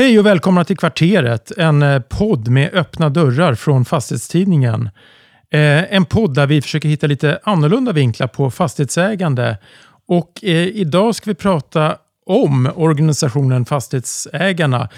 Hej 0.00 0.18
och 0.18 0.26
välkomna 0.26 0.64
till 0.64 0.76
Kvarteret, 0.76 1.52
en 1.56 1.82
eh, 1.82 2.00
podd 2.00 2.48
med 2.48 2.74
öppna 2.74 3.08
dörrar 3.08 3.54
från 3.54 3.84
Fastighetstidningen. 3.84 4.90
Eh, 5.50 5.94
en 5.94 6.04
podd 6.04 6.34
där 6.34 6.46
vi 6.46 6.62
försöker 6.62 6.88
hitta 6.88 7.06
lite 7.06 7.40
annorlunda 7.42 7.92
vinklar 7.92 8.26
på 8.26 8.50
fastighetsägande. 8.50 9.58
Och 10.08 10.44
eh, 10.44 10.66
idag 10.66 11.14
ska 11.14 11.30
vi 11.30 11.34
prata 11.34 11.96
om 12.26 12.70
organisationen 12.76 13.64
Fastighetsägarna. 13.64 14.88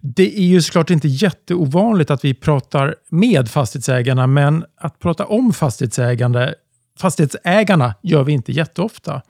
Det 0.00 0.38
är 0.38 0.44
ju 0.44 0.62
såklart 0.62 0.90
inte 0.90 1.08
jätteovanligt 1.08 2.10
att 2.10 2.24
vi 2.24 2.34
pratar 2.34 2.94
med 3.08 3.48
fastighetsägarna, 3.48 4.26
men 4.26 4.64
att 4.80 4.98
prata 4.98 5.24
om 5.24 5.52
fastighetsägande, 5.52 6.54
fastighetsägarna 7.00 7.94
gör 8.02 8.24
vi 8.24 8.32
inte 8.32 8.52
jätteofta. 8.52 9.22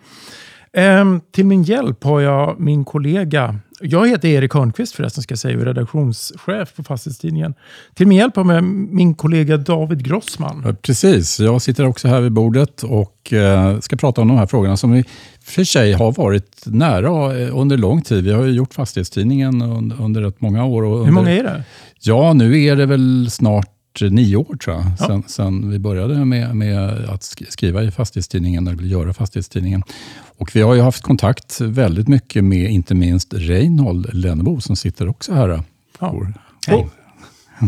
Ehm, 0.73 1.20
till 1.33 1.47
min 1.47 1.62
hjälp 1.62 2.05
har 2.05 2.20
jag 2.20 2.60
min 2.60 2.84
kollega 2.84 3.59
jag 3.83 4.09
heter 4.09 4.28
Erik 4.28 4.55
Hörnqvist 4.55 4.95
förresten, 4.95 5.23
ska 5.23 5.33
jag 5.33 5.38
säga, 5.38 5.56
och 5.56 5.62
är 5.62 5.66
redaktionschef 5.66 6.74
på 6.77 6.83
Fastighetstidningen. 6.83 7.55
Till 7.95 8.06
min 8.06 8.19
hjälp 8.19 8.37
har 8.37 8.55
jag 8.55 8.65
min 8.65 9.14
kollega 9.14 9.56
David 9.56 10.05
Grossman. 10.05 10.77
Precis, 10.83 11.41
jag 11.41 11.62
sitter 11.62 11.87
också 11.87 12.09
här 12.09 12.20
vid 12.20 12.33
bordet 12.33 12.83
och 12.83 13.33
eh, 13.33 13.80
ska 13.80 13.97
prata 13.97 14.20
om 14.20 14.28
de 14.28 14.37
här 14.37 14.47
frågorna 14.47 14.77
som 14.77 14.95
i 14.95 15.05
för 15.41 15.64
sig 15.64 15.92
har 15.92 16.12
varit 16.12 16.62
nära 16.66 17.39
eh, 17.39 17.59
under 17.59 17.77
lång 17.77 18.02
tid. 18.02 18.25
Vi 18.25 18.33
har 18.33 18.45
ju 18.45 18.52
gjort 18.52 18.75
Fastighetstidningen 18.75 19.62
under 20.00 20.20
rätt 20.20 20.41
många 20.41 20.64
år. 20.64 20.83
Under, 20.83 21.05
Hur 21.05 21.12
många 21.12 21.30
är 21.30 21.42
det? 21.42 21.64
Ja, 22.00 22.33
nu 22.33 22.62
är 22.62 22.77
det 22.77 22.87
väl 22.87 23.30
snart 23.30 23.70
nio 24.00 24.36
år 24.36 24.56
tror 24.56 24.76
jag, 24.76 24.84
ja. 24.98 25.06
sen, 25.06 25.22
sen, 25.26 25.70
vi 25.70 25.78
började 25.78 26.24
med, 26.24 26.56
med 26.56 26.91
att 26.91 27.22
skriva 27.48 27.83
i 27.83 27.91
Fastighetstidningen, 27.91 28.66
eller 28.66 28.82
göra 28.82 29.14
Fastighetstidningen. 29.14 29.82
Och 30.38 30.56
vi 30.56 30.62
har 30.62 30.74
ju 30.74 30.80
haft 30.80 31.02
kontakt 31.02 31.60
väldigt 31.60 32.08
mycket 32.08 32.44
med 32.44 32.70
inte 32.70 32.94
minst 32.94 33.34
Reinhold 33.34 34.14
Lennebo 34.14 34.60
som 34.60 34.77
sitter 34.77 35.08
också 35.08 35.34
här. 35.34 35.62
Ja. 35.98 36.14
Hej. 36.66 36.88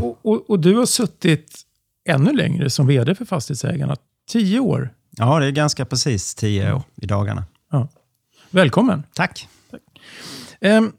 Och, 0.03 0.19
och, 0.23 0.51
och, 0.51 0.61
du 0.61 0.77
har 0.77 0.87
suttit 0.87 1.61
ännu 2.09 2.33
längre 2.33 2.71
som 2.71 2.87
vd 2.87 3.15
för 3.15 3.25
Fastighetsägarna, 3.25 3.97
tio 4.29 4.61
år. 4.61 4.91
Ja, 5.11 5.41
det 5.41 5.47
är 5.47 5.51
ganska 5.51 5.85
precis 5.85 6.35
tio 6.35 6.73
år 6.73 6.83
i 6.97 7.07
dagarna. 7.07 7.45
Ja. 7.71 7.89
Välkommen. 8.51 9.03
Tack. 9.15 9.49
Tack. 9.71 9.83
Um, 10.61 10.93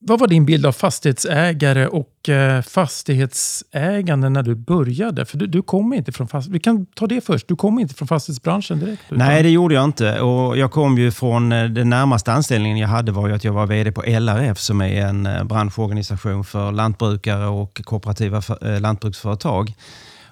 vad 0.00 0.20
var 0.20 0.26
din 0.26 0.46
bild 0.46 0.66
av 0.66 0.72
fastighetsägare 0.72 1.86
och 1.86 2.28
eh, 2.28 2.62
fastighetsägande 2.62 4.28
när 4.28 4.42
du 4.42 4.54
började? 4.54 5.26
För 5.26 5.38
du, 5.38 5.46
du 5.46 5.62
kommer 5.62 5.96
inte 5.96 6.12
från 6.12 6.28
fast, 6.28 6.48
Vi 6.48 6.60
kan 6.60 6.86
ta 6.86 7.06
det 7.06 7.20
först. 7.20 7.48
Du 7.48 7.56
kom 7.56 7.78
inte 7.78 7.94
från 7.94 8.08
fastighetsbranschen 8.08 8.80
direkt? 8.80 9.02
Utan... 9.06 9.18
Nej, 9.18 9.42
det 9.42 9.50
gjorde 9.50 9.74
jag 9.74 9.84
inte. 9.84 10.20
Och 10.20 10.58
jag 10.58 10.72
kom 10.72 10.98
ju 10.98 11.10
från 11.10 11.52
eh, 11.52 11.64
den 11.64 11.90
närmaste 11.90 12.32
anställningen 12.32 12.78
jag 12.78 12.88
hade 12.88 13.12
var 13.12 13.28
ju 13.28 13.34
att 13.34 13.44
jag 13.44 13.52
var 13.52 13.66
VD 13.66 13.92
på 13.92 14.02
LRF 14.02 14.58
som 14.58 14.80
är 14.80 15.06
en 15.06 15.26
eh, 15.26 15.44
branschorganisation 15.44 16.44
för 16.44 16.72
lantbrukare 16.72 17.46
och 17.46 17.80
kooperativa 17.84 18.42
för, 18.42 18.74
eh, 18.74 18.80
lantbruksföretag. 18.80 19.74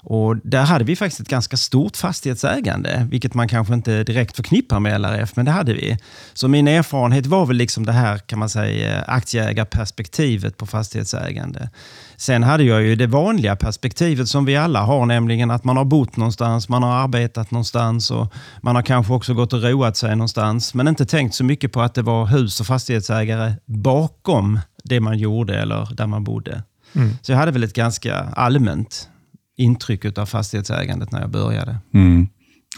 Och 0.09 0.37
där 0.37 0.65
hade 0.65 0.85
vi 0.85 0.97
faktiskt 0.97 1.21
ett 1.21 1.29
ganska 1.29 1.57
stort 1.57 1.97
fastighetsägande, 1.97 3.07
vilket 3.11 3.35
man 3.35 3.49
kanske 3.49 3.75
inte 3.75 4.05
direkt 4.05 4.37
förknippar 4.37 4.81
med 4.81 5.01
LRF, 5.01 5.37
men 5.37 5.45
det 5.45 5.51
hade 5.51 5.73
vi. 5.73 5.99
Så 6.35 6.49
min 6.49 6.69
erfarenhet 6.69 7.27
var 7.27 7.47
väl 7.47 7.57
liksom 7.57 7.87
det 7.87 7.93
här, 7.93 8.19
kan 8.19 8.39
man 8.39 8.49
säga, 8.49 9.03
aktieägarperspektivet 9.03 10.57
på 10.57 10.67
fastighetsägande. 10.67 11.71
Sen 12.17 12.43
hade 12.43 12.65
jag 12.65 12.83
ju 12.83 12.97
det 12.97 13.07
vanliga 13.07 13.57
perspektivet 13.57 14.29
som 14.29 14.45
vi 14.45 14.57
alla 14.57 14.83
har, 14.83 15.07
nämligen 15.07 15.51
att 15.51 15.65
man 15.65 15.77
har 15.77 15.85
bott 15.85 16.17
någonstans, 16.17 16.69
man 16.69 16.83
har 16.83 16.93
arbetat 16.93 17.51
någonstans 17.51 18.11
och 18.11 18.33
man 18.63 18.77
har 18.77 18.83
kanske 18.83 19.13
också 19.13 19.35
gått 19.35 19.53
och 19.53 19.63
roat 19.63 19.97
sig 19.97 20.11
någonstans, 20.11 20.75
men 20.75 20.89
inte 20.89 21.07
tänkt 21.07 21.35
så 21.35 21.45
mycket 21.45 21.73
på 21.73 21.81
att 21.81 21.95
det 21.95 22.03
var 22.03 22.27
hus 22.27 22.61
och 22.61 22.67
fastighetsägare 22.67 23.53
bakom 23.65 24.61
det 24.85 25.01
man 25.01 25.19
gjorde 25.19 25.61
eller 25.61 25.95
där 25.95 26.07
man 26.07 26.25
bodde. 26.25 26.63
Mm. 26.93 27.19
Så 27.23 27.33
jag 27.33 27.39
hade 27.39 27.53
väl 27.53 27.65
ett 27.65 27.75
ganska 27.75 28.17
allmänt 28.17 29.09
intryck 29.57 30.19
av 30.19 30.27
fastighetsägandet 30.27 31.13
när 31.13 31.21
jag 31.21 31.31
började. 31.31 31.79
Mm. 31.95 32.29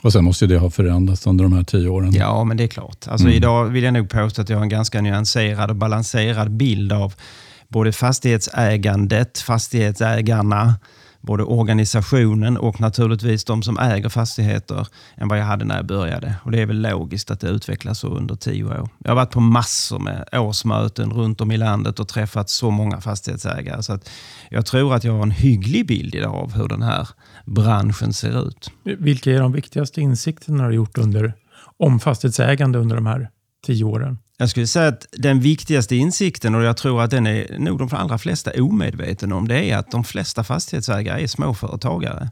Och 0.02 0.12
sen 0.12 0.24
måste 0.24 0.46
det 0.46 0.58
ha 0.58 0.70
förändrats 0.70 1.26
under 1.26 1.44
de 1.44 1.52
här 1.52 1.64
tio 1.64 1.88
åren. 1.88 2.12
Ja, 2.14 2.44
men 2.44 2.56
det 2.56 2.64
är 2.64 2.68
klart. 2.68 3.08
Alltså, 3.08 3.26
mm. 3.26 3.36
Idag 3.36 3.64
vill 3.64 3.84
jag 3.84 3.94
nog 3.94 4.10
påstå 4.10 4.42
att 4.42 4.48
jag 4.48 4.56
har 4.56 4.62
en 4.62 4.68
ganska 4.68 5.00
nyanserad 5.00 5.70
och 5.70 5.76
balanserad 5.76 6.50
bild 6.50 6.92
av 6.92 7.14
både 7.68 7.92
fastighetsägandet, 7.92 9.38
fastighetsägarna, 9.38 10.74
både 11.28 11.44
organisationen 11.44 12.56
och 12.56 12.80
naturligtvis 12.80 13.44
de 13.44 13.62
som 13.62 13.78
äger 13.78 14.08
fastigheter 14.08 14.88
än 15.16 15.28
vad 15.28 15.38
jag 15.38 15.44
hade 15.44 15.64
när 15.64 15.76
jag 15.76 15.86
började. 15.86 16.34
Och 16.44 16.50
Det 16.50 16.62
är 16.62 16.66
väl 16.66 16.82
logiskt 16.82 17.30
att 17.30 17.40
det 17.40 17.48
utvecklas 17.48 17.98
så 17.98 18.08
under 18.08 18.34
tio 18.34 18.64
år. 18.64 18.88
Jag 18.98 19.10
har 19.10 19.16
varit 19.16 19.30
på 19.30 19.40
massor 19.40 19.98
med 19.98 20.28
årsmöten 20.32 21.10
runt 21.10 21.40
om 21.40 21.52
i 21.52 21.56
landet 21.56 22.00
och 22.00 22.08
träffat 22.08 22.50
så 22.50 22.70
många 22.70 23.00
fastighetsägare. 23.00 23.82
Så 23.82 23.92
att 23.92 24.10
jag 24.50 24.66
tror 24.66 24.94
att 24.94 25.04
jag 25.04 25.12
har 25.12 25.22
en 25.22 25.30
hygglig 25.30 25.86
bild 25.86 26.14
idag 26.14 26.34
av 26.34 26.52
hur 26.52 26.68
den 26.68 26.82
här 26.82 27.08
branschen 27.44 28.12
ser 28.12 28.48
ut. 28.48 28.70
Vilka 28.84 29.32
är 29.32 29.40
de 29.40 29.52
viktigaste 29.52 30.00
insikterna 30.00 30.58
du 30.58 30.64
har 30.64 30.72
gjort 30.72 30.98
under, 30.98 31.34
om 31.78 32.00
fastighetsägande 32.00 32.78
under 32.78 32.96
de 32.96 33.06
här 33.06 33.30
tio 33.68 33.84
åren? 33.84 34.18
Jag 34.38 34.50
skulle 34.50 34.66
säga 34.66 34.88
att 34.88 35.06
den 35.12 35.40
viktigaste 35.40 35.96
insikten, 35.96 36.54
och 36.54 36.62
jag 36.62 36.76
tror 36.76 37.02
att 37.02 37.10
den 37.10 37.26
är 37.26 37.58
nog 37.58 37.78
de 37.78 37.88
allra 37.92 38.18
flesta 38.18 38.50
omedvetna 38.62 39.36
om, 39.36 39.48
det 39.48 39.70
är 39.70 39.76
att 39.76 39.90
de 39.90 40.04
flesta 40.04 40.44
fastighetsägare 40.44 41.22
är 41.22 41.26
småföretagare. 41.26 42.30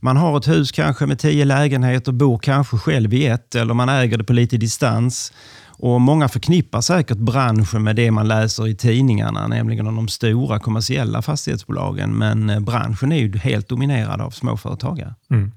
Man 0.00 0.16
har 0.16 0.38
ett 0.38 0.48
hus 0.48 0.72
kanske 0.72 1.06
med 1.06 1.18
tio 1.18 1.44
lägenheter, 1.44 2.12
bor 2.12 2.38
kanske 2.38 2.76
själv 2.78 3.14
i 3.14 3.26
ett 3.26 3.54
eller 3.54 3.74
man 3.74 3.88
äger 3.88 4.18
det 4.18 4.24
på 4.24 4.32
lite 4.32 4.56
distans. 4.56 5.32
Och 5.78 6.00
Många 6.00 6.28
förknippar 6.28 6.80
säkert 6.80 7.18
branschen 7.18 7.82
med 7.82 7.96
det 7.96 8.10
man 8.10 8.28
läser 8.28 8.68
i 8.68 8.74
tidningarna, 8.74 9.48
nämligen 9.48 9.86
om 9.86 9.96
de 9.96 10.08
stora 10.08 10.58
kommersiella 10.58 11.22
fastighetsbolagen. 11.22 12.18
Men 12.18 12.50
eh, 12.50 12.60
branschen 12.60 13.12
är 13.12 13.16
ju 13.16 13.38
helt 13.38 13.68
dominerad 13.68 14.20
av 14.20 14.30
småföretagare. 14.30 15.14
Mm. 15.30 15.52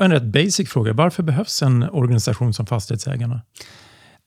En 0.00 0.12
rätt 0.12 0.22
basic 0.22 0.68
fråga. 0.68 0.92
Varför 0.92 1.22
behövs 1.22 1.62
en 1.62 1.82
organisation 1.82 2.54
som 2.54 2.66
Fastighetsägarna? 2.66 3.40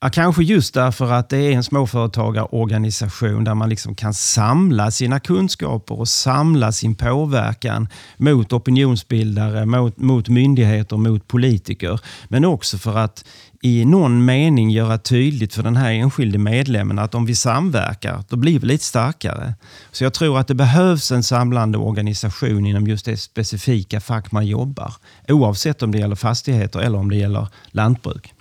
Ja, 0.03 0.09
kanske 0.09 0.43
just 0.43 0.73
därför 0.73 1.11
att 1.11 1.29
det 1.29 1.37
är 1.37 1.51
en 1.51 1.63
småföretagarorganisation 1.63 3.43
där 3.43 3.55
man 3.55 3.69
liksom 3.69 3.95
kan 3.95 4.13
samla 4.13 4.91
sina 4.91 5.19
kunskaper 5.19 5.99
och 5.99 6.07
samla 6.07 6.71
sin 6.71 6.95
påverkan 6.95 7.87
mot 8.17 8.53
opinionsbildare, 8.53 9.65
mot, 9.65 9.97
mot 9.97 10.29
myndigheter, 10.29 10.97
mot 10.97 11.27
politiker. 11.27 11.99
Men 12.27 12.45
också 12.45 12.77
för 12.77 12.97
att 12.97 13.25
i 13.61 13.85
någon 13.85 14.25
mening 14.25 14.71
göra 14.71 14.97
tydligt 14.97 15.53
för 15.53 15.63
den 15.63 15.75
här 15.75 15.91
enskilde 15.91 16.37
medlemmen 16.37 16.99
att 16.99 17.15
om 17.15 17.25
vi 17.25 17.35
samverkar, 17.35 18.23
då 18.29 18.35
blir 18.35 18.59
vi 18.59 18.67
lite 18.67 18.83
starkare. 18.83 19.53
Så 19.91 20.03
jag 20.03 20.13
tror 20.13 20.39
att 20.39 20.47
det 20.47 20.53
behövs 20.53 21.11
en 21.11 21.23
samlande 21.23 21.77
organisation 21.77 22.65
inom 22.65 22.87
just 22.87 23.05
det 23.05 23.17
specifika 23.17 23.99
fack 23.99 24.31
man 24.31 24.47
jobbar. 24.47 24.93
Oavsett 25.27 25.83
om 25.83 25.91
det 25.91 25.97
gäller 25.97 26.15
fastigheter 26.15 26.79
eller 26.79 26.97
om 26.97 27.09
det 27.09 27.15
gäller 27.15 27.47
lantbruk. 27.67 28.33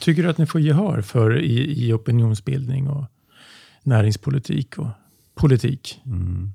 Tycker 0.00 0.22
du 0.22 0.30
att 0.30 0.38
ni 0.38 0.46
får 0.46 0.60
gehör 0.60 1.02
för 1.02 1.40
i, 1.40 1.86
i 1.86 1.92
opinionsbildning 1.92 2.88
och 2.88 3.04
näringspolitik 3.82 4.78
och 4.78 4.88
politik? 5.34 6.00
Mm. 6.06 6.52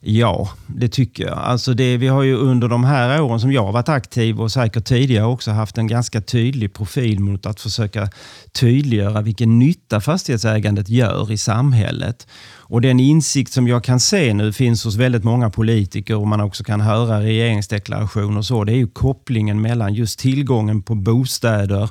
Ja, 0.00 0.48
det 0.66 0.88
tycker 0.88 1.26
jag. 1.26 1.38
Alltså 1.38 1.74
det, 1.74 1.96
vi 1.96 2.08
har 2.08 2.22
ju 2.22 2.36
under 2.36 2.68
de 2.68 2.84
här 2.84 3.20
åren 3.20 3.40
som 3.40 3.52
jag 3.52 3.64
har 3.64 3.72
varit 3.72 3.88
aktiv 3.88 4.40
och 4.40 4.52
säkert 4.52 4.84
tidigare 4.84 5.26
också 5.26 5.50
haft 5.50 5.78
en 5.78 5.86
ganska 5.86 6.20
tydlig 6.20 6.74
profil 6.74 7.20
mot 7.20 7.46
att 7.46 7.60
försöka 7.60 8.08
tydliggöra 8.52 9.20
vilken 9.20 9.58
nytta 9.58 10.00
fastighetsägandet 10.00 10.88
gör 10.88 11.32
i 11.32 11.38
samhället. 11.38 12.26
Och 12.68 12.80
Den 12.80 13.00
insikt 13.00 13.52
som 13.52 13.68
jag 13.68 13.84
kan 13.84 14.00
se 14.00 14.34
nu 14.34 14.52
finns 14.52 14.84
hos 14.84 14.96
väldigt 14.96 15.24
många 15.24 15.50
politiker 15.50 16.16
och 16.16 16.26
man 16.26 16.40
också 16.40 16.64
kan 16.64 16.80
höra 16.80 17.20
regeringsdeklarationer 17.20 18.38
och 18.38 18.44
så, 18.44 18.64
det 18.64 18.72
är 18.72 18.76
ju 18.76 18.88
kopplingen 18.88 19.60
mellan 19.60 19.94
just 19.94 20.18
tillgången 20.18 20.82
på 20.82 20.94
bostäder, 20.94 21.90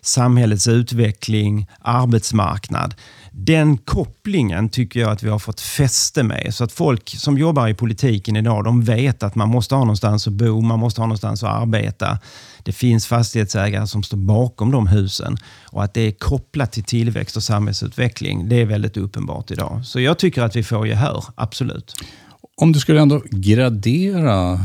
samhällets 0.00 0.68
utveckling, 0.68 1.66
arbetsmarknad. 1.80 2.94
Den 3.32 3.78
kopplingen 3.78 4.68
tycker 4.68 5.00
jag 5.00 5.10
att 5.10 5.22
vi 5.22 5.28
har 5.28 5.38
fått 5.38 5.60
fäste 5.60 6.22
med. 6.22 6.54
Så 6.54 6.64
att 6.64 6.72
folk 6.72 7.08
som 7.08 7.38
jobbar 7.38 7.68
i 7.68 7.74
politiken 7.74 8.36
idag, 8.36 8.64
de 8.64 8.82
vet 8.84 9.22
att 9.22 9.34
man 9.34 9.48
måste 9.48 9.74
ha 9.74 9.82
någonstans 9.82 10.26
att 10.26 10.32
bo, 10.32 10.60
man 10.60 10.78
måste 10.78 11.00
ha 11.00 11.06
någonstans 11.06 11.42
att 11.42 11.62
arbeta. 11.62 12.18
Det 12.66 12.72
finns 12.72 13.06
fastighetsägare 13.06 13.86
som 13.86 14.02
står 14.02 14.16
bakom 14.16 14.70
de 14.70 14.86
husen 14.86 15.36
och 15.64 15.84
att 15.84 15.94
det 15.94 16.00
är 16.00 16.12
kopplat 16.12 16.72
till 16.72 16.84
tillväxt 16.84 17.36
och 17.36 17.42
samhällsutveckling, 17.42 18.48
det 18.48 18.60
är 18.60 18.64
väldigt 18.64 18.96
uppenbart 18.96 19.50
idag. 19.50 19.80
Så 19.84 20.00
jag 20.00 20.18
tycker 20.18 20.42
att 20.42 20.56
vi 20.56 20.62
får 20.62 20.86
gehör, 20.86 21.24
absolut. 21.34 21.94
Om 22.56 22.72
du 22.72 22.80
skulle 22.80 23.00
ändå 23.00 23.22
gradera 23.30 24.60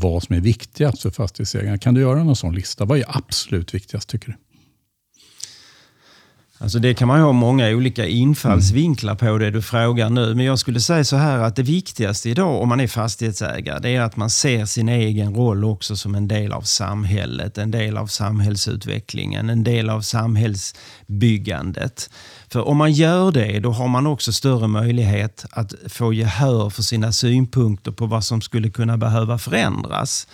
vad 0.00 0.22
som 0.22 0.36
är 0.36 0.40
viktigast 0.40 1.02
för 1.02 1.10
fastighetsägarna, 1.10 1.78
kan 1.78 1.94
du 1.94 2.00
göra 2.00 2.24
någon 2.24 2.36
sån 2.36 2.54
lista? 2.54 2.84
Vad 2.84 2.98
är 2.98 3.04
absolut 3.08 3.74
viktigast 3.74 4.08
tycker 4.08 4.28
du? 4.28 4.34
Alltså 6.62 6.78
det 6.78 6.94
kan 6.94 7.08
man 7.08 7.18
ju 7.18 7.24
ha 7.24 7.32
många 7.32 7.68
olika 7.68 8.06
infallsvinklar 8.06 9.14
på 9.14 9.38
det 9.38 9.50
du 9.50 9.62
frågar 9.62 10.10
nu. 10.10 10.34
Men 10.34 10.46
jag 10.46 10.58
skulle 10.58 10.80
säga 10.80 11.04
så 11.04 11.16
här 11.16 11.38
att 11.38 11.56
det 11.56 11.62
viktigaste 11.62 12.30
idag 12.30 12.62
om 12.62 12.68
man 12.68 12.80
är 12.80 12.86
fastighetsägare, 12.86 13.78
det 13.78 13.96
är 13.96 14.00
att 14.00 14.16
man 14.16 14.30
ser 14.30 14.64
sin 14.64 14.88
egen 14.88 15.34
roll 15.34 15.64
också 15.64 15.96
som 15.96 16.14
en 16.14 16.28
del 16.28 16.52
av 16.52 16.62
samhället, 16.62 17.58
en 17.58 17.70
del 17.70 17.96
av 17.96 18.06
samhällsutvecklingen, 18.06 19.50
en 19.50 19.64
del 19.64 19.90
av 19.90 20.00
samhällsbyggandet. 20.00 22.10
För 22.48 22.68
om 22.68 22.76
man 22.76 22.92
gör 22.92 23.32
det, 23.32 23.60
då 23.60 23.70
har 23.70 23.88
man 23.88 24.06
också 24.06 24.32
större 24.32 24.68
möjlighet 24.68 25.46
att 25.50 25.74
få 25.88 26.12
gehör 26.12 26.70
för 26.70 26.82
sina 26.82 27.12
synpunkter 27.12 27.92
på 27.92 28.06
vad 28.06 28.24
som 28.24 28.40
skulle 28.40 28.70
kunna 28.70 28.96
behöva 28.96 29.38
förändras. 29.38 30.26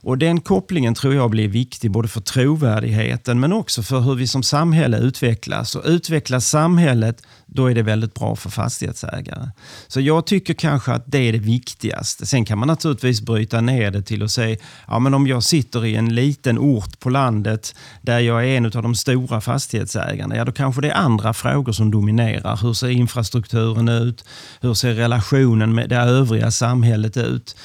Och 0.00 0.18
Den 0.18 0.40
kopplingen 0.40 0.94
tror 0.94 1.14
jag 1.14 1.30
blir 1.30 1.48
viktig 1.48 1.90
både 1.90 2.08
för 2.08 2.20
trovärdigheten 2.20 3.40
men 3.40 3.52
också 3.52 3.82
för 3.82 4.00
hur 4.00 4.14
vi 4.14 4.26
som 4.26 4.42
samhälle 4.42 4.98
utvecklas. 4.98 5.74
Och 5.76 5.82
utvecklas 5.86 6.48
samhället, 6.48 7.22
då 7.46 7.66
är 7.66 7.74
det 7.74 7.82
väldigt 7.82 8.14
bra 8.14 8.36
för 8.36 8.50
fastighetsägare. 8.50 9.50
Så 9.88 10.00
jag 10.00 10.26
tycker 10.26 10.54
kanske 10.54 10.92
att 10.92 11.02
det 11.06 11.18
är 11.18 11.32
det 11.32 11.38
viktigaste. 11.38 12.26
Sen 12.26 12.44
kan 12.44 12.58
man 12.58 12.68
naturligtvis 12.68 13.20
bryta 13.20 13.60
ner 13.60 13.90
det 13.90 14.02
till 14.02 14.22
att 14.22 14.30
säga, 14.30 14.56
ja 14.88 14.98
men 14.98 15.14
om 15.14 15.26
jag 15.26 15.42
sitter 15.42 15.86
i 15.86 15.96
en 15.96 16.14
liten 16.14 16.58
ort 16.58 16.98
på 16.98 17.10
landet 17.10 17.74
där 18.02 18.18
jag 18.18 18.44
är 18.44 18.56
en 18.56 18.64
av 18.64 18.70
de 18.70 18.94
stora 18.94 19.40
fastighetsägarna, 19.40 20.36
ja 20.36 20.44
då 20.44 20.52
kanske 20.52 20.80
det 20.80 20.90
är 20.90 20.94
andra 20.94 21.34
frågor 21.34 21.72
som 21.72 21.90
dominerar. 21.90 22.56
Hur 22.62 22.72
ser 22.72 22.88
infrastrukturen 22.88 23.88
ut? 23.88 24.24
Hur 24.60 24.74
ser 24.74 24.94
relationen 24.94 25.74
med 25.74 25.88
det 25.88 25.96
övriga 25.96 26.50
samhället 26.50 27.16
ut? 27.16 27.56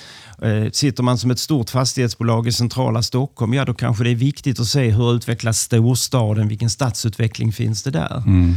Eh, 0.42 0.72
sitter 0.72 1.04
man 1.04 1.18
som 1.18 1.32
ett 1.32 1.40
stort 1.40 1.70
fastighetsbolag 1.70 2.48
i 2.48 2.52
centrala 2.52 3.04
Stockholm, 3.04 3.54
ja 3.54 3.66
då 3.66 3.74
kanske 3.74 4.04
det 4.04 4.10
är 4.10 4.16
viktigt 4.16 4.60
att 4.60 4.68
se 4.68 4.90
hur 4.90 5.16
utvecklas 5.16 5.60
storstaden, 5.60 6.48
vilken 6.48 6.70
stadsutveckling 6.70 7.54
finns 7.54 7.84
det 7.84 7.92
där? 7.92 8.24
Mm. 8.26 8.56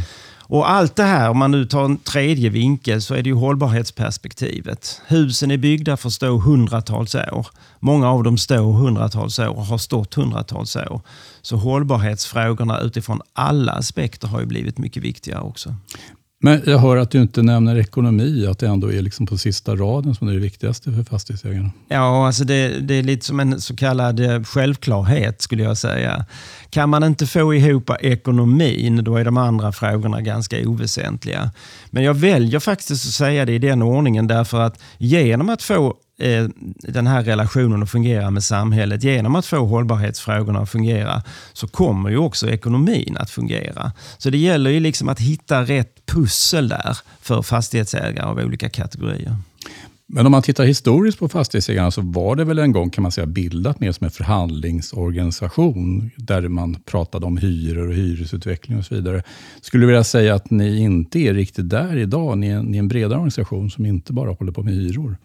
Och 0.49 0.69
allt 0.69 0.95
det 0.95 1.03
här, 1.03 1.29
om 1.29 1.37
man 1.37 1.51
nu 1.51 1.65
tar 1.65 1.85
en 1.85 1.97
tredje 1.97 2.49
vinkel, 2.49 3.01
så 3.01 3.13
är 3.13 3.23
det 3.23 3.29
ju 3.29 3.35
hållbarhetsperspektivet. 3.35 5.01
Husen 5.07 5.51
är 5.51 5.57
byggda 5.57 5.97
för 5.97 6.07
att 6.07 6.13
stå 6.13 6.37
hundratals 6.37 7.15
år. 7.15 7.47
Många 7.79 8.09
av 8.09 8.23
dem 8.23 8.37
står 8.37 8.73
hundratals 8.73 9.39
år 9.39 9.57
och 9.57 9.65
har 9.65 9.77
stått 9.77 10.13
hundratals 10.13 10.75
år. 10.75 11.01
Så 11.41 11.55
hållbarhetsfrågorna 11.55 12.79
utifrån 12.79 13.21
alla 13.33 13.71
aspekter 13.71 14.27
har 14.27 14.39
ju 14.39 14.45
blivit 14.45 14.77
mycket 14.77 15.03
viktigare 15.03 15.41
också. 15.41 15.75
Men 16.39 16.61
jag 16.65 16.77
hör 16.77 16.97
att 16.97 17.11
du 17.11 17.21
inte 17.21 17.41
nämner 17.41 17.77
ekonomi, 17.77 18.47
att 18.47 18.59
det 18.59 18.67
ändå 18.67 18.91
är 18.91 19.01
liksom 19.01 19.25
på 19.25 19.37
sista 19.37 19.75
raden 19.75 20.15
som 20.15 20.27
är 20.27 20.33
det 20.33 20.39
viktigaste 20.39 20.91
för 20.91 21.03
fastighetsägarna. 21.03 21.71
Ja, 21.87 22.27
alltså 22.27 22.43
det, 22.43 22.79
det, 22.79 22.93
är 22.93 23.03
lite 23.03 23.25
som 23.25 23.39
en 23.39 23.61
så 23.61 23.75
kallad 23.75 24.19
eh, 24.19 24.43
självklarhet 24.43 25.41
skulle 25.41 25.63
jag 25.63 25.77
säga. 25.77 26.25
Kan 26.69 26.89
man 26.89 27.03
inte 27.03 27.27
få 27.27 27.53
ihop 27.53 27.89
ekonomin, 27.99 29.03
då 29.03 29.15
är 29.15 29.25
de 29.25 29.37
andra 29.37 29.71
frågorna 29.71 30.21
ganska 30.21 30.57
oväsentliga. 30.67 31.51
Men 31.89 32.03
jag 32.03 32.13
väljer 32.13 32.59
faktiskt 32.59 32.91
att 32.91 33.13
säga 33.13 33.45
det 33.45 33.53
i 33.53 33.59
den 33.59 33.81
ordningen 33.81 34.27
därför 34.27 34.61
att 34.61 34.79
genom 34.97 35.49
att 35.49 35.63
få 35.63 35.95
Eh, 36.19 36.47
den 36.81 37.07
här 37.07 37.23
relationen 37.23 37.83
att 37.83 37.91
fungera 37.91 38.31
med 38.31 38.43
samhället. 38.43 39.03
Genom 39.03 39.35
att 39.35 39.45
få 39.45 39.65
hållbarhetsfrågorna 39.65 40.59
att 40.59 40.69
fungera 40.69 41.23
så 41.53 41.67
kommer 41.67 42.09
ju 42.09 42.17
också 42.17 42.49
ekonomin 42.49 43.17
att 43.19 43.29
fungera. 43.29 43.91
Så 44.17 44.29
det 44.29 44.37
gäller 44.37 44.69
ju 44.69 44.79
liksom 44.79 45.09
att 45.09 45.19
hitta 45.19 45.63
rätt 45.63 46.05
pussel 46.05 46.69
där 46.69 46.97
för 47.21 47.41
fastighetsägare 47.41 48.25
av 48.25 48.37
olika 48.37 48.69
kategorier. 48.69 49.35
Men 50.09 50.25
om 50.25 50.31
man 50.31 50.41
tittar 50.41 50.65
historiskt 50.65 51.19
på 51.19 51.29
fastighetsägarna 51.29 51.91
så 51.91 52.01
var 52.01 52.35
det 52.35 52.43
väl 52.43 52.59
en 52.59 52.71
gång 52.71 52.89
kan 52.89 53.01
man 53.01 53.11
säga 53.11 53.27
bildat 53.27 53.79
mer 53.79 53.91
som 53.91 54.05
en 54.05 54.11
förhandlingsorganisation 54.11 56.11
där 56.15 56.47
man 56.47 56.75
pratade 56.75 57.25
om 57.25 57.37
hyror 57.37 57.87
och 57.87 57.95
hyresutveckling 57.95 58.77
och 58.77 58.85
så 58.85 58.95
vidare. 58.95 59.23
Skulle 59.61 59.83
du 59.83 59.87
vilja 59.87 60.03
säga 60.03 60.35
att 60.35 60.51
ni 60.51 60.77
inte 60.77 61.19
är 61.19 61.33
riktigt 61.33 61.69
där 61.69 61.97
idag? 61.97 62.37
Ni 62.37 62.47
är, 62.47 62.63
ni 62.63 62.77
är 62.77 62.79
en 62.79 62.87
bredare 62.87 63.17
organisation 63.17 63.71
som 63.71 63.85
inte 63.85 64.13
bara 64.13 64.31
håller 64.31 64.51
på 64.51 64.63
med 64.63 64.73
hyror. 64.73 65.17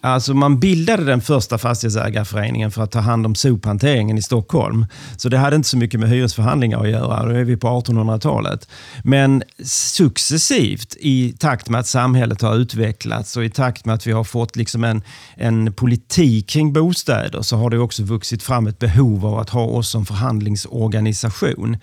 Alltså 0.00 0.34
man 0.34 0.60
bildade 0.60 1.04
den 1.04 1.20
första 1.20 1.58
fastighetsägarföreningen 1.58 2.70
för 2.70 2.82
att 2.82 2.90
ta 2.90 2.98
hand 2.98 3.26
om 3.26 3.34
sophanteringen 3.34 4.18
i 4.18 4.22
Stockholm. 4.22 4.86
Så 5.16 5.28
det 5.28 5.38
hade 5.38 5.56
inte 5.56 5.68
så 5.68 5.76
mycket 5.76 6.00
med 6.00 6.08
hyresförhandlingar 6.08 6.80
att 6.80 6.90
göra. 6.90 7.26
Då 7.26 7.30
är 7.34 7.44
vi 7.44 7.56
på 7.56 7.68
1800-talet. 7.68 8.68
Men 9.04 9.42
successivt 9.64 10.96
i 11.00 11.32
takt 11.38 11.68
med 11.68 11.80
att 11.80 11.86
samhället 11.86 12.42
har 12.42 12.54
utvecklats 12.54 13.36
och 13.36 13.44
i 13.44 13.50
takt 13.50 13.84
med 13.84 13.94
att 13.94 14.06
vi 14.06 14.12
har 14.12 14.24
fått 14.24 14.56
liksom 14.56 14.84
en, 14.84 15.02
en 15.34 15.72
politik 15.72 16.48
kring 16.48 16.72
bostäder 16.72 17.42
så 17.42 17.56
har 17.56 17.70
det 17.70 17.78
också 17.78 18.02
vuxit 18.02 18.42
fram 18.42 18.66
ett 18.66 18.78
behov 18.78 19.26
av 19.26 19.38
att 19.38 19.50
ha 19.50 19.64
oss 19.64 19.88
som 19.88 20.06
förhandlingsorganisation. 20.06 21.76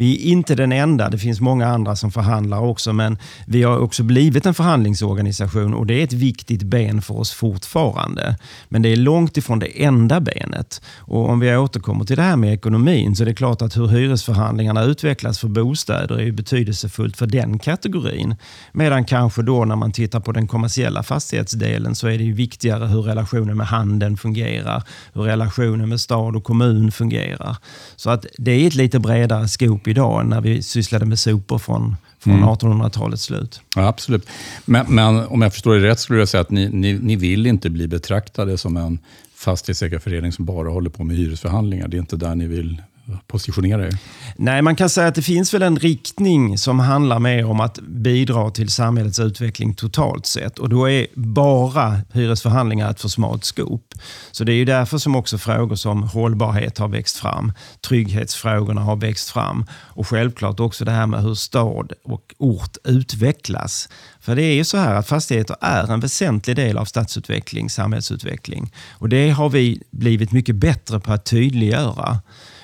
Vi 0.00 0.14
är 0.14 0.32
inte 0.32 0.54
den 0.54 0.72
enda, 0.72 1.08
det 1.08 1.18
finns 1.18 1.40
många 1.40 1.66
andra 1.66 1.96
som 1.96 2.10
förhandlar 2.10 2.60
också, 2.60 2.92
men 2.92 3.18
vi 3.46 3.62
har 3.62 3.78
också 3.78 4.02
blivit 4.02 4.46
en 4.46 4.54
förhandlingsorganisation 4.54 5.74
och 5.74 5.86
det 5.86 5.94
är 5.94 6.04
ett 6.04 6.12
viktigt 6.12 6.62
ben 6.62 7.02
för 7.02 7.14
oss 7.14 7.32
fortfarande. 7.32 8.36
Men 8.68 8.82
det 8.82 8.88
är 8.88 8.96
långt 8.96 9.36
ifrån 9.36 9.58
det 9.58 9.84
enda 9.84 10.20
benet. 10.20 10.82
Och 10.96 11.28
om 11.28 11.40
vi 11.40 11.56
återkommer 11.56 12.04
till 12.04 12.16
det 12.16 12.22
här 12.22 12.36
med 12.36 12.54
ekonomin 12.54 13.16
så 13.16 13.22
är 13.22 13.26
det 13.26 13.34
klart 13.34 13.62
att 13.62 13.76
hur 13.76 13.86
hyresförhandlingarna 13.86 14.84
utvecklas 14.84 15.38
för 15.38 15.48
bostäder 15.48 16.20
är 16.20 16.32
betydelsefullt 16.32 17.16
för 17.16 17.26
den 17.26 17.58
kategorin. 17.58 18.34
Medan 18.72 19.04
kanske 19.04 19.42
då 19.42 19.64
när 19.64 19.76
man 19.76 19.92
tittar 19.92 20.20
på 20.20 20.32
den 20.32 20.46
kommersiella 20.46 21.02
fastighetsdelen 21.02 21.94
så 21.94 22.08
är 22.08 22.18
det 22.18 22.32
viktigare 22.32 22.86
hur 22.86 23.02
relationen 23.02 23.56
med 23.56 23.66
handeln 23.66 24.16
fungerar, 24.16 24.82
hur 25.12 25.22
relationen 25.22 25.88
med 25.88 26.00
stad 26.00 26.36
och 26.36 26.44
kommun 26.44 26.92
fungerar. 26.92 27.56
Så 27.96 28.10
att 28.10 28.26
det 28.38 28.50
är 28.50 28.66
ett 28.66 28.74
lite 28.74 28.98
bredare 28.98 29.48
skop 29.48 29.89
idag 29.90 30.26
när 30.26 30.40
vi 30.40 30.62
sysslade 30.62 31.04
med 31.06 31.18
sopor 31.18 31.58
från, 31.58 31.96
från 32.18 32.34
mm. 32.34 32.48
1800-talets 32.48 33.22
slut. 33.22 33.60
Ja, 33.76 33.86
absolut. 33.86 34.26
Men, 34.64 34.86
men, 34.88 35.26
om 35.26 35.42
jag 35.42 35.52
förstår 35.52 35.74
det 35.74 35.88
rätt 35.88 36.00
skulle 36.00 36.18
jag 36.18 36.28
säga 36.28 36.40
att 36.40 36.50
ni, 36.50 36.68
ni, 36.68 36.92
ni 36.92 37.16
vill 37.16 37.46
inte 37.46 37.70
bli 37.70 37.88
betraktade 37.88 38.58
som 38.58 38.76
en 38.76 38.98
fastighetsägarförening 39.34 40.32
som 40.32 40.44
bara 40.44 40.68
håller 40.68 40.90
på 40.90 41.04
med 41.04 41.16
hyresförhandlingar. 41.16 41.88
Det 41.88 41.96
är 41.96 41.98
inte 41.98 42.16
där 42.16 42.34
ni 42.34 42.46
vill 42.46 42.82
positionera 43.26 43.86
er? 43.86 43.98
Nej, 44.36 44.62
man 44.62 44.76
kan 44.76 44.90
säga 44.90 45.08
att 45.08 45.14
det 45.14 45.22
finns 45.22 45.54
väl 45.54 45.62
en 45.62 45.78
riktning 45.78 46.58
som 46.58 46.80
handlar 46.80 47.18
mer 47.18 47.44
om 47.44 47.60
att 47.60 47.78
bidra 47.80 48.50
till 48.50 48.70
samhällets 48.70 49.18
utveckling 49.18 49.74
totalt 49.74 50.26
sett. 50.26 50.58
Och 50.58 50.68
då 50.68 50.90
är 50.90 51.06
bara 51.14 52.00
hyresförhandlingar 52.12 52.90
ett 52.90 53.00
för 53.00 53.08
smalt 53.08 53.44
skop. 53.44 53.94
Så 54.30 54.44
det 54.44 54.52
är 54.52 54.56
ju 54.56 54.64
därför 54.64 54.98
som 54.98 55.16
också 55.16 55.38
frågor 55.38 55.76
som 55.76 56.02
hållbarhet 56.02 56.78
har 56.78 56.88
växt 56.88 57.16
fram. 57.16 57.52
Trygghetsfrågorna 57.88 58.80
har 58.80 58.96
växt 58.96 59.30
fram. 59.30 59.66
Och 59.72 60.08
självklart 60.08 60.60
också 60.60 60.84
det 60.84 60.92
här 60.92 61.06
med 61.06 61.22
hur 61.22 61.34
stad 61.34 61.92
och 62.04 62.34
ort 62.38 62.76
utvecklas. 62.84 63.88
För 64.20 64.36
det 64.36 64.42
är 64.42 64.54
ju 64.54 64.64
så 64.64 64.76
här 64.76 64.94
att 64.94 65.08
fastigheter 65.08 65.56
är 65.60 65.92
en 65.92 66.00
väsentlig 66.00 66.56
del 66.56 66.78
av 66.78 66.84
stadsutveckling, 66.84 67.70
samhällsutveckling. 67.70 68.72
Och 68.90 69.08
det 69.08 69.30
har 69.30 69.48
vi 69.48 69.82
blivit 69.90 70.32
mycket 70.32 70.56
bättre 70.56 71.00
på 71.00 71.12
att 71.12 71.24
tydliggöra. 71.24 72.18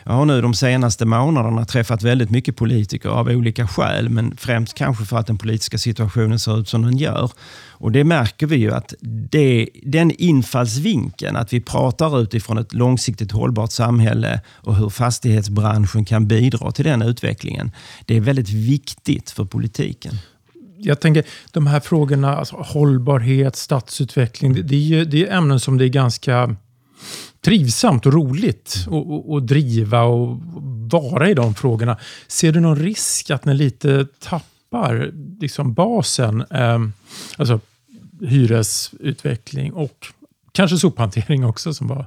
Jag 0.08 0.12
har 0.12 0.24
nu 0.24 0.40
de 0.40 0.54
senaste 0.54 1.04
månaderna 1.04 1.64
träffat 1.64 2.02
väldigt 2.02 2.30
mycket 2.30 2.56
politiker 2.56 3.08
av 3.08 3.28
olika 3.28 3.68
skäl, 3.68 4.08
men 4.08 4.36
främst 4.36 4.74
kanske 4.74 5.04
för 5.04 5.16
att 5.16 5.26
den 5.26 5.38
politiska 5.38 5.78
situationen 5.78 6.38
ser 6.38 6.60
ut 6.60 6.68
som 6.68 6.82
den 6.82 6.96
gör. 6.96 7.30
Och 7.70 7.92
Det 7.92 8.04
märker 8.04 8.46
vi 8.46 8.56
ju 8.56 8.72
att 8.72 8.94
det, 9.30 9.68
den 9.82 10.10
infallsvinkeln, 10.10 11.36
att 11.36 11.52
vi 11.52 11.60
pratar 11.60 12.22
utifrån 12.22 12.58
ett 12.58 12.72
långsiktigt 12.72 13.32
hållbart 13.32 13.72
samhälle 13.72 14.40
och 14.54 14.76
hur 14.76 14.88
fastighetsbranschen 14.88 16.04
kan 16.04 16.26
bidra 16.26 16.72
till 16.72 16.84
den 16.84 17.02
utvecklingen, 17.02 17.72
det 18.04 18.16
är 18.16 18.20
väldigt 18.20 18.50
viktigt 18.50 19.30
för 19.30 19.44
politiken 19.44 20.12
jag 20.78 21.00
tänker 21.00 21.24
de 21.52 21.66
här 21.66 21.80
frågorna, 21.80 22.36
alltså 22.36 22.56
hållbarhet, 22.56 23.56
stadsutveckling, 23.56 24.54
det, 24.54 24.62
det, 24.62 24.74
är 24.74 24.80
ju, 24.80 25.04
det 25.04 25.26
är 25.26 25.36
ämnen 25.36 25.60
som 25.60 25.78
det 25.78 25.84
är 25.84 25.88
ganska 25.88 26.56
trivsamt 27.40 28.06
och 28.06 28.12
roligt 28.12 28.86
att 29.36 29.46
driva 29.46 30.02
och 30.02 30.38
vara 30.90 31.30
i 31.30 31.34
de 31.34 31.54
frågorna. 31.54 31.96
Ser 32.26 32.52
du 32.52 32.60
någon 32.60 32.76
risk 32.76 33.30
att 33.30 33.44
ni 33.44 33.54
lite 33.54 34.06
tappar 34.18 35.12
liksom 35.40 35.74
basen, 35.74 36.44
eh, 36.50 36.78
alltså 37.36 37.60
hyresutveckling 38.20 39.72
och 39.72 40.06
kanske 40.56 40.76
sophantering 40.76 41.44
också 41.44 41.74
som 41.74 41.86
var... 41.88 42.06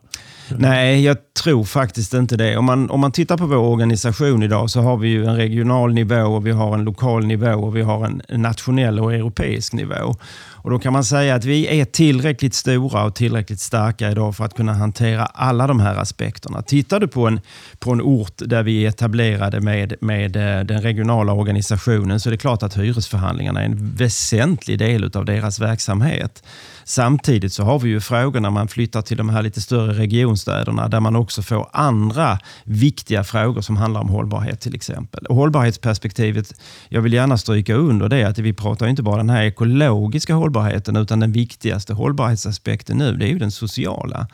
Nej, 0.57 1.03
jag 1.03 1.17
tror 1.43 1.63
faktiskt 1.63 2.13
inte 2.13 2.37
det. 2.37 2.57
Om 2.57 2.65
man, 2.65 2.89
om 2.89 2.99
man 2.99 3.11
tittar 3.11 3.37
på 3.37 3.45
vår 3.45 3.57
organisation 3.57 4.43
idag 4.43 4.69
så 4.69 4.81
har 4.81 4.97
vi 4.97 5.09
ju 5.09 5.25
en 5.25 5.35
regional 5.35 5.93
nivå, 5.93 6.21
och 6.21 6.47
vi 6.47 6.51
har 6.51 6.73
en 6.73 6.83
lokal 6.83 7.25
nivå 7.25 7.53
och 7.53 7.75
vi 7.75 7.81
har 7.81 8.05
en 8.05 8.41
nationell 8.41 8.99
och 8.99 9.13
europeisk 9.13 9.73
nivå. 9.73 10.15
Och 10.61 10.69
Då 10.69 10.79
kan 10.79 10.93
man 10.93 11.03
säga 11.03 11.35
att 11.35 11.45
vi 11.45 11.79
är 11.79 11.85
tillräckligt 11.85 12.53
stora 12.53 13.03
och 13.03 13.15
tillräckligt 13.15 13.59
starka 13.59 14.11
idag 14.11 14.35
för 14.35 14.45
att 14.45 14.53
kunna 14.53 14.73
hantera 14.73 15.25
alla 15.25 15.67
de 15.67 15.79
här 15.79 15.95
aspekterna. 15.95 16.61
Tittar 16.61 16.99
du 16.99 17.07
på 17.07 17.27
en, 17.27 17.41
på 17.79 17.91
en 17.91 18.01
ort 18.01 18.33
där 18.37 18.63
vi 18.63 18.85
är 18.85 18.89
etablerade 18.89 19.61
med, 19.61 19.93
med 20.01 20.35
eh, 20.35 20.65
den 20.65 20.81
regionala 20.81 21.33
organisationen 21.33 22.19
så 22.19 22.29
är 22.29 22.31
det 22.31 22.37
klart 22.37 22.63
att 22.63 22.77
hyresförhandlingarna 22.77 23.61
är 23.61 23.65
en 23.65 23.95
väsentlig 23.95 24.79
del 24.79 25.11
av 25.13 25.25
deras 25.25 25.59
verksamhet. 25.59 26.43
Samtidigt 26.89 27.53
så 27.53 27.63
har 27.63 27.79
vi 27.79 27.89
ju 27.89 27.99
frågor 27.99 28.39
när 28.39 28.49
man 28.49 28.67
flyttar 28.67 29.01
till 29.01 29.17
de 29.17 29.29
här 29.29 29.41
lite 29.41 29.61
större 29.61 29.93
regionstäderna 29.93 30.87
där 30.87 30.99
man 30.99 31.15
också 31.15 31.41
får 31.41 31.69
andra 31.73 32.39
viktiga 32.63 33.23
frågor 33.23 33.61
som 33.61 33.77
handlar 33.77 34.01
om 34.01 34.09
hållbarhet 34.09 34.59
till 34.59 34.75
exempel. 34.75 35.25
Och 35.25 35.35
hållbarhetsperspektivet, 35.35 36.53
jag 36.89 37.01
vill 37.01 37.13
gärna 37.13 37.37
stryka 37.37 37.73
under 37.75 38.09
det 38.09 38.23
att 38.23 38.37
vi 38.37 38.53
pratar 38.53 38.87
inte 38.87 39.03
bara 39.03 39.17
den 39.17 39.29
här 39.29 39.43
ekologiska 39.43 40.33
hållbarheten 40.33 40.95
utan 40.95 41.19
den 41.19 41.31
viktigaste 41.31 41.93
hållbarhetsaspekten 41.93 42.97
nu 42.97 43.15
det 43.15 43.25
är 43.25 43.29
ju 43.29 43.39
den 43.39 43.51
sociala. 43.51 44.27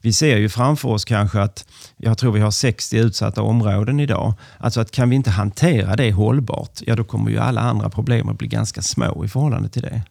Vi 0.00 0.12
ser 0.12 0.36
ju 0.36 0.48
framför 0.48 0.88
oss 0.88 1.04
kanske 1.04 1.40
att, 1.40 1.68
jag 1.96 2.18
tror 2.18 2.32
vi 2.32 2.40
har 2.40 2.50
60 2.50 2.98
utsatta 2.98 3.42
områden 3.42 4.00
idag. 4.00 4.34
Alltså 4.58 4.80
att 4.80 4.90
kan 4.90 5.10
vi 5.10 5.16
inte 5.16 5.30
hantera 5.30 5.96
det 5.96 6.12
hållbart, 6.12 6.80
ja 6.86 6.96
då 6.96 7.04
kommer 7.04 7.30
ju 7.30 7.38
alla 7.38 7.60
andra 7.60 7.90
problem 7.90 8.28
att 8.28 8.38
bli 8.38 8.48
ganska 8.48 8.82
små 8.82 9.24
i 9.24 9.28
förhållande 9.28 9.68
till 9.68 9.82
det. 9.82 10.02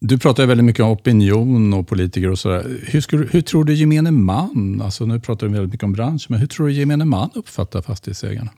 Du 0.00 0.18
pratar 0.18 0.46
väldigt 0.46 0.64
mycket 0.64 0.84
om 0.84 0.90
opinion 0.90 1.74
och 1.74 1.88
politiker 1.88 2.30
och 2.30 2.38
sådär. 2.38 2.80
Hur, 2.86 3.28
hur 3.32 3.40
tror 3.40 3.64
du 3.64 3.74
gemene 3.74 4.10
man, 4.10 4.82
alltså 4.84 5.06
nu 5.06 5.20
pratar 5.20 5.46
du 5.46 5.52
väldigt 5.52 5.72
mycket 5.72 5.84
om 5.84 5.92
branschen, 5.92 6.26
men 6.28 6.40
hur 6.40 6.46
tror 6.46 6.66
du 6.66 6.72
gemene 6.72 7.04
man 7.04 7.30
uppfattar 7.34 7.82
fastighetsägarna? 7.82 8.50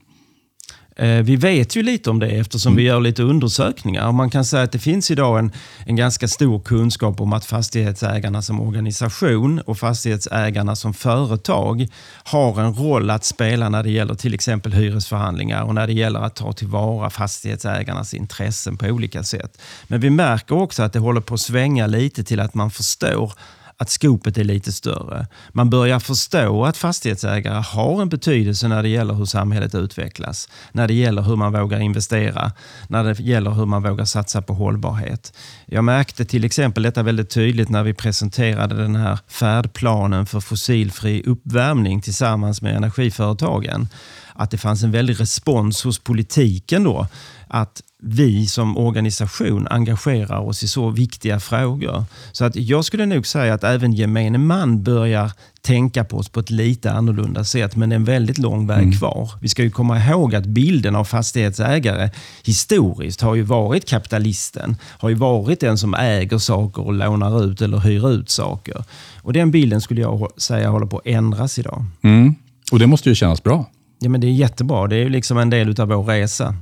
Eh, 0.99 1.23
vi 1.23 1.37
vet 1.37 1.77
ju 1.77 1.83
lite 1.83 2.11
om 2.11 2.19
det 2.19 2.27
eftersom 2.27 2.77
vi 2.77 2.83
gör 2.83 3.01
lite 3.01 3.23
undersökningar. 3.23 4.13
Man 4.13 4.31
kan 4.31 4.45
säga 4.45 4.63
att 4.63 4.73
det 4.73 4.79
finns 4.79 5.11
idag 5.11 5.39
en, 5.39 5.53
en 5.87 5.97
ganska 5.97 6.29
stor 6.29 6.61
kunskap 6.61 7.21
om 7.21 7.33
att 7.33 7.45
fastighetsägarna 7.45 8.43
som 8.43 8.61
organisation 8.61 9.61
och 9.61 9.79
fastighetsägarna 9.79 10.77
som 10.77 10.95
företag 10.95 11.87
har 12.25 12.61
en 12.61 12.75
roll 12.75 13.11
att 13.11 13.25
spela 13.25 13.69
när 13.69 13.83
det 13.83 13.91
gäller 13.91 14.15
till 14.15 14.35
exempel 14.35 14.73
hyresförhandlingar 14.73 15.63
och 15.63 15.75
när 15.75 15.87
det 15.87 15.93
gäller 15.93 16.21
att 16.21 16.37
ta 16.37 16.53
tillvara 16.53 17.11
fastighetsägarnas 17.11 18.15
intressen 18.15 18.77
på 18.77 18.87
olika 18.87 19.23
sätt. 19.23 19.61
Men 19.87 20.01
vi 20.01 20.11
märker 20.11 20.55
också 20.57 20.83
att 20.83 20.93
det 20.93 20.99
håller 20.99 21.21
på 21.21 21.35
att 21.35 21.41
svänga 21.41 21.87
lite 21.87 22.25
till 22.25 22.41
att 22.41 22.55
man 22.55 22.71
förstår 22.71 23.33
att 23.81 23.91
skopet 23.91 24.39
är 24.39 24.45
lite 24.45 24.73
större. 24.73 25.27
Man 25.53 25.71
börjar 25.71 25.99
förstå 25.99 26.65
att 26.65 26.77
fastighetsägare 26.77 27.63
har 27.63 28.03
en 28.03 28.09
betydelse 28.09 28.69
när 28.69 28.83
det 28.83 28.89
gäller 28.89 29.15
hur 29.15 29.25
samhället 29.25 29.75
utvecklas. 29.75 30.49
När 30.73 30.89
det 30.89 30.95
gäller 30.95 31.23
hur 31.23 31.37
man 31.37 31.53
vågar 31.53 31.81
investera. 31.81 32.53
När 32.89 33.05
det 33.05 33.21
gäller 33.21 33.51
hur 33.51 33.67
man 33.67 33.83
vågar 33.83 34.05
satsa 34.05 34.43
på 34.43 34.55
hållbarhet. 34.55 35.33
Jag 35.67 35.85
märkte 35.85 36.25
till 36.25 36.45
exempel 36.45 36.83
detta 36.83 37.03
väldigt 37.03 37.31
tydligt 37.31 37.69
när 37.69 37.83
vi 37.83 37.95
presenterade 37.95 38.75
den 38.75 38.97
här 38.97 39.19
färdplanen 39.29 40.27
för 40.27 40.41
fossilfri 40.41 41.23
uppvärmning 41.27 42.01
tillsammans 42.01 42.63
med 42.63 42.77
energiföretagen. 42.77 43.89
Att 44.35 44.51
det 44.51 44.59
fanns 44.59 44.83
en 44.83 44.91
väldig 44.91 45.21
respons 45.21 45.85
hos 45.85 45.99
politiken 45.99 46.85
då. 46.85 47.07
Att 47.49 47.83
vi 48.03 48.47
som 48.47 48.79
organisation 48.79 49.67
engagerar 49.71 50.39
oss 50.39 50.63
i 50.63 50.69
så 50.69 50.91
viktiga 50.91 51.41
frågor. 51.41 52.05
Så 52.33 52.45
att 52.45 52.57
jag 52.57 52.85
skulle 52.85 53.07
nog 53.07 53.27
säga 53.27 53.55
att 53.55 53.65
även 53.65 53.93
gemene 53.93 54.39
man 54.39 54.83
börjar 54.83 55.33
tänka 55.61 56.05
på 56.05 56.17
oss 56.17 56.29
på 56.29 56.41
ett 56.41 56.51
lite 56.51 56.93
annorlunda 56.93 57.45
sätt, 57.45 57.77
men 57.77 57.89
det 57.89 57.95
är 57.95 57.97
en 57.97 58.05
väldigt 58.05 58.39
lång 58.39 58.67
väg 58.67 58.83
mm. 58.83 58.93
kvar. 58.93 59.31
Vi 59.41 59.49
ska 59.49 59.63
ju 59.63 59.71
komma 59.71 59.99
ihåg 59.99 60.35
att 60.35 60.47
bilden 60.47 60.97
av 60.97 61.05
fastighetsägare 61.05 62.11
historiskt 62.45 63.21
har 63.21 63.35
ju 63.35 63.43
varit 63.43 63.89
kapitalisten, 63.89 64.77
har 64.83 65.09
ju 65.09 65.15
varit 65.15 65.61
den 65.61 65.79
som 65.79 65.95
äger 65.95 66.39
saker 66.39 66.83
och 66.83 66.93
lånar 66.93 67.45
ut 67.45 67.63
eller 67.63 67.79
hyr 67.79 68.11
ut 68.11 68.31
saker. 68.31 68.85
Och 69.23 69.33
Den 69.33 69.51
bilden 69.51 69.81
skulle 69.81 70.01
jag 70.01 70.29
säga 70.37 70.71
håller 70.71 70.87
på 70.87 70.99
att 70.99 71.07
ändras 71.07 71.59
idag. 71.59 71.85
Mm. 72.03 72.35
Och 72.73 72.79
det 72.79 72.87
måste 72.87 73.09
ju 73.09 73.15
kännas 73.15 73.43
bra. 73.43 73.67
Ja, 73.99 74.09
men 74.09 74.21
det 74.21 74.27
är 74.27 74.33
jättebra. 74.33 74.87
Det 74.87 74.97
är 74.97 75.09
liksom 75.09 75.39
en 75.39 75.51
del 75.51 75.81
av 75.81 75.89
vår 75.89 76.03
resa. 76.03 76.55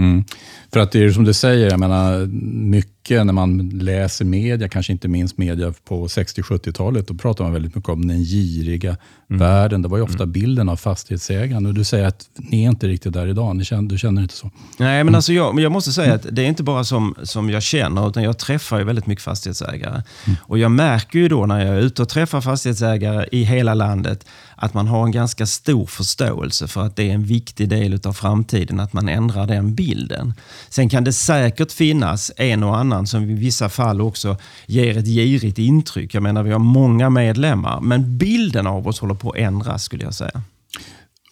Mm. 0.00 0.24
För 0.72 0.80
att 0.80 0.92
det 0.92 1.04
är 1.04 1.10
som 1.10 1.24
du 1.24 1.32
säger, 1.32 1.70
jag 1.70 1.80
menar, 1.80 2.26
mycket 2.70 2.99
när 3.08 3.32
man 3.32 3.68
läser 3.68 4.24
media, 4.24 4.68
kanske 4.68 4.92
inte 4.92 5.08
minst 5.08 5.38
media 5.38 5.74
på 5.84 6.06
60-70-talet, 6.06 7.08
då 7.08 7.14
pratar 7.14 7.44
man 7.44 7.52
väldigt 7.52 7.74
mycket 7.74 7.90
om 7.90 8.08
den 8.08 8.18
giriga 8.24 8.96
mm. 9.30 9.38
världen. 9.38 9.82
Det 9.82 9.88
var 9.88 9.96
ju 9.96 10.02
ofta 10.02 10.22
mm. 10.22 10.32
bilden 10.32 10.68
av 10.68 10.76
fastighetsägaren. 10.76 11.66
Och 11.66 11.74
du 11.74 11.84
säger 11.84 12.06
att 12.06 12.28
ni 12.36 12.64
är 12.64 12.68
inte 12.68 12.88
riktigt 12.88 13.12
där 13.12 13.26
idag. 13.26 13.56
Ni 13.56 13.64
känner, 13.64 13.88
du 13.88 13.98
känner 13.98 14.22
inte 14.22 14.34
så? 14.34 14.50
Nej, 14.78 14.88
men 14.88 15.00
mm. 15.00 15.14
alltså 15.14 15.32
jag, 15.32 15.60
jag 15.60 15.72
måste 15.72 15.92
säga 15.92 16.14
att 16.14 16.26
det 16.30 16.42
är 16.42 16.46
inte 16.46 16.62
bara 16.62 16.84
som, 16.84 17.14
som 17.22 17.50
jag 17.50 17.62
känner, 17.62 18.08
utan 18.08 18.22
jag 18.22 18.38
träffar 18.38 18.78
ju 18.78 18.84
väldigt 18.84 19.06
mycket 19.06 19.24
fastighetsägare. 19.24 20.02
Mm. 20.26 20.36
Och 20.42 20.58
jag 20.58 20.70
märker 20.70 21.18
ju 21.18 21.28
då 21.28 21.46
när 21.46 21.66
jag 21.66 21.76
är 21.76 21.80
ute 21.80 22.02
och 22.02 22.08
träffar 22.08 22.40
fastighetsägare 22.40 23.26
i 23.32 23.42
hela 23.44 23.74
landet, 23.74 24.26
att 24.56 24.74
man 24.74 24.86
har 24.86 25.04
en 25.04 25.12
ganska 25.12 25.46
stor 25.46 25.86
förståelse 25.86 26.68
för 26.68 26.82
att 26.82 26.96
det 26.96 27.10
är 27.10 27.14
en 27.14 27.24
viktig 27.24 27.68
del 27.68 28.00
av 28.04 28.12
framtiden, 28.12 28.80
att 28.80 28.92
man 28.92 29.08
ändrar 29.08 29.46
den 29.46 29.74
bilden. 29.74 30.34
Sen 30.68 30.88
kan 30.88 31.04
det 31.04 31.12
säkert 31.12 31.72
finnas 31.72 32.32
en 32.36 32.62
och 32.62 32.78
annan 32.78 32.89
som 33.06 33.30
i 33.30 33.34
vissa 33.34 33.68
fall 33.68 34.00
också 34.00 34.36
ger 34.66 34.98
ett 34.98 35.06
girigt 35.06 35.58
intryck. 35.58 36.14
Jag 36.14 36.22
menar, 36.22 36.42
vi 36.42 36.52
har 36.52 36.58
många 36.58 37.10
medlemmar, 37.10 37.80
men 37.80 38.18
bilden 38.18 38.66
av 38.66 38.88
oss 38.88 39.00
håller 39.00 39.14
på 39.14 39.30
att 39.30 39.36
ändras 39.36 39.82
skulle 39.82 40.04
jag 40.04 40.14
säga. 40.14 40.42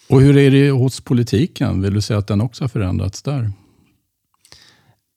Och 0.09 0.21
hur 0.21 0.37
är 0.37 0.51
det 0.51 0.71
hos 0.71 1.01
politiken? 1.01 1.83
Vill 1.83 1.95
du 1.95 2.01
säga 2.01 2.19
att 2.19 2.27
den 2.27 2.41
också 2.41 2.65
har 2.65 2.69
förändrats 2.69 3.23
där? 3.23 3.53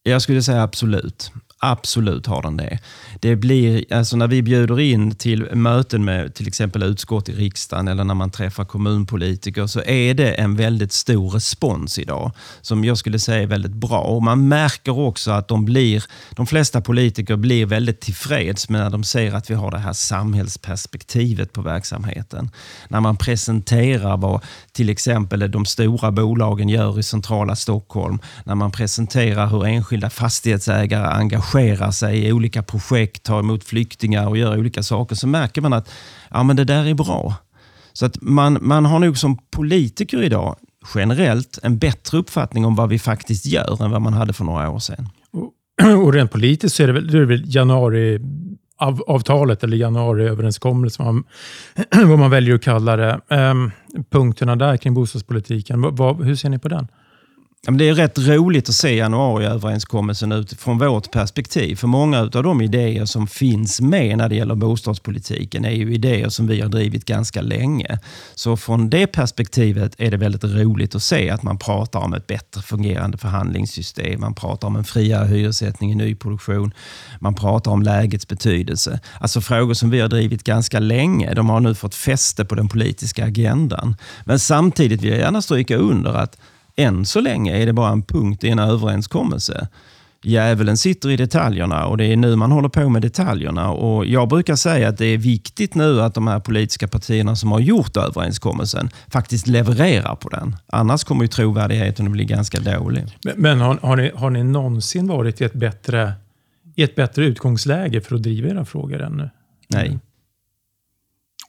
Jag 0.03 0.21
skulle 0.21 0.43
säga 0.43 0.63
absolut. 0.63 1.31
Absolut 1.63 2.27
har 2.27 2.41
den 2.41 2.57
det. 2.57 2.79
Det 3.19 3.35
blir, 3.35 3.93
alltså 3.93 4.17
när 4.17 4.27
vi 4.27 4.41
bjuder 4.41 4.79
in 4.79 5.15
till 5.15 5.55
möten 5.55 6.05
med 6.05 6.33
till 6.33 6.47
exempel 6.47 6.83
utskott 6.83 7.29
i 7.29 7.33
riksdagen 7.33 7.87
eller 7.87 8.03
när 8.03 8.13
man 8.13 8.31
träffar 8.31 8.65
kommunpolitiker 8.65 9.67
så 9.67 9.81
är 9.83 10.13
det 10.13 10.33
en 10.33 10.55
väldigt 10.55 10.91
stor 10.91 11.29
respons 11.29 11.99
idag 11.99 12.31
som 12.61 12.85
jag 12.85 12.97
skulle 12.97 13.19
säga 13.19 13.43
är 13.43 13.47
väldigt 13.47 13.71
bra. 13.71 14.01
Och 14.01 14.23
Man 14.23 14.47
märker 14.47 14.99
också 14.99 15.31
att 15.31 15.47
de, 15.47 15.65
blir, 15.65 16.03
de 16.35 16.47
flesta 16.47 16.81
politiker 16.81 17.35
blir 17.35 17.65
väldigt 17.65 17.99
tillfreds 17.99 18.69
med 18.69 18.81
när 18.81 18.89
de 18.89 19.03
ser 19.03 19.33
att 19.33 19.49
vi 19.49 19.53
har 19.53 19.71
det 19.71 19.79
här 19.79 19.93
samhällsperspektivet 19.93 21.53
på 21.53 21.61
verksamheten. 21.61 22.49
När 22.87 22.99
man 22.99 23.17
presenterar 23.17 24.17
vad 24.17 24.41
till 24.71 24.89
exempel 24.89 25.51
de 25.51 25.65
stora 25.65 26.11
bolagen 26.11 26.69
gör 26.69 26.99
i 26.99 27.03
centrala 27.03 27.55
Stockholm. 27.55 28.19
När 28.43 28.55
man 28.55 28.71
presenterar 28.71 29.47
hur 29.47 29.65
enskilda 29.65 30.09
fastighetsägare 30.09 31.07
engagerar 31.07 31.50
engagerar 31.59 31.91
sig 31.91 32.27
i 32.27 32.31
olika 32.31 32.63
projekt, 32.63 33.23
tar 33.23 33.39
emot 33.39 33.63
flyktingar 33.63 34.27
och 34.27 34.37
gör 34.37 34.57
olika 34.57 34.83
saker, 34.83 35.15
så 35.15 35.27
märker 35.27 35.61
man 35.61 35.73
att 35.73 35.89
ja, 36.29 36.43
men 36.43 36.55
det 36.55 36.63
där 36.63 36.85
är 36.85 36.93
bra. 36.93 37.35
Så 37.93 38.05
att 38.05 38.21
man, 38.21 38.57
man 38.61 38.85
har 38.85 38.99
nog 38.99 39.17
som 39.17 39.37
politiker 39.51 40.23
idag 40.23 40.55
generellt 40.95 41.59
en 41.63 41.77
bättre 41.77 42.17
uppfattning 42.17 42.65
om 42.65 42.75
vad 42.75 42.89
vi 42.89 42.99
faktiskt 42.99 43.45
gör 43.45 43.83
än 43.83 43.91
vad 43.91 44.01
man 44.01 44.13
hade 44.13 44.33
för 44.33 44.43
några 44.43 44.69
år 44.69 44.79
sedan. 44.79 45.09
Och, 45.31 45.51
och 46.05 46.13
rent 46.13 46.31
politiskt 46.31 46.75
så 46.75 46.83
är 46.83 46.87
det 46.87 46.93
väl, 46.93 47.07
det 47.07 47.17
är 47.17 47.25
väl 47.25 47.55
januari 47.55 48.19
av, 48.77 49.01
avtalet 49.07 49.63
eller 49.63 49.77
januariöverenskommelsen, 49.77 51.05
vad 51.05 51.13
man, 51.13 51.23
vad 52.09 52.19
man 52.19 52.29
väljer 52.29 52.55
att 52.55 52.63
kalla 52.63 52.95
det. 52.95 53.19
Um, 53.29 53.71
punkterna 54.09 54.55
där 54.55 54.77
kring 54.77 54.93
bostadspolitiken, 54.93 55.95
vad, 55.95 56.23
hur 56.23 56.35
ser 56.35 56.49
ni 56.49 56.59
på 56.59 56.67
den? 56.67 56.87
Det 57.67 57.89
är 57.89 57.93
rätt 57.93 58.19
roligt 58.19 58.69
att 58.69 58.75
se 58.75 58.95
januariöverenskommelsen 58.95 60.31
utifrån 60.31 60.77
vårt 60.77 61.11
perspektiv. 61.11 61.75
För 61.75 61.87
många 61.87 62.19
av 62.19 62.29
de 62.29 62.61
idéer 62.61 63.05
som 63.05 63.27
finns 63.27 63.81
med 63.81 64.17
när 64.17 64.29
det 64.29 64.35
gäller 64.35 64.55
bostadspolitiken 64.55 65.65
är 65.65 65.71
ju 65.71 65.93
idéer 65.93 66.29
som 66.29 66.47
vi 66.47 66.61
har 66.61 66.69
drivit 66.69 67.05
ganska 67.05 67.41
länge. 67.41 67.99
Så 68.35 68.57
från 68.57 68.89
det 68.89 69.07
perspektivet 69.07 69.95
är 69.97 70.11
det 70.11 70.17
väldigt 70.17 70.43
roligt 70.43 70.95
att 70.95 71.03
se 71.03 71.29
att 71.29 71.43
man 71.43 71.57
pratar 71.57 71.99
om 71.99 72.13
ett 72.13 72.27
bättre 72.27 72.61
fungerande 72.61 73.17
förhandlingssystem. 73.17 74.21
Man 74.21 74.35
pratar 74.35 74.67
om 74.67 74.75
en 74.75 74.83
friare 74.83 75.27
hyressättning 75.27 75.91
i 75.91 75.95
nyproduktion. 75.95 76.73
Man 77.19 77.35
pratar 77.35 77.71
om 77.71 77.81
lägets 77.81 78.27
betydelse. 78.27 78.99
Alltså 79.19 79.41
frågor 79.41 79.73
som 79.73 79.89
vi 79.89 79.99
har 79.99 80.07
drivit 80.07 80.43
ganska 80.43 80.79
länge. 80.79 81.33
De 81.33 81.49
har 81.49 81.59
nu 81.59 81.75
fått 81.75 81.95
fäste 81.95 82.45
på 82.45 82.55
den 82.55 82.69
politiska 82.69 83.25
agendan. 83.25 83.95
Men 84.25 84.39
samtidigt 84.39 85.01
vill 85.01 85.11
jag 85.11 85.19
gärna 85.19 85.41
stryka 85.41 85.77
under 85.77 86.13
att 86.13 86.37
än 86.81 87.05
så 87.05 87.21
länge 87.21 87.57
är 87.57 87.65
det 87.65 87.73
bara 87.73 87.91
en 87.91 88.03
punkt 88.03 88.43
i 88.43 88.49
en 88.49 88.59
överenskommelse. 88.59 89.67
Djävulen 90.23 90.77
sitter 90.77 91.09
i 91.09 91.17
detaljerna 91.17 91.85
och 91.85 91.97
det 91.97 92.05
är 92.05 92.17
nu 92.17 92.35
man 92.35 92.51
håller 92.51 92.69
på 92.69 92.89
med 92.89 93.01
detaljerna. 93.01 93.71
Och 93.71 94.05
Jag 94.05 94.29
brukar 94.29 94.55
säga 94.55 94.89
att 94.89 94.97
det 94.97 95.05
är 95.05 95.17
viktigt 95.17 95.75
nu 95.75 96.01
att 96.01 96.13
de 96.13 96.27
här 96.27 96.39
politiska 96.39 96.87
partierna 96.87 97.35
som 97.35 97.51
har 97.51 97.59
gjort 97.59 97.97
överenskommelsen 97.97 98.89
faktiskt 99.07 99.47
levererar 99.47 100.15
på 100.15 100.29
den. 100.29 100.55
Annars 100.67 101.03
kommer 101.03 101.21
ju 101.21 101.27
trovärdigheten 101.27 102.05
att 102.05 102.11
bli 102.11 102.25
ganska 102.25 102.59
dålig. 102.59 103.17
Men, 103.23 103.33
men 103.37 103.59
har, 103.59 103.79
har, 103.81 103.95
ni, 103.95 104.11
har 104.15 104.29
ni 104.29 104.43
någonsin 104.43 105.07
varit 105.07 105.41
i 105.41 105.43
ett, 105.43 105.53
bättre, 105.53 106.13
i 106.75 106.83
ett 106.83 106.95
bättre 106.95 107.25
utgångsläge 107.25 108.01
för 108.01 108.15
att 108.15 108.23
driva 108.23 108.49
era 108.49 108.65
frågor 108.65 109.01
ännu? 109.01 109.29
Nej. 109.67 109.99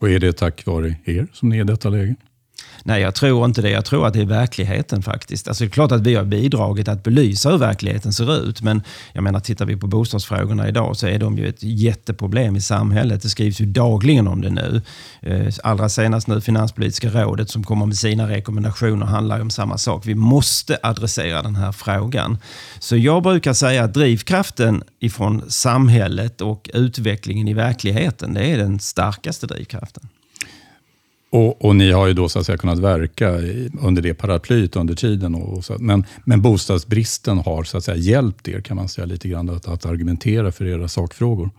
Och 0.00 0.10
är 0.10 0.18
det 0.18 0.32
tack 0.32 0.66
vare 0.66 0.96
er 1.04 1.26
som 1.32 1.48
ni 1.48 1.56
är 1.56 1.60
i 1.60 1.64
detta 1.64 1.88
läge? 1.88 2.14
Nej, 2.84 3.02
jag 3.02 3.14
tror 3.14 3.44
inte 3.44 3.62
det. 3.62 3.70
Jag 3.70 3.84
tror 3.84 4.06
att 4.06 4.12
det 4.12 4.20
är 4.20 4.26
verkligheten 4.26 5.02
faktiskt. 5.02 5.48
Alltså, 5.48 5.64
det 5.64 5.68
är 5.68 5.70
klart 5.70 5.92
att 5.92 6.00
vi 6.00 6.14
har 6.14 6.24
bidragit 6.24 6.88
att 6.88 7.02
belysa 7.02 7.50
hur 7.50 7.58
verkligheten 7.58 8.12
ser 8.12 8.48
ut. 8.48 8.62
Men 8.62 8.82
jag 9.12 9.24
menar, 9.24 9.40
tittar 9.40 9.66
vi 9.66 9.76
på 9.76 9.86
bostadsfrågorna 9.86 10.68
idag 10.68 10.96
så 10.96 11.06
är 11.06 11.18
de 11.18 11.38
ju 11.38 11.48
ett 11.48 11.62
jätteproblem 11.62 12.56
i 12.56 12.60
samhället. 12.60 13.22
Det 13.22 13.28
skrivs 13.28 13.60
ju 13.60 13.66
dagligen 13.66 14.28
om 14.28 14.40
det 14.40 14.50
nu. 14.50 14.82
Eh, 15.20 15.54
allra 15.62 15.88
senast 15.88 16.26
nu 16.26 16.40
Finanspolitiska 16.40 17.08
rådet 17.08 17.50
som 17.50 17.64
kommer 17.64 17.86
med 17.86 17.96
sina 17.96 18.28
rekommendationer 18.28 19.06
handlar 19.06 19.40
om 19.40 19.50
samma 19.50 19.78
sak. 19.78 20.06
Vi 20.06 20.14
måste 20.14 20.78
adressera 20.82 21.42
den 21.42 21.56
här 21.56 21.72
frågan. 21.72 22.38
Så 22.78 22.96
jag 22.96 23.22
brukar 23.22 23.52
säga 23.52 23.84
att 23.84 23.94
drivkraften 23.94 24.82
ifrån 25.00 25.42
samhället 25.48 26.40
och 26.40 26.70
utvecklingen 26.74 27.48
i 27.48 27.54
verkligheten, 27.54 28.34
det 28.34 28.44
är 28.44 28.58
den 28.58 28.78
starkaste 28.78 29.46
drivkraften. 29.46 30.08
Och, 31.32 31.64
och, 31.64 31.76
ni 31.76 31.90
har 31.90 32.06
ju 32.06 32.12
då 32.12 32.28
så 32.28 32.38
att 32.38 32.46
säga 32.46 32.58
kunnat 32.58 32.78
verka 32.78 33.30
under 33.80 34.02
det 34.02 34.14
paraplyet 34.14 34.76
under 34.76 34.94
tiden. 34.94 35.34
Och 35.34 35.64
så, 35.64 35.76
men, 35.78 36.04
men 36.24 36.42
bostadsbristen 36.42 37.38
har 37.38 37.64
så 37.64 37.78
att 37.78 37.84
säga 37.84 37.96
hjälpt 37.96 38.48
er 38.48 38.60
kan 38.60 38.76
man 38.76 38.88
säga 38.88 39.06
lite 39.06 39.28
grann 39.28 39.50
att, 39.50 39.68
att 39.68 39.86
argumentera 39.86 40.52
för 40.52 40.64
era 40.64 40.88
sakfrågor. 40.88 41.50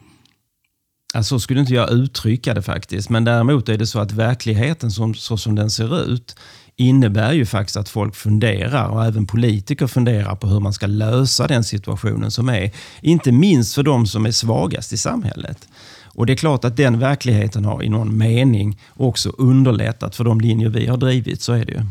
Så 1.24 1.40
skulle 1.40 1.60
inte 1.60 1.74
jag 1.74 1.92
uttrycka 1.92 2.54
det 2.54 2.62
faktiskt. 2.62 3.10
Men 3.10 3.24
däremot 3.24 3.70
är 3.70 3.78
det 3.78 3.88
så 3.88 4.00
att 4.00 4.12
verkligheten 4.12 4.92
som, 4.92 5.14
så 5.14 5.38
som 5.38 5.56
den 5.56 5.70
ser 5.70 6.14
ut 6.14 6.36
innebär 6.76 7.34
ju 7.34 7.46
faktiskt 7.46 7.78
att 7.78 7.90
folk 7.90 8.16
funderar 8.16 8.88
och 8.88 9.06
även 9.06 9.28
politiker 9.28 9.88
funderar 9.88 10.36
på 10.36 10.48
hur 10.48 10.60
man 10.60 10.74
ska 10.74 10.88
lösa 10.88 11.48
den 11.48 11.64
situationen 11.64 12.32
som 12.32 12.50
är. 12.50 12.72
Inte 13.02 13.32
minst 13.32 13.76
för 13.76 13.84
de 13.84 14.08
som 14.08 14.26
är 14.26 14.32
svagast 14.32 14.94
i 14.94 14.98
samhället. 14.98 15.68
Och 16.14 16.26
det 16.26 16.34
är 16.34 16.38
klart 16.38 16.66
att 16.66 16.78
den 16.78 17.00
verkligheten 17.00 17.66
har 17.66 17.84
i 17.84 17.90
någon 17.90 18.18
mening 18.18 18.80
också 18.94 19.30
underlättat 19.30 20.16
för 20.16 20.24
de 20.24 20.42
linjer 20.42 20.70
vi 20.70 20.88
har 20.88 20.98
drivit. 20.98 21.42
Så 21.42 21.54
är 21.54 21.66
det 21.66 21.72
ju. 21.72 21.82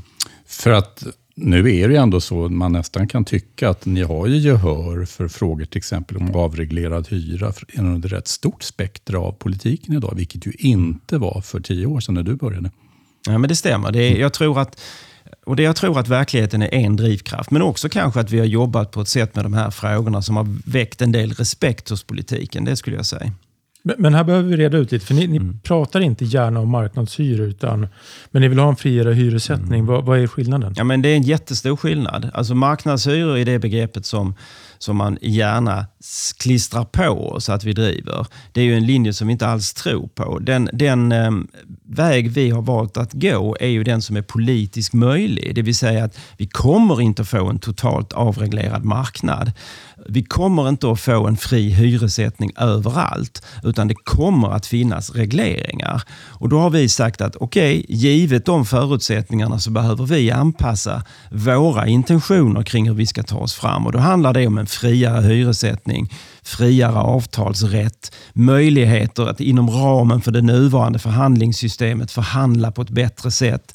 För 0.46 0.70
att 0.70 1.04
nu 1.34 1.58
är 1.58 1.88
det 1.88 1.94
ju 1.94 2.00
ändå 2.00 2.20
så 2.20 2.44
att 2.44 2.52
man 2.52 2.72
nästan 2.72 3.08
kan 3.08 3.24
tycka 3.24 3.70
att 3.70 3.86
ni 3.86 4.02
har 4.02 4.26
ju 4.26 4.36
gehör 4.36 5.04
för 5.04 5.28
frågor 5.28 5.64
till 5.64 5.78
exempel 5.78 6.16
om 6.16 6.34
avreglerad 6.34 7.08
hyra 7.08 7.52
inom 7.72 7.96
ett 7.96 8.04
rätt 8.04 8.28
stort 8.28 8.62
spektra 8.62 9.18
av 9.18 9.32
politiken 9.32 9.96
idag, 9.96 10.12
vilket 10.16 10.46
ju 10.46 10.52
inte 10.58 11.18
var 11.18 11.40
för 11.40 11.60
tio 11.60 11.86
år 11.86 12.00
sedan 12.00 12.14
när 12.14 12.22
du 12.22 12.36
började. 12.36 12.70
Ja, 13.26 13.38
men 13.38 13.48
det 13.48 13.56
stämmer. 13.56 13.92
Det 13.92 14.02
är, 14.02 14.20
jag 14.20 14.32
tror 14.32 14.60
att 14.60 14.80
och 15.46 15.56
det 15.56 15.62
jag 15.62 15.76
tror 15.76 15.98
att 15.98 16.08
verkligheten 16.08 16.62
är 16.62 16.74
en 16.74 16.96
drivkraft, 16.96 17.50
men 17.50 17.62
också 17.62 17.88
kanske 17.88 18.20
att 18.20 18.30
vi 18.30 18.38
har 18.38 18.46
jobbat 18.46 18.90
på 18.90 19.00
ett 19.00 19.08
sätt 19.08 19.34
med 19.34 19.44
de 19.44 19.54
här 19.54 19.70
frågorna 19.70 20.22
som 20.22 20.36
har 20.36 20.70
väckt 20.70 21.02
en 21.02 21.12
del 21.12 21.32
respekt 21.32 21.88
hos 21.88 22.02
politiken. 22.02 22.64
Det 22.64 22.76
skulle 22.76 22.96
jag 22.96 23.06
säga. 23.06 23.32
Men 23.82 24.14
här 24.14 24.24
behöver 24.24 24.48
vi 24.48 24.56
reda 24.56 24.78
ut 24.78 24.92
lite, 24.92 25.06
för 25.06 25.14
ni, 25.14 25.26
ni 25.26 25.36
mm. 25.36 25.60
pratar 25.62 26.00
inte 26.00 26.24
gärna 26.24 26.60
om 26.60 26.70
marknadshyror, 26.70 27.46
utan, 27.46 27.88
men 28.30 28.42
ni 28.42 28.48
vill 28.48 28.58
ha 28.58 28.68
en 28.68 28.76
friare 28.76 29.12
hyressättning. 29.14 29.80
Mm. 29.80 29.86
Vad, 29.86 30.04
vad, 30.04 30.18
är 30.18 30.26
skillnaden? 30.26 30.74
Ja, 30.76 30.84
men 30.84 31.02
det 31.02 31.08
är 31.08 31.16
en 31.16 31.22
jättestor 31.22 31.76
skillnad. 31.76 32.30
Alltså 32.34 32.54
marknadshyror 32.54 33.38
är 33.38 33.44
det 33.44 33.58
begreppet 33.58 34.06
som, 34.06 34.34
som 34.78 34.96
man 34.96 35.18
gärna 35.20 35.86
klistrar 36.38 36.84
på 36.84 37.30
oss 37.30 37.48
att 37.48 37.64
vi 37.64 37.72
driver. 37.72 38.26
Det 38.52 38.60
är 38.60 38.64
ju 38.64 38.74
en 38.74 38.86
linje 38.86 39.12
som 39.12 39.26
vi 39.26 39.32
inte 39.32 39.46
alls 39.46 39.74
tror 39.74 40.08
på. 40.14 40.38
Den, 40.38 40.68
den 40.72 41.12
eh, 41.12 41.30
väg 41.84 42.30
vi 42.30 42.50
har 42.50 42.62
valt 42.62 42.96
att 42.96 43.12
gå 43.12 43.56
är 43.60 43.68
ju 43.68 43.84
den 43.84 44.02
som 44.02 44.16
är 44.16 44.22
politiskt 44.22 44.92
möjlig. 44.92 45.54
Det 45.54 45.62
vill 45.62 45.76
säga 45.76 46.04
att 46.04 46.18
vi 46.36 46.46
kommer 46.46 47.00
inte 47.00 47.22
att 47.22 47.28
få 47.28 47.48
en 47.48 47.58
totalt 47.58 48.12
avreglerad 48.12 48.84
marknad. 48.84 49.52
Vi 50.08 50.24
kommer 50.24 50.68
inte 50.68 50.90
att 50.90 51.00
få 51.00 51.26
en 51.26 51.36
fri 51.36 51.68
hyressättning 51.70 52.52
överallt, 52.56 53.44
utan 53.72 53.88
det 53.88 53.94
kommer 53.94 54.50
att 54.50 54.66
finnas 54.66 55.10
regleringar. 55.10 56.02
Och 56.28 56.48
Då 56.48 56.58
har 56.58 56.70
vi 56.70 56.88
sagt 56.88 57.20
att 57.20 57.36
okej, 57.36 57.80
okay, 57.80 57.96
givet 57.96 58.44
de 58.46 58.66
förutsättningarna 58.66 59.58
så 59.58 59.70
behöver 59.70 60.06
vi 60.06 60.30
anpassa 60.30 61.02
våra 61.30 61.86
intentioner 61.86 62.62
kring 62.62 62.88
hur 62.88 62.94
vi 62.94 63.06
ska 63.06 63.22
ta 63.22 63.38
oss 63.38 63.54
fram. 63.54 63.86
Och 63.86 63.92
Då 63.92 63.98
handlar 63.98 64.32
det 64.32 64.46
om 64.46 64.58
en 64.58 64.66
friare 64.66 65.22
hyressättning, 65.22 66.12
friare 66.42 66.98
avtalsrätt, 66.98 68.12
möjligheter 68.32 69.26
att 69.26 69.40
inom 69.40 69.70
ramen 69.70 70.20
för 70.20 70.30
det 70.30 70.42
nuvarande 70.42 70.98
förhandlingssystemet 70.98 72.10
förhandla 72.10 72.72
på 72.72 72.82
ett 72.82 72.90
bättre 72.90 73.30
sätt 73.30 73.74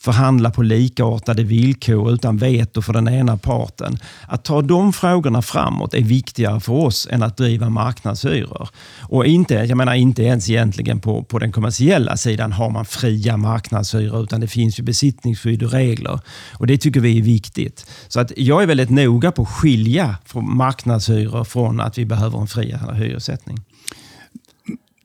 förhandla 0.00 0.50
på 0.50 0.62
likartade 0.62 1.42
villkor 1.42 2.12
utan 2.12 2.36
veto 2.36 2.82
för 2.82 2.92
den 2.92 3.08
ena 3.08 3.36
parten. 3.36 3.98
Att 4.26 4.44
ta 4.44 4.62
de 4.62 4.92
frågorna 4.92 5.42
framåt 5.42 5.94
är 5.94 6.02
viktigare 6.02 6.60
för 6.60 6.72
oss 6.72 7.08
än 7.10 7.22
att 7.22 7.36
driva 7.36 7.70
marknadshyror. 7.70 8.68
Och 9.00 9.26
inte, 9.26 9.54
jag 9.54 9.76
menar 9.76 9.94
inte 9.94 10.22
ens 10.22 10.50
egentligen 10.50 11.00
på, 11.00 11.24
på 11.24 11.38
den 11.38 11.52
kommersiella 11.52 12.16
sidan 12.16 12.52
har 12.52 12.70
man 12.70 12.84
fria 12.84 13.36
marknadshyror 13.36 14.22
utan 14.22 14.40
det 14.40 14.48
finns 14.48 14.78
ju 14.78 14.82
besittningsskydd 14.82 15.62
och 15.62 15.72
regler. 15.72 16.20
Och 16.52 16.66
Det 16.66 16.78
tycker 16.78 17.00
vi 17.00 17.18
är 17.18 17.22
viktigt. 17.22 17.86
Så 18.08 18.20
att 18.20 18.32
jag 18.36 18.62
är 18.62 18.66
väldigt 18.66 18.90
noga 18.90 19.32
på 19.32 19.42
att 19.42 19.48
skilja 19.48 20.16
marknadshyror 20.34 21.44
från 21.44 21.80
att 21.80 21.98
vi 21.98 22.04
behöver 22.04 22.40
en 22.40 22.46
friare 22.46 22.94
hyressättning. 22.94 23.58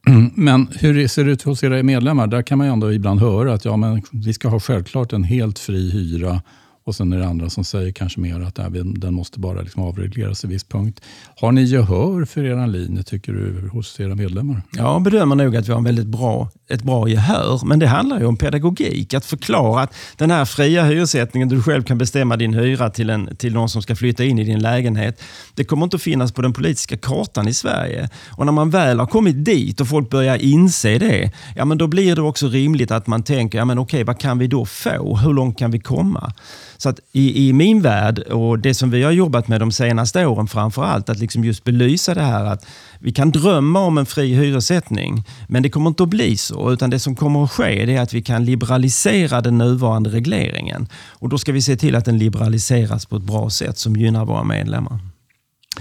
Men 0.35 0.67
hur 0.71 1.07
ser 1.07 1.23
det 1.23 1.31
ut 1.31 1.41
hos 1.41 1.63
era 1.63 1.83
medlemmar? 1.83 2.27
Där 2.27 2.41
kan 2.41 2.57
man 2.57 2.67
ju 2.67 2.73
ändå 2.73 2.93
ibland 2.93 3.19
höra 3.19 3.53
att 3.53 3.65
ja, 3.65 3.77
men 3.77 4.01
vi 4.11 4.33
ska 4.33 4.47
ha 4.47 4.59
självklart 4.59 5.13
en 5.13 5.23
helt 5.23 5.59
fri 5.59 5.91
hyra 5.91 6.41
och 6.85 6.95
sen 6.95 7.13
är 7.13 7.19
det 7.19 7.27
andra 7.27 7.49
som 7.49 7.63
säger 7.63 7.91
kanske 7.91 8.19
mer 8.19 8.39
att 8.39 8.57
nej, 8.57 8.83
den 8.83 9.13
måste 9.13 9.39
bara 9.39 9.61
liksom 9.61 9.83
avregleras 9.83 10.43
i 10.43 10.47
viss 10.47 10.63
punkt. 10.63 11.01
Har 11.35 11.51
ni 11.51 11.63
gehör 11.63 12.25
för 12.25 12.43
er 12.43 12.67
linje 12.67 13.03
tycker 13.03 13.33
du 13.33 13.69
hos 13.69 13.99
era 13.99 14.15
medlemmar? 14.15 14.61
Jag 14.71 15.01
bedömer 15.01 15.35
nog 15.35 15.55
att 15.55 15.67
vi 15.67 15.71
har 15.71 15.77
en 15.77 15.83
väldigt 15.83 16.07
bra, 16.07 16.49
ett 16.69 16.83
bra 16.83 17.09
gehör. 17.09 17.65
Men 17.65 17.79
det 17.79 17.87
handlar 17.87 18.19
ju 18.19 18.25
om 18.25 18.37
pedagogik. 18.37 19.13
Att 19.13 19.25
förklara 19.25 19.81
att 19.81 19.93
den 20.17 20.31
här 20.31 20.45
fria 20.45 20.83
hyressättningen, 20.83 21.49
där 21.49 21.55
du 21.55 21.63
själv 21.63 21.83
kan 21.83 21.97
bestämma 21.97 22.37
din 22.37 22.53
hyra 22.53 22.89
till, 22.89 23.09
en, 23.09 23.35
till 23.35 23.53
någon 23.53 23.69
som 23.69 23.81
ska 23.81 23.95
flytta 23.95 24.23
in 24.23 24.39
i 24.39 24.43
din 24.43 24.59
lägenhet. 24.59 25.21
Det 25.53 25.63
kommer 25.63 25.83
inte 25.83 25.95
att 25.95 26.01
finnas 26.01 26.31
på 26.31 26.41
den 26.41 26.53
politiska 26.53 26.97
kartan 26.97 27.47
i 27.47 27.53
Sverige. 27.53 28.09
Och 28.29 28.45
när 28.45 28.53
man 28.53 28.69
väl 28.69 28.99
har 28.99 29.07
kommit 29.07 29.45
dit 29.45 29.81
och 29.81 29.87
folk 29.87 30.09
börjar 30.09 30.37
inse 30.37 30.97
det, 30.97 31.31
ja 31.55 31.65
men 31.65 31.77
då 31.77 31.87
blir 31.87 32.15
det 32.15 32.21
också 32.21 32.47
rimligt 32.47 32.91
att 32.91 33.07
man 33.07 33.23
tänker, 33.23 33.57
ja 33.57 33.65
men 33.65 33.79
okej, 33.79 34.03
vad 34.03 34.19
kan 34.19 34.37
vi 34.37 34.47
då 34.47 34.65
få? 34.65 35.17
Hur 35.17 35.33
långt 35.33 35.59
kan 35.59 35.71
vi 35.71 35.79
komma? 35.79 36.33
Så 36.77 36.89
att 36.89 36.99
i, 37.11 37.47
i 37.47 37.53
min 37.53 37.81
värld 37.81 38.19
och 38.19 38.59
det 38.59 38.73
som 38.73 38.89
vi 38.89 39.03
har 39.03 39.11
jobbat 39.11 39.47
med 39.47 39.59
de 39.59 39.71
senaste 39.71 40.25
åren 40.25 40.47
framför 40.47 40.83
allt, 40.83 41.09
att 41.09 41.19
liksom 41.19 41.43
just 41.43 41.63
belysa 41.63 42.13
det 42.13 42.21
här 42.21 42.45
att 42.45 42.67
vi 42.99 43.11
kan 43.11 43.31
drömma 43.31 43.79
om 43.79 43.97
en 43.97 44.05
fri 44.05 44.33
hyressättning, 44.33 45.23
men 45.47 45.63
det 45.63 45.69
kommer 45.69 45.89
inte 45.89 46.03
att 46.03 46.09
bli 46.09 46.37
så. 46.37 46.71
Utan 46.71 46.89
det 46.89 46.99
som 46.99 47.15
kommer 47.15 47.43
att 47.43 47.51
ske 47.51 47.95
är 47.95 48.01
att 48.01 48.13
vi 48.13 48.21
kan 48.21 48.45
liberalisera 48.45 49.41
den 49.41 49.57
nuvarande 49.57 50.09
regleringen. 50.09 50.87
Och 51.07 51.29
då 51.29 51.37
ska 51.37 51.51
vi 51.51 51.61
se 51.61 51.75
till 51.75 51.95
att 51.95 52.05
den 52.05 52.17
liberaliseras 52.17 53.05
på 53.05 53.15
ett 53.15 53.23
bra 53.23 53.49
sätt 53.49 53.77
som 53.77 53.95
gynnar 53.95 54.25
våra 54.25 54.43
medlemmar. 54.43 54.99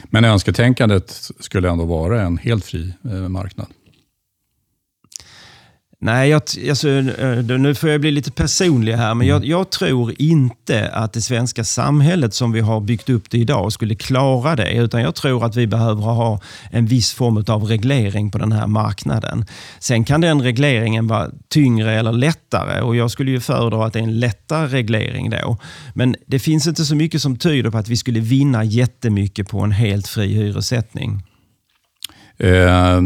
Men 0.04 0.24
önsketänkandet 0.24 1.30
skulle 1.40 1.70
ändå 1.70 1.84
vara 1.84 2.22
en 2.22 2.38
helt 2.38 2.64
fri 2.64 2.92
eh, 3.04 3.10
marknad? 3.10 3.66
Nej, 6.04 6.28
jag, 6.28 6.42
alltså, 6.68 6.88
eh, 6.88 7.58
nu 7.58 7.74
får 7.74 7.90
jag 7.90 8.00
bli 8.00 8.10
lite 8.10 8.30
personlig 8.30 8.92
här, 8.92 9.14
men 9.14 9.26
jag, 9.26 9.36
mm. 9.36 9.50
jag, 9.50 9.70
tror 9.70 10.14
inte 10.18 10.88
att 10.88 11.12
det 11.12 11.20
svenska 11.20 11.64
samhället 11.64 12.34
som 12.34 12.52
vi 12.52 12.60
har 12.60 12.80
byggt 12.80 13.10
upp 13.10 13.30
det 13.30 13.38
idag 13.38 13.72
skulle 13.72 13.94
klara 13.94 14.56
det. 14.56 14.72
Utan 14.72 15.00
jag 15.00 15.14
tror 15.14 15.44
att 15.44 15.56
vi 15.56 15.66
behöver 15.66 16.02
ha 16.02 16.40
en 16.70 16.86
viss 16.86 17.12
form 17.12 17.44
av 17.48 17.64
reglering 17.64 18.30
på 18.30 18.38
den 18.38 18.52
här 18.52 18.66
marknaden. 18.66 19.46
Sen 19.78 20.04
kan 20.04 20.20
den 20.20 20.42
regleringen 20.42 21.06
vara 21.06 21.30
tyngre 21.48 21.94
eller 21.94 22.12
lättare 22.12 22.80
och 22.80 22.96
jag 22.96 23.10
skulle 23.10 23.30
ju 23.30 23.40
föredra 23.40 23.86
att 23.86 23.92
det 23.92 23.98
är 23.98 24.02
en 24.02 24.20
lättare 24.20 24.66
reglering 24.66 25.30
då. 25.30 25.56
Men 25.94 26.16
det 26.26 26.38
finns 26.38 26.66
inte 26.66 26.84
så 26.84 26.94
mycket 26.94 27.22
som 27.22 27.36
tyder 27.36 27.70
på 27.70 27.78
att 27.78 27.88
vi 27.88 27.96
skulle 27.96 28.20
vinna 28.20 28.64
jättemycket 28.64 29.48
på 29.48 29.60
en 29.60 29.72
helt 29.72 30.08
fri 30.08 30.34
hyressättning. 30.34 31.22
Eh, 32.38 33.00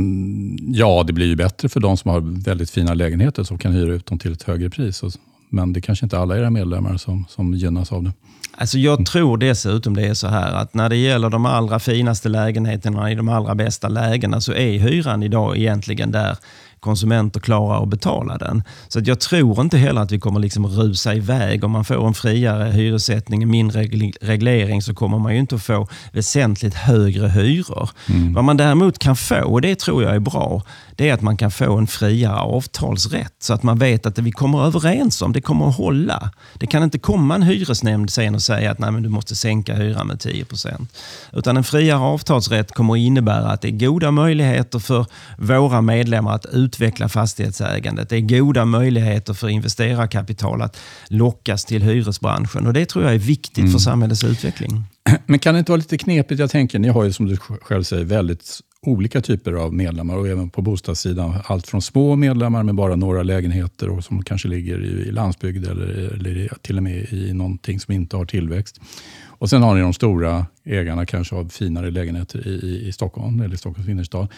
ja, 0.61 1.05
det 1.07 1.12
blir 1.12 1.27
ju 1.27 1.37
bättre 1.37 1.69
för 1.69 1.81
de 1.81 1.97
som 1.97 2.11
har 2.11 2.21
väldigt 2.45 2.71
fina 2.71 2.95
lägenheter 2.95 3.45
som 3.45 3.59
kan 3.59 3.73
hyra 3.73 3.93
ut 3.93 4.07
dem 4.07 4.19
till 4.19 4.33
ett 4.33 4.43
högre 4.43 4.71
pris. 4.71 5.03
Men 5.51 5.73
det 5.73 5.81
kanske 5.81 6.07
inte 6.07 6.19
alla 6.19 6.38
era 6.38 6.51
medlemmar 6.51 6.97
som, 6.97 7.25
som 7.29 7.55
gynnas 7.55 7.93
av 7.93 8.03
det. 8.05 8.12
Alltså 8.61 8.79
jag 8.79 9.07
tror 9.07 9.38
dessutom 9.38 9.97
det 9.97 10.07
är 10.07 10.14
så 10.14 10.29
här 10.29 10.53
att 10.53 10.75
när 10.75 10.88
det 10.88 10.97
gäller 10.97 11.31
de 11.31 11.47
allra 11.47 11.79
finaste 11.79 12.29
lägenheterna 12.29 13.12
i 13.12 13.14
de 13.14 13.29
allra 13.29 13.55
bästa 13.55 13.88
lägena 13.88 14.41
så 14.41 14.53
är 14.53 14.79
hyran 14.79 15.23
idag 15.23 15.57
egentligen 15.57 16.11
där 16.11 16.37
konsumenter 16.81 17.41
klarar 17.41 17.83
att 17.83 17.88
betala 17.88 18.38
den. 18.38 18.62
Så 18.88 18.99
att 18.99 19.07
jag 19.07 19.21
tror 19.21 19.61
inte 19.61 19.79
heller 19.79 20.01
att 20.01 20.12
vi 20.12 20.21
kommer 20.21 20.41
liksom 20.41 20.67
rusa 20.67 21.14
iväg. 21.14 21.64
Om 21.64 21.71
man 21.71 21.85
får 21.85 22.07
en 22.07 22.14
friare 22.14 22.71
hyressättning, 22.71 23.43
en 23.43 23.51
mindre 23.51 23.83
reglering, 24.21 24.83
så 24.83 24.95
kommer 24.95 25.19
man 25.19 25.33
ju 25.35 25.41
inte 25.41 25.55
att 25.55 25.62
få 25.62 25.88
väsentligt 26.12 26.75
högre 26.75 27.29
hyror. 27.29 27.91
Mm. 28.09 28.35
Vad 28.35 28.45
man 28.45 28.57
däremot 28.57 28.99
kan 28.99 29.17
få, 29.17 29.41
och 29.45 29.61
det 29.61 29.79
tror 29.79 30.03
jag 30.03 30.14
är 30.14 30.21
bra, 30.21 30.62
det 30.99 31.09
är 31.09 31.15
att 31.15 31.23
man 31.23 31.37
kan 31.37 31.51
få 31.51 31.77
en 31.77 31.87
friare 31.87 32.41
avtalsrätt. 32.41 33.35
Så 33.39 33.53
att 33.53 33.63
man 33.63 33.79
vet 33.79 34.07
att 34.07 34.17
det 34.17 34.23
vi 34.23 34.33
kommer 34.33 34.67
överens 34.67 35.23
om, 35.23 35.33
det 35.33 35.41
kommer 35.41 35.69
att 35.69 35.77
hålla. 35.77 36.31
Det 36.55 36.67
kan 36.67 36.83
inte 36.83 36.99
komma 36.99 37.35
en 37.35 37.43
hyresnämnd 37.43 38.11
sen 38.11 38.35
och 38.35 38.43
säga 38.43 38.71
att 38.71 38.79
Nej, 38.79 38.91
men 38.91 39.03
du 39.03 39.09
måste 39.09 39.37
sänka 39.37 39.75
hyran 39.75 40.07
med 40.07 40.17
10% 40.17 40.87
Utan 41.33 41.57
en 41.57 41.65
friare 41.65 41.99
avtalsrätt 41.99 42.73
kommer 42.73 42.95
att 42.95 42.99
innebära 42.99 43.51
att 43.51 43.61
det 43.61 43.69
är 43.69 43.87
goda 43.87 44.11
möjligheter 44.11 44.79
för 44.79 45.07
våra 45.37 45.81
medlemmar 45.81 46.35
att 46.35 46.47
utveckla 46.53 47.09
fastighetsägandet. 47.09 48.09
Det 48.09 48.17
är 48.17 48.21
goda 48.21 48.65
möjligheter 48.65 49.35
för 49.35 49.49
investerarkapital 49.49 50.63
att 50.63 50.77
lockas 51.09 51.65
till 51.65 51.83
hyresbranschen. 51.83 52.67
Och 52.67 52.73
Det 52.73 52.87
tror 52.87 53.05
jag 53.05 53.15
är 53.15 53.19
viktigt 53.19 53.59
mm. 53.59 53.73
för 53.73 53.79
samhällets 53.79 54.25
utveckling. 54.25 54.85
Men 55.27 55.39
kan 55.39 55.55
det 55.55 55.59
inte 55.59 55.73
vara 55.73 55.79
lite 55.79 55.99
knepigt? 55.99 56.41
Jag 56.41 56.51
tänker, 56.51 56.79
ni 56.79 56.89
har 56.89 57.05
ju 57.05 57.13
som 57.13 57.27
du 57.27 57.37
själv 57.37 57.83
säger 57.83 58.05
väldigt 58.05 58.61
olika 58.87 59.21
typer 59.21 59.53
av 59.53 59.75
medlemmar 59.75 60.17
och 60.17 60.29
även 60.29 60.51
på 60.51 60.62
bostadssidan. 60.62 61.35
Allt 61.45 61.67
från 61.67 61.83
små 61.83 62.17
medlemmar 62.17 62.62
med 62.62 62.75
bara 62.75 62.97
några 62.97 63.23
lägenheter 63.23 63.88
och 63.88 64.05
som 64.05 64.23
kanske 64.23 64.49
ligger 64.49 64.85
i 64.85 65.11
landsbygd 65.12 65.67
eller, 65.67 65.87
eller 66.14 66.49
till 66.62 66.77
och 66.77 66.83
med 66.83 67.12
i 67.12 67.33
någonting 67.33 67.81
som 67.81 67.95
inte 67.95 68.17
har 68.17 68.25
tillväxt. 68.25 68.81
Och 69.27 69.51
Sen 69.51 69.62
har 69.62 69.75
ni 69.75 69.81
de 69.81 69.93
stora 69.93 70.47
ägarna 70.64 71.07
kanske 71.07 71.35
av 71.35 71.49
finare 71.49 71.91
lägenheter 71.91 72.49
i, 72.49 72.88
i 72.88 72.93
Stockholm 72.93 73.41
eller 73.41 73.57
Stockholms 73.57 73.88
innerstad. 73.88 74.29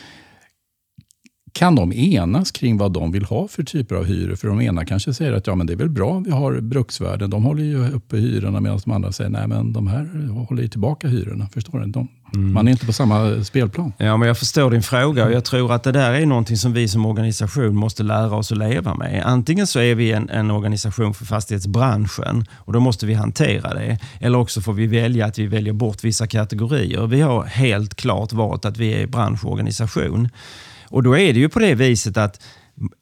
Kan 1.52 1.74
de 1.74 1.92
enas 1.92 2.50
kring 2.50 2.78
vad 2.78 2.92
de 2.92 3.12
vill 3.12 3.24
ha 3.24 3.48
för 3.48 3.62
typer 3.62 3.94
av 3.94 4.04
hyror? 4.04 4.36
För 4.36 4.48
de 4.48 4.60
ena 4.60 4.84
kanske 4.84 5.14
säger 5.14 5.32
att 5.32 5.46
ja, 5.46 5.54
men 5.54 5.66
det 5.66 5.72
är 5.72 5.76
väl 5.76 5.88
bra 5.88 6.18
vi 6.18 6.30
har 6.30 6.60
bruksvärden. 6.60 7.30
De 7.30 7.44
håller 7.44 7.64
ju 7.64 7.88
uppe 7.88 8.16
hyrorna 8.16 8.60
medan 8.60 8.80
de 8.84 8.90
andra 8.90 9.12
säger 9.12 9.30
nej 9.30 9.48
men 9.48 9.72
de 9.72 9.86
här 9.86 10.28
håller 10.48 10.62
ju 10.62 10.68
tillbaka 10.68 11.08
hyrorna. 11.08 11.48
Förstår 11.48 11.80
du? 11.80 11.86
De, 11.86 12.08
Mm. 12.34 12.52
Man 12.52 12.68
är 12.68 12.72
inte 12.72 12.86
på 12.86 12.92
samma 12.92 13.44
spelplan. 13.44 13.92
Ja, 13.96 14.16
men 14.16 14.28
jag 14.28 14.38
förstår 14.38 14.70
din 14.70 14.82
fråga 14.82 15.24
och 15.24 15.32
jag 15.32 15.44
tror 15.44 15.72
att 15.72 15.82
det 15.82 15.92
där 15.92 16.12
är 16.12 16.26
någonting 16.26 16.56
som 16.56 16.72
vi 16.72 16.88
som 16.88 17.06
organisation 17.06 17.76
måste 17.76 18.02
lära 18.02 18.36
oss 18.36 18.52
att 18.52 18.58
leva 18.58 18.94
med. 18.94 19.22
Antingen 19.26 19.66
så 19.66 19.80
är 19.80 19.94
vi 19.94 20.12
en, 20.12 20.30
en 20.30 20.50
organisation 20.50 21.14
för 21.14 21.24
fastighetsbranschen 21.24 22.46
och 22.56 22.72
då 22.72 22.80
måste 22.80 23.06
vi 23.06 23.14
hantera 23.14 23.74
det. 23.74 23.98
Eller 24.20 24.38
också 24.38 24.60
får 24.60 24.72
vi 24.72 24.86
välja 24.86 25.26
att 25.26 25.38
vi 25.38 25.46
väljer 25.46 25.72
bort 25.72 26.04
vissa 26.04 26.26
kategorier. 26.26 27.06
Vi 27.06 27.20
har 27.20 27.44
helt 27.44 27.94
klart 27.94 28.32
valt 28.32 28.64
att 28.64 28.76
vi 28.76 29.02
är 29.02 29.06
branschorganisation. 29.06 30.28
Och 30.88 31.02
då 31.02 31.18
är 31.18 31.32
det 31.32 31.38
ju 31.38 31.48
på 31.48 31.58
det 31.58 31.74
viset 31.74 32.16
att 32.16 32.42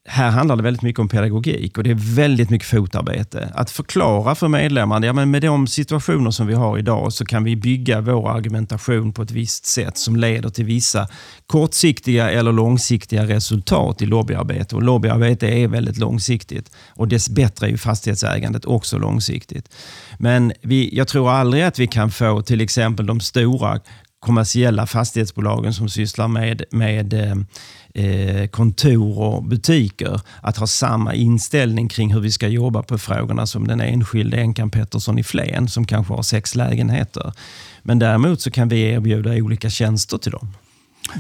här 0.09 0.31
handlar 0.31 0.57
det 0.57 0.63
väldigt 0.63 0.83
mycket 0.83 1.01
om 1.01 1.09
pedagogik 1.09 1.79
och 1.79 1.85
det 1.85 1.91
är 1.91 2.15
väldigt 2.15 2.51
mycket 2.51 2.69
fotarbete. 2.69 3.53
Att 3.55 3.71
förklara 3.71 4.35
för 4.35 4.49
medlemmarna, 4.49 5.07
ja, 5.07 5.13
men 5.13 5.31
med 5.31 5.43
de 5.43 5.67
situationer 5.67 6.31
som 6.31 6.47
vi 6.47 6.55
har 6.55 6.79
idag 6.79 7.13
så 7.13 7.25
kan 7.25 7.45
vi 7.45 7.57
bygga 7.57 8.01
vår 8.01 8.31
argumentation 8.31 9.13
på 9.13 9.23
ett 9.23 9.31
visst 9.31 9.67
sätt 9.67 9.99
som 9.99 10.17
leder 10.17 10.49
till 10.49 10.65
vissa 10.65 11.09
kortsiktiga 11.47 12.31
eller 12.31 12.53
långsiktiga 12.53 13.27
resultat 13.27 14.03
i 14.03 14.07
lobbyarbete. 14.07 14.77
Och 14.77 14.83
lobbyarbete 14.83 15.47
är 15.47 15.69
väldigt 15.69 15.99
långsiktigt 15.99 16.73
och 16.89 17.09
dess 17.09 17.29
bättre 17.29 17.67
är 17.67 17.71
ju 17.71 17.79
fastighetsägandet 17.79 18.65
också 18.65 18.99
långsiktigt. 18.99 19.75
Men 20.19 20.53
vi, 20.63 20.97
jag 20.97 21.09
tror 21.09 21.31
aldrig 21.31 21.63
att 21.63 21.79
vi 21.79 21.87
kan 21.87 22.11
få 22.11 22.43
till 22.43 22.61
exempel 22.61 23.07
de 23.07 23.21
stora 23.21 23.81
kommersiella 24.21 24.87
fastighetsbolagen 24.87 25.75
som 25.75 25.89
sysslar 25.89 26.29
med, 26.29 26.65
med 26.71 27.13
eh, 27.15 27.37
eh, 28.05 28.47
kontor 28.49 29.19
och 29.19 29.45
butiker 29.45 30.21
att 30.43 30.57
ha 30.57 30.67
samma 30.67 31.15
inställning 31.15 31.89
kring 31.89 32.15
hur 32.15 32.21
vi 32.21 32.33
ska 32.33 32.49
jobba 32.49 32.83
på 32.83 32.99
frågorna 32.99 33.47
som 33.47 33.67
den 33.67 33.81
enskilde 33.81 34.37
Enkan 34.37 34.71
Pettersson 34.71 35.19
i 35.19 35.25
Flen 35.25 35.69
som 35.69 35.87
kanske 35.87 36.15
har 36.15 36.23
sex 36.23 36.55
lägenheter. 36.55 37.33
Men 37.83 37.99
däremot 37.99 38.41
så 38.41 38.51
kan 38.51 38.69
vi 38.69 38.83
erbjuda 38.83 39.31
olika 39.31 39.71
tjänster 39.71 40.19
till 40.19 40.33
dem. 40.33 40.55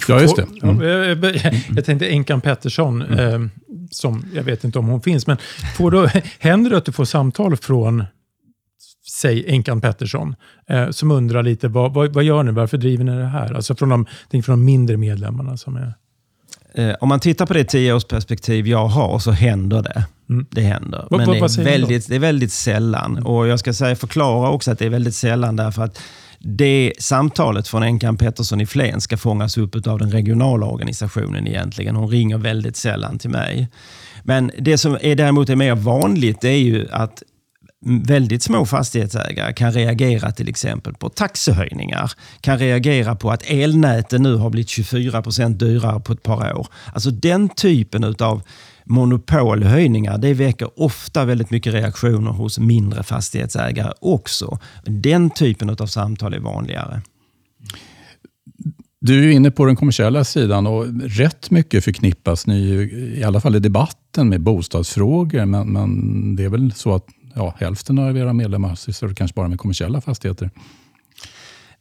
Ja, 0.08 0.20
just 0.20 0.37
det. 0.37 0.46
Mm. 0.62 1.62
Jag 1.76 1.84
tänkte 1.84 2.08
Enkan 2.08 2.40
Pettersson, 2.40 3.02
mm. 3.02 3.44
eh, 3.44 3.50
som 3.90 4.24
jag 4.34 4.42
vet 4.42 4.64
inte 4.64 4.78
om 4.78 4.87
hon 4.87 5.00
finns, 5.00 5.26
men 5.26 5.37
får 5.76 5.90
då, 5.90 6.08
händer 6.38 6.70
det 6.70 6.76
att 6.76 6.84
du 6.84 6.92
får 6.92 7.04
samtal 7.04 7.56
från 7.56 8.04
säg 9.10 9.44
Enkan 9.48 9.80
Pettersson, 9.80 10.36
eh, 10.66 10.90
som 10.90 11.10
undrar 11.10 11.42
lite 11.42 11.68
vad, 11.68 11.94
vad, 11.94 12.12
vad, 12.12 12.24
gör 12.24 12.42
ni, 12.42 12.52
varför 12.52 12.78
driver 12.78 13.04
ni 13.04 13.16
det 13.16 13.26
här? 13.26 13.54
Alltså 13.54 13.74
från 13.74 13.88
de, 13.88 14.06
från 14.30 14.58
de 14.58 14.64
mindre 14.64 14.96
medlemmarna 14.96 15.56
som 15.56 15.76
är... 15.76 15.94
Eh, 16.74 16.94
om 17.00 17.08
man 17.08 17.20
tittar 17.20 17.46
på 17.46 17.54
det 17.54 17.64
tioårsperspektiv 17.64 18.66
jag 18.66 18.86
har 18.86 19.18
så 19.18 19.30
händer 19.30 19.82
det. 19.82 20.04
Mm. 20.30 20.46
Det 20.50 20.60
händer. 20.60 21.06
Men 21.10 21.26
vad, 21.26 21.36
det, 21.36 21.60
är 21.60 21.64
väldigt, 21.64 22.08
det 22.08 22.14
är 22.14 22.18
väldigt 22.18 22.52
sällan. 22.52 23.10
Mm. 23.12 23.26
Och 23.26 23.48
Jag 23.48 23.58
ska 23.58 23.74
säga, 23.74 23.96
förklara 23.96 24.50
också 24.50 24.70
att 24.70 24.78
det 24.78 24.86
är 24.86 24.90
väldigt 24.90 25.14
sällan 25.14 25.56
därför 25.56 25.82
att 25.82 26.00
det 26.38 26.92
samtalet 26.98 27.68
från 27.68 27.82
Enkan 27.82 28.16
Pettersson 28.16 28.60
i 28.60 28.66
Flen 28.66 29.00
ska 29.00 29.16
fångas 29.16 29.58
upp 29.58 29.86
av 29.86 29.98
den 29.98 30.10
regionala 30.10 30.66
organisationen 30.66 31.46
egentligen. 31.46 31.96
Hon 31.96 32.08
ringer 32.08 32.38
väldigt 32.38 32.76
sällan 32.76 33.18
till 33.18 33.30
mig. 33.30 33.68
Men 34.22 34.50
det 34.58 34.78
som 34.78 34.98
är 35.00 35.16
däremot 35.16 35.48
är 35.48 35.56
mer 35.56 35.74
vanligt 35.74 36.40
det 36.40 36.48
är 36.48 36.58
ju 36.58 36.88
att 36.90 37.22
väldigt 37.86 38.42
små 38.42 38.66
fastighetsägare 38.66 39.52
kan 39.52 39.72
reagera 39.72 40.32
till 40.32 40.48
exempel 40.48 40.94
på 40.94 41.08
taxehöjningar, 41.08 42.12
kan 42.40 42.58
reagera 42.58 43.14
på 43.14 43.30
att 43.30 43.42
elnäten 43.46 44.22
nu 44.22 44.36
har 44.36 44.50
blivit 44.50 44.68
24 44.68 45.22
procent 45.22 45.58
dyrare 45.58 46.00
på 46.00 46.12
ett 46.12 46.22
par 46.22 46.56
år. 46.56 46.66
Alltså 46.94 47.10
den 47.10 47.48
typen 47.48 48.14
av 48.18 48.42
monopolhöjningar, 48.84 50.18
det 50.18 50.34
väcker 50.34 50.80
ofta 50.80 51.24
väldigt 51.24 51.50
mycket 51.50 51.74
reaktioner 51.74 52.30
hos 52.30 52.58
mindre 52.58 53.02
fastighetsägare 53.02 53.92
också. 54.00 54.58
Den 54.84 55.30
typen 55.30 55.70
av 55.70 55.86
samtal 55.86 56.34
är 56.34 56.38
vanligare. 56.38 57.02
Du 59.00 59.24
är 59.24 59.30
inne 59.30 59.50
på 59.50 59.64
den 59.64 59.76
kommersiella 59.76 60.24
sidan 60.24 60.66
och 60.66 60.86
rätt 61.02 61.50
mycket 61.50 61.84
förknippas 61.84 62.46
ni, 62.46 62.58
i 63.16 63.24
alla 63.24 63.40
fall 63.40 63.56
i 63.56 63.60
debatten, 63.60 64.28
med 64.28 64.40
bostadsfrågor. 64.40 65.44
Men, 65.44 65.72
men 65.72 66.36
det 66.36 66.44
är 66.44 66.48
väl 66.48 66.72
så 66.72 66.94
att 66.94 67.06
ja, 67.38 67.55
hälften 67.59 67.98
av 67.98 68.16
era 68.16 68.33
medlemmar 68.33 68.74
sysslar 68.74 69.14
kanske 69.14 69.35
bara 69.35 69.48
med 69.48 69.59
kommersiella 69.59 70.01
fastigheter. 70.01 70.51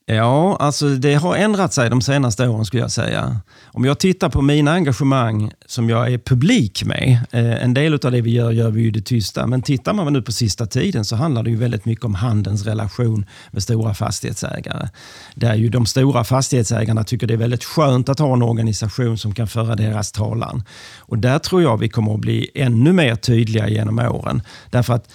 Ja, 0.10 0.56
alltså 0.60 0.90
det 0.90 1.14
har 1.14 1.36
ändrat 1.36 1.74
sig 1.74 1.90
de 1.90 2.02
senaste 2.02 2.48
åren 2.48 2.66
skulle 2.66 2.84
jag 2.84 2.92
säga. 2.92 3.42
Om 3.66 3.86
jag 3.86 4.00
tittar 4.00 4.30
på 4.30 4.42
mina 4.42 4.72
engagemang 4.72 5.52
som 5.66 5.90
jag 5.90 6.14
är 6.14 6.18
publik 6.18 6.84
med. 6.86 7.20
Eh, 7.32 7.64
en 7.64 7.74
del 7.74 7.94
av 7.94 8.12
det 8.12 8.22
vi 8.22 8.32
gör, 8.32 8.52
gör 8.52 8.70
vi 8.70 8.82
ju 8.82 8.92
det 8.92 9.02
tysta. 9.02 9.48
Men 9.48 9.62
tittar 9.62 9.94
man 9.94 10.14
nu 10.14 10.22
på 10.22 10.32
sista 10.32 10.66
tiden 10.66 11.06
så 11.06 11.16
handlar 11.16 11.44
det 11.44 11.50
ju 11.50 11.56
väldigt 11.56 11.86
mycket 11.86 12.06
om 12.06 12.16
handelns 12.16 12.66
relation 12.66 13.26
med 13.52 13.64
stora 13.64 13.94
fastighetsägare. 13.94 14.90
Där 15.36 15.56
ju 15.56 15.70
de 15.70 15.86
stora 15.86 16.24
fastighetsägarna 16.24 17.04
tycker 17.04 17.28
det 17.28 17.34
är 17.34 17.38
väldigt 17.38 17.64
skönt 17.64 18.10
att 18.10 18.20
ha 18.20 18.34
en 18.34 18.44
organisation 18.44 19.18
som 19.18 19.34
kan 19.34 19.48
föra 19.48 19.76
deras 19.76 20.12
talan. 20.12 20.64
Och 20.98 21.18
där 21.18 21.40
tror 21.40 21.62
jag 21.62 21.78
vi 21.78 21.90
kommer 21.90 22.14
att 22.14 22.20
bli 22.20 22.50
ännu 22.56 22.94
mer 22.94 23.16
tydliga 23.16 23.70
genom 23.70 24.00
åren. 24.00 24.42
Därför 24.70 24.94
att 24.94 25.10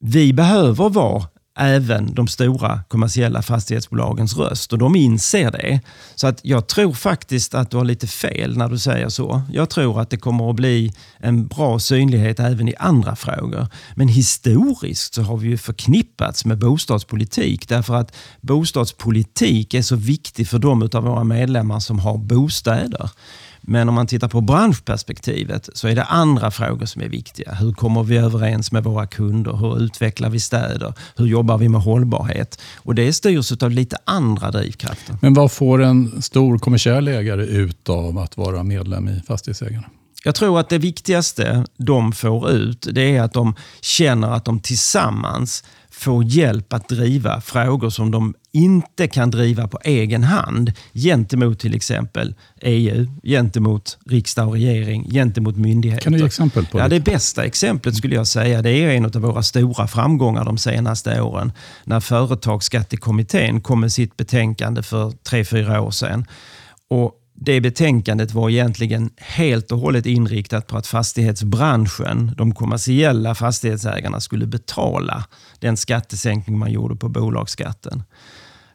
vi 0.00 0.32
behöver 0.32 0.88
vara 0.88 1.24
även 1.58 2.14
de 2.14 2.28
stora 2.28 2.80
kommersiella 2.88 3.42
fastighetsbolagens 3.42 4.36
röst 4.36 4.72
och 4.72 4.78
de 4.78 4.96
inser 4.96 5.50
det. 5.50 5.80
Så 6.14 6.26
att 6.26 6.40
jag 6.42 6.66
tror 6.66 6.92
faktiskt 6.92 7.54
att 7.54 7.70
du 7.70 7.76
har 7.76 7.84
lite 7.84 8.06
fel 8.06 8.56
när 8.56 8.68
du 8.68 8.78
säger 8.78 9.08
så. 9.08 9.42
Jag 9.52 9.70
tror 9.70 10.00
att 10.00 10.10
det 10.10 10.16
kommer 10.16 10.50
att 10.50 10.56
bli 10.56 10.92
en 11.18 11.46
bra 11.46 11.78
synlighet 11.78 12.40
även 12.40 12.68
i 12.68 12.74
andra 12.78 13.16
frågor. 13.16 13.66
Men 13.94 14.08
historiskt 14.08 15.14
så 15.14 15.22
har 15.22 15.36
vi 15.36 15.48
ju 15.48 15.58
förknippats 15.58 16.44
med 16.44 16.58
bostadspolitik 16.58 17.68
därför 17.68 17.94
att 17.94 18.14
bostadspolitik 18.40 19.74
är 19.74 19.82
så 19.82 19.96
viktig 19.96 20.48
för 20.48 20.58
de 20.58 20.82
av 20.92 21.02
våra 21.04 21.24
medlemmar 21.24 21.80
som 21.80 21.98
har 21.98 22.18
bostäder. 22.18 23.10
Men 23.70 23.88
om 23.88 23.94
man 23.94 24.06
tittar 24.06 24.28
på 24.28 24.40
branschperspektivet 24.40 25.68
så 25.72 25.88
är 25.88 25.94
det 25.94 26.04
andra 26.04 26.50
frågor 26.50 26.86
som 26.86 27.02
är 27.02 27.08
viktiga. 27.08 27.54
Hur 27.54 27.72
kommer 27.72 28.02
vi 28.02 28.16
överens 28.16 28.72
med 28.72 28.84
våra 28.84 29.06
kunder? 29.06 29.52
Hur 29.52 29.82
utvecklar 29.82 30.30
vi 30.30 30.40
städer? 30.40 30.94
Hur 31.16 31.26
jobbar 31.26 31.58
vi 31.58 31.68
med 31.68 31.80
hållbarhet? 31.80 32.60
Och 32.76 32.94
Det 32.94 33.12
styrs 33.12 33.52
av 33.62 33.70
lite 33.70 33.96
andra 34.04 34.50
drivkrafter. 34.50 35.16
Men 35.20 35.34
vad 35.34 35.52
får 35.52 35.82
en 35.82 36.22
stor 36.22 36.58
kommersiell 36.58 37.08
ägare 37.08 37.44
ut 37.44 37.88
av 37.88 38.18
att 38.18 38.36
vara 38.36 38.62
medlem 38.62 39.08
i 39.08 39.22
Fastighetsägarna? 39.26 39.86
Jag 40.24 40.34
tror 40.34 40.60
att 40.60 40.68
det 40.68 40.78
viktigaste 40.78 41.64
de 41.76 42.12
får 42.12 42.50
ut 42.50 42.88
det 42.92 43.16
är 43.16 43.22
att 43.22 43.32
de 43.32 43.54
känner 43.80 44.30
att 44.30 44.44
de 44.44 44.60
tillsammans 44.60 45.64
får 45.90 46.24
hjälp 46.24 46.72
att 46.72 46.88
driva 46.88 47.40
frågor 47.40 47.90
som 47.90 48.10
de 48.10 48.34
inte 48.58 49.08
kan 49.08 49.30
driva 49.30 49.68
på 49.68 49.78
egen 49.84 50.24
hand 50.24 50.72
gentemot 50.94 51.58
till 51.58 51.74
exempel 51.74 52.34
EU, 52.60 53.06
gentemot 53.22 53.98
riksdag 54.06 54.48
och 54.48 54.52
regering, 54.52 55.10
gentemot 55.10 55.56
myndigheter. 55.56 56.02
Kan 56.02 56.12
du 56.12 56.18
ge 56.18 56.26
exempel 56.26 56.66
på 56.66 56.78
det? 56.78 56.84
Ja, 56.84 56.88
det 56.88 57.00
bästa 57.00 57.44
exemplet 57.44 57.96
skulle 57.96 58.14
jag 58.14 58.26
säga 58.26 58.62
det 58.62 58.70
är 58.70 58.90
en 58.90 59.04
av 59.04 59.12
våra 59.12 59.42
stora 59.42 59.86
framgångar 59.86 60.44
de 60.44 60.58
senaste 60.58 61.20
åren. 61.20 61.52
När 61.84 62.00
Företagsskattekommittén 62.00 63.60
kom 63.60 63.80
med 63.80 63.92
sitt 63.92 64.16
betänkande 64.16 64.82
för 64.82 65.10
tre, 65.10 65.44
fyra 65.44 65.80
år 65.80 65.90
sedan. 65.90 66.26
Och 66.90 67.14
det 67.40 67.60
betänkandet 67.60 68.32
var 68.32 68.50
egentligen 68.50 69.10
helt 69.16 69.72
och 69.72 69.78
hållet 69.78 70.06
inriktat 70.06 70.66
på 70.66 70.76
att 70.76 70.86
fastighetsbranschen, 70.86 72.34
de 72.36 72.54
kommersiella 72.54 73.34
fastighetsägarna, 73.34 74.20
skulle 74.20 74.46
betala 74.46 75.24
den 75.58 75.76
skattesänkning 75.76 76.58
man 76.58 76.72
gjorde 76.72 76.96
på 76.96 77.08
bolagsskatten. 77.08 78.02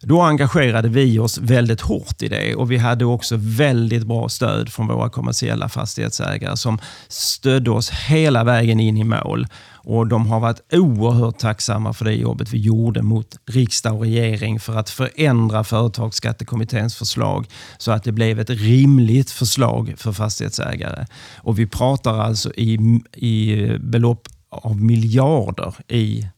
Då 0.06 0.22
engagerade 0.22 0.88
vi 0.88 1.18
oss 1.18 1.38
väldigt 1.38 1.80
hårt 1.80 2.22
i 2.22 2.28
det 2.28 2.54
och 2.54 2.70
vi 2.70 2.76
hade 2.76 3.04
också 3.04 3.36
väldigt 3.38 4.06
bra 4.06 4.28
stöd 4.28 4.72
från 4.72 4.86
våra 4.86 5.08
kommersiella 5.08 5.68
fastighetsägare 5.68 6.56
som 6.56 6.78
stödde 7.08 7.70
oss 7.70 7.90
hela 7.90 8.44
vägen 8.44 8.80
in 8.80 8.96
i 8.96 9.04
mål. 9.04 9.46
Och 9.86 10.06
De 10.06 10.26
har 10.26 10.40
varit 10.40 10.72
oerhört 10.72 11.38
tacksamma 11.38 11.92
för 11.92 12.04
det 12.04 12.14
jobbet 12.14 12.52
vi 12.52 12.58
gjorde 12.58 13.02
mot 13.02 13.36
riksdag 13.46 13.94
och 13.94 14.00
regering 14.00 14.60
för 14.60 14.76
att 14.76 14.90
förändra 14.90 15.64
Företagsskattekommitténs 15.64 16.96
förslag 16.96 17.46
så 17.78 17.92
att 17.92 18.04
det 18.04 18.12
blev 18.12 18.40
ett 18.40 18.50
rimligt 18.50 19.30
förslag 19.30 19.94
för 19.96 20.12
fastighetsägare. 20.12 21.06
Och 21.36 21.58
Vi 21.58 21.66
pratar 21.66 22.18
alltså 22.18 22.52
i, 22.54 23.00
i 23.12 23.66
belopp 23.80 24.28
av 24.50 24.80
miljarder 24.80 25.74
i 25.88 26.28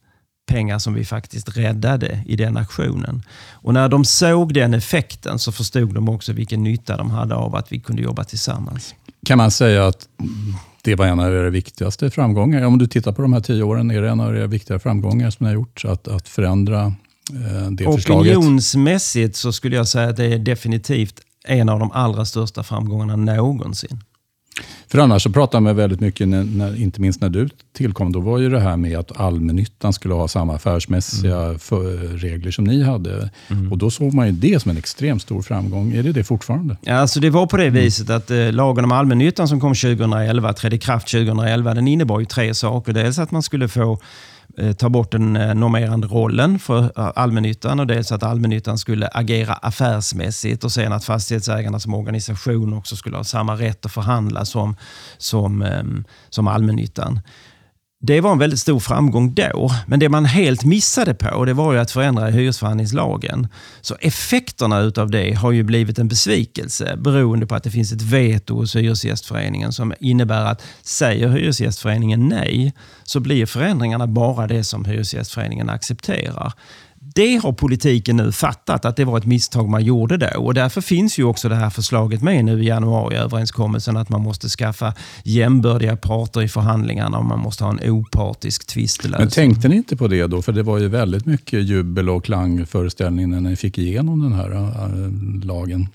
pengar 0.46 0.78
som 0.78 0.94
vi 0.94 1.04
faktiskt 1.04 1.56
räddade 1.56 2.20
i 2.26 2.36
den 2.36 2.56
aktionen. 2.56 3.22
Och 3.52 3.74
när 3.74 3.88
de 3.88 4.04
såg 4.04 4.54
den 4.54 4.74
effekten 4.74 5.38
så 5.38 5.52
förstod 5.52 5.94
de 5.94 6.08
också 6.08 6.32
vilken 6.32 6.62
nytta 6.62 6.96
de 6.96 7.10
hade 7.10 7.34
av 7.34 7.56
att 7.56 7.72
vi 7.72 7.80
kunde 7.80 8.02
jobba 8.02 8.24
tillsammans. 8.24 8.94
Kan 9.26 9.38
man 9.38 9.50
säga 9.50 9.86
att 9.86 10.08
det 10.82 10.94
var 10.94 11.06
en 11.06 11.20
av 11.20 11.34
era 11.34 11.50
viktigaste 11.50 12.10
framgångar? 12.10 12.62
Om 12.62 12.78
du 12.78 12.86
tittar 12.86 13.12
på 13.12 13.22
de 13.22 13.32
här 13.32 13.40
tio 13.40 13.62
åren, 13.62 13.90
är 13.90 14.02
det 14.02 14.08
en 14.10 14.20
av 14.20 14.36
era 14.36 14.46
viktiga 14.46 14.78
framgångar 14.78 15.30
som 15.30 15.44
ni 15.44 15.50
har 15.50 15.54
gjort? 15.54 15.84
Att, 15.84 16.08
att 16.08 16.28
förändra 16.28 16.86
eh, 16.86 17.70
det 17.70 17.84
förslaget? 17.84 18.36
Opinionsmässigt 18.36 19.36
så 19.36 19.52
skulle 19.52 19.76
jag 19.76 19.88
säga 19.88 20.08
att 20.08 20.16
det 20.16 20.24
är 20.24 20.38
definitivt 20.38 21.20
en 21.44 21.68
av 21.68 21.78
de 21.78 21.92
allra 21.92 22.24
största 22.24 22.62
framgångarna 22.62 23.16
någonsin. 23.16 24.00
För 24.88 24.98
annars 24.98 25.22
så 25.22 25.30
pratar 25.30 25.60
man 25.60 25.76
väldigt 25.76 26.00
mycket, 26.00 26.28
när, 26.28 26.44
när, 26.44 26.82
inte 26.82 27.00
minst 27.00 27.20
när 27.20 27.28
du 27.28 27.48
tillkom, 27.72 28.12
då 28.12 28.20
var 28.20 28.38
ju 28.38 28.50
det 28.50 28.60
här 28.60 28.76
med 28.76 28.98
att 28.98 29.20
allmännyttan 29.20 29.92
skulle 29.92 30.14
ha 30.14 30.28
samma 30.28 30.54
affärsmässiga 30.54 31.42
mm. 31.42 31.58
för, 31.58 31.96
regler 32.18 32.50
som 32.50 32.64
ni 32.64 32.82
hade. 32.82 33.30
Mm. 33.50 33.72
Och 33.72 33.78
då 33.78 33.90
såg 33.90 34.14
man 34.14 34.26
ju 34.26 34.32
det 34.32 34.60
som 34.62 34.70
en 34.70 34.76
extremt 34.76 35.22
stor 35.22 35.42
framgång. 35.42 35.92
Är 35.92 36.02
det 36.02 36.12
det 36.12 36.24
fortfarande? 36.24 36.76
Ja, 36.80 36.94
alltså 36.94 37.20
det 37.20 37.30
var 37.30 37.46
på 37.46 37.56
det 37.56 37.66
mm. 37.66 37.74
viset 37.74 38.10
att 38.10 38.30
eh, 38.30 38.52
lagen 38.52 38.84
om 38.84 38.92
allmännyttan 38.92 39.48
som 39.48 39.60
kom 39.60 39.74
2011, 39.74 40.52
trädde 40.52 40.76
i 40.76 40.78
kraft 40.78 41.10
2011, 41.10 41.74
den 41.74 41.88
innebar 41.88 42.20
ju 42.20 42.26
tre 42.26 42.54
saker. 42.54 42.92
Dels 42.92 43.18
att 43.18 43.30
man 43.30 43.42
skulle 43.42 43.68
få 43.68 43.98
Eh, 44.58 44.72
ta 44.72 44.88
bort 44.88 45.12
den 45.12 45.36
eh, 45.36 45.54
normerande 45.54 46.06
rollen 46.06 46.58
för 46.58 46.82
eh, 46.82 47.12
allmännyttan 47.14 47.80
och 47.80 47.86
dels 47.86 48.12
att 48.12 48.22
allmännyttan 48.22 48.78
skulle 48.78 49.08
agera 49.08 49.54
affärsmässigt 49.54 50.64
och 50.64 50.72
sen 50.72 50.92
att 50.92 51.04
fastighetsägarna 51.04 51.80
som 51.80 51.94
organisation 51.94 52.72
också 52.72 52.96
skulle 52.96 53.16
ha 53.16 53.24
samma 53.24 53.54
rätt 53.54 53.86
att 53.86 53.92
förhandla 53.92 54.44
som, 54.44 54.76
som, 55.18 55.62
ehm, 55.62 56.04
som 56.28 56.48
allmännyttan. 56.48 57.20
Det 58.00 58.20
var 58.20 58.32
en 58.32 58.38
väldigt 58.38 58.60
stor 58.60 58.80
framgång 58.80 59.34
då, 59.34 59.70
men 59.86 60.00
det 60.00 60.08
man 60.08 60.24
helt 60.24 60.64
missade 60.64 61.14
på 61.14 61.44
det 61.44 61.52
var 61.52 61.72
ju 61.72 61.78
att 61.78 61.90
förändra 61.90 62.26
hyresförhandlingslagen. 62.26 63.48
Så 63.80 63.96
effekterna 64.00 64.80
utav 64.80 65.10
det 65.10 65.32
har 65.32 65.52
ju 65.52 65.62
blivit 65.62 65.98
en 65.98 66.08
besvikelse 66.08 66.96
beroende 66.96 67.46
på 67.46 67.54
att 67.54 67.62
det 67.62 67.70
finns 67.70 67.92
ett 67.92 68.02
veto 68.02 68.54
hos 68.54 68.76
Hyresgästföreningen 68.76 69.72
som 69.72 69.94
innebär 70.00 70.44
att 70.44 70.62
säger 70.82 71.28
Hyresgästföreningen 71.28 72.28
nej 72.28 72.74
så 73.04 73.20
blir 73.20 73.46
förändringarna 73.46 74.06
bara 74.06 74.46
det 74.46 74.64
som 74.64 74.84
Hyresgästföreningen 74.84 75.70
accepterar 75.70 76.52
det 77.16 77.36
har 77.36 77.52
politiken 77.52 78.16
nu 78.16 78.32
fattat 78.32 78.84
att 78.84 78.96
det 78.96 79.04
var 79.04 79.18
ett 79.18 79.26
misstag 79.26 79.68
man 79.68 79.84
gjorde 79.84 80.16
då 80.16 80.40
och 80.40 80.54
därför 80.54 80.80
finns 80.80 81.18
ju 81.18 81.24
också 81.24 81.48
det 81.48 81.54
här 81.54 81.70
förslaget 81.70 82.22
med 82.22 82.44
nu 82.44 82.62
i 82.62 82.66
januariöverenskommelsen 82.66 83.96
att 83.96 84.08
man 84.08 84.20
måste 84.20 84.48
skaffa 84.48 84.94
jämbördiga 85.24 85.96
parter 85.96 86.42
i 86.42 86.48
förhandlingarna 86.48 87.18
och 87.18 87.24
man 87.24 87.40
måste 87.40 87.64
ha 87.64 87.70
en 87.70 87.90
opartisk 87.90 88.66
tvistelösning. 88.66 89.24
Men 89.24 89.30
tänkte 89.30 89.68
ni 89.68 89.76
inte 89.76 89.96
på 89.96 90.08
det 90.08 90.26
då? 90.26 90.42
För 90.42 90.52
det 90.52 90.62
var 90.62 90.78
ju 90.78 90.88
väldigt 90.88 91.26
mycket 91.26 91.64
jubel 91.64 92.08
och 92.08 92.24
klangföreställning 92.24 93.30
när 93.30 93.40
ni 93.40 93.56
fick 93.56 93.78
igenom 93.78 94.22
den 94.22 94.32
här 94.32 94.52
äh, 94.52 95.44
lagen. 95.44 95.88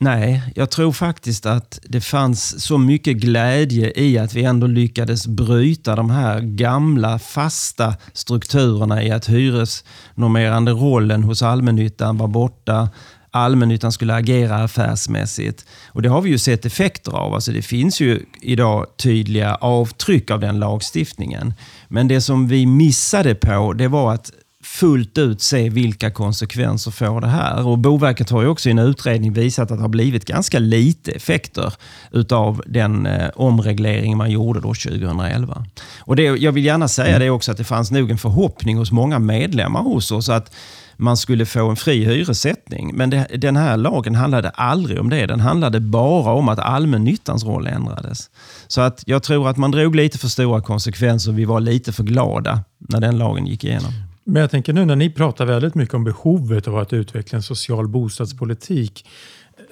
Nej, 0.00 0.42
jag 0.54 0.70
tror 0.70 0.92
faktiskt 0.92 1.46
att 1.46 1.78
det 1.82 2.00
fanns 2.00 2.64
så 2.64 2.78
mycket 2.78 3.16
glädje 3.16 3.92
i 4.00 4.18
att 4.18 4.34
vi 4.34 4.44
ändå 4.44 4.66
lyckades 4.66 5.26
bryta 5.26 5.96
de 5.96 6.10
här 6.10 6.40
gamla 6.40 7.18
fasta 7.18 7.94
strukturerna 8.12 9.02
i 9.02 9.10
att 9.10 9.28
hyresnormerande 9.28 10.72
rollen 10.72 11.22
hos 11.24 11.42
allmännyttan 11.42 12.18
var 12.18 12.28
borta. 12.28 12.88
Allmännyttan 13.30 13.92
skulle 13.92 14.14
agera 14.14 14.56
affärsmässigt. 14.56 15.66
Och 15.88 16.02
Det 16.02 16.08
har 16.08 16.20
vi 16.20 16.30
ju 16.30 16.38
sett 16.38 16.66
effekter 16.66 17.12
av. 17.12 17.34
Alltså 17.34 17.52
det 17.52 17.62
finns 17.62 18.00
ju 18.00 18.22
idag 18.40 18.86
tydliga 18.96 19.54
avtryck 19.54 20.30
av 20.30 20.40
den 20.40 20.58
lagstiftningen. 20.58 21.54
Men 21.88 22.08
det 22.08 22.20
som 22.20 22.48
vi 22.48 22.66
missade 22.66 23.34
på, 23.34 23.72
det 23.72 23.88
var 23.88 24.14
att 24.14 24.32
fullt 24.68 25.18
ut 25.18 25.42
se 25.42 25.68
vilka 25.68 26.10
konsekvenser 26.10 26.90
får 26.90 27.20
det 27.20 27.26
här. 27.26 27.66
Och 27.66 27.78
Boverket 27.78 28.30
har 28.30 28.42
ju 28.42 28.48
också 28.48 28.68
i 28.68 28.72
en 28.72 28.78
utredning 28.78 29.32
visat 29.32 29.70
att 29.70 29.78
det 29.78 29.82
har 29.82 29.88
blivit 29.88 30.24
ganska 30.24 30.58
lite 30.58 31.12
effekter 31.12 31.74
utav 32.12 32.62
den 32.66 33.06
eh, 33.06 33.28
omreglering 33.34 34.16
man 34.16 34.30
gjorde 34.30 34.60
då 34.60 34.74
2011. 34.74 35.66
Och 35.98 36.16
det, 36.16 36.22
jag 36.22 36.52
vill 36.52 36.64
gärna 36.64 36.88
säga 36.88 37.18
det 37.18 37.30
också 37.30 37.52
att 37.52 37.58
det 37.58 37.64
fanns 37.64 37.90
nog 37.90 38.10
en 38.10 38.18
förhoppning 38.18 38.76
hos 38.76 38.92
många 38.92 39.18
medlemmar 39.18 39.82
hos 39.82 40.12
oss 40.12 40.28
att 40.28 40.54
man 40.96 41.16
skulle 41.16 41.46
få 41.46 41.68
en 41.68 41.76
fri 41.76 42.04
hyressättning. 42.04 42.90
Men 42.94 43.10
det, 43.10 43.26
den 43.36 43.56
här 43.56 43.76
lagen 43.76 44.14
handlade 44.14 44.50
aldrig 44.50 45.00
om 45.00 45.10
det. 45.10 45.26
Den 45.26 45.40
handlade 45.40 45.80
bara 45.80 46.32
om 46.32 46.48
att 46.48 46.58
allmännyttans 46.58 47.44
roll 47.44 47.66
ändrades. 47.66 48.30
Så 48.66 48.80
att 48.80 49.02
jag 49.06 49.22
tror 49.22 49.48
att 49.48 49.56
man 49.56 49.70
drog 49.70 49.96
lite 49.96 50.18
för 50.18 50.28
stora 50.28 50.60
konsekvenser. 50.60 51.32
Vi 51.32 51.44
var 51.44 51.60
lite 51.60 51.92
för 51.92 52.02
glada 52.02 52.64
när 52.78 53.00
den 53.00 53.18
lagen 53.18 53.46
gick 53.46 53.64
igenom. 53.64 54.07
Men 54.30 54.40
jag 54.40 54.50
tänker 54.50 54.72
nu 54.72 54.84
när 54.84 54.96
ni 54.96 55.10
pratar 55.10 55.46
väldigt 55.46 55.74
mycket 55.74 55.94
om 55.94 56.04
behovet 56.04 56.68
av 56.68 56.78
att 56.78 56.92
utveckla 56.92 57.36
en 57.36 57.42
social 57.42 57.88
bostadspolitik. 57.88 59.06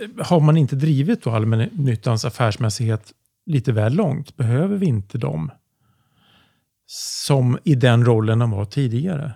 Eh, 0.00 0.26
har 0.26 0.40
man 0.40 0.56
inte 0.56 0.76
drivit 0.76 1.22
då 1.22 1.30
allmännyttans 1.30 2.24
affärsmässighet 2.24 3.12
lite 3.46 3.72
väl 3.72 3.94
långt? 3.94 4.36
Behöver 4.36 4.76
vi 4.76 4.86
inte 4.86 5.18
dem 5.18 5.50
som 6.86 7.58
i 7.64 7.74
den 7.74 8.04
rollen 8.04 8.38
de 8.38 8.50
var 8.50 8.64
tidigare? 8.64 9.32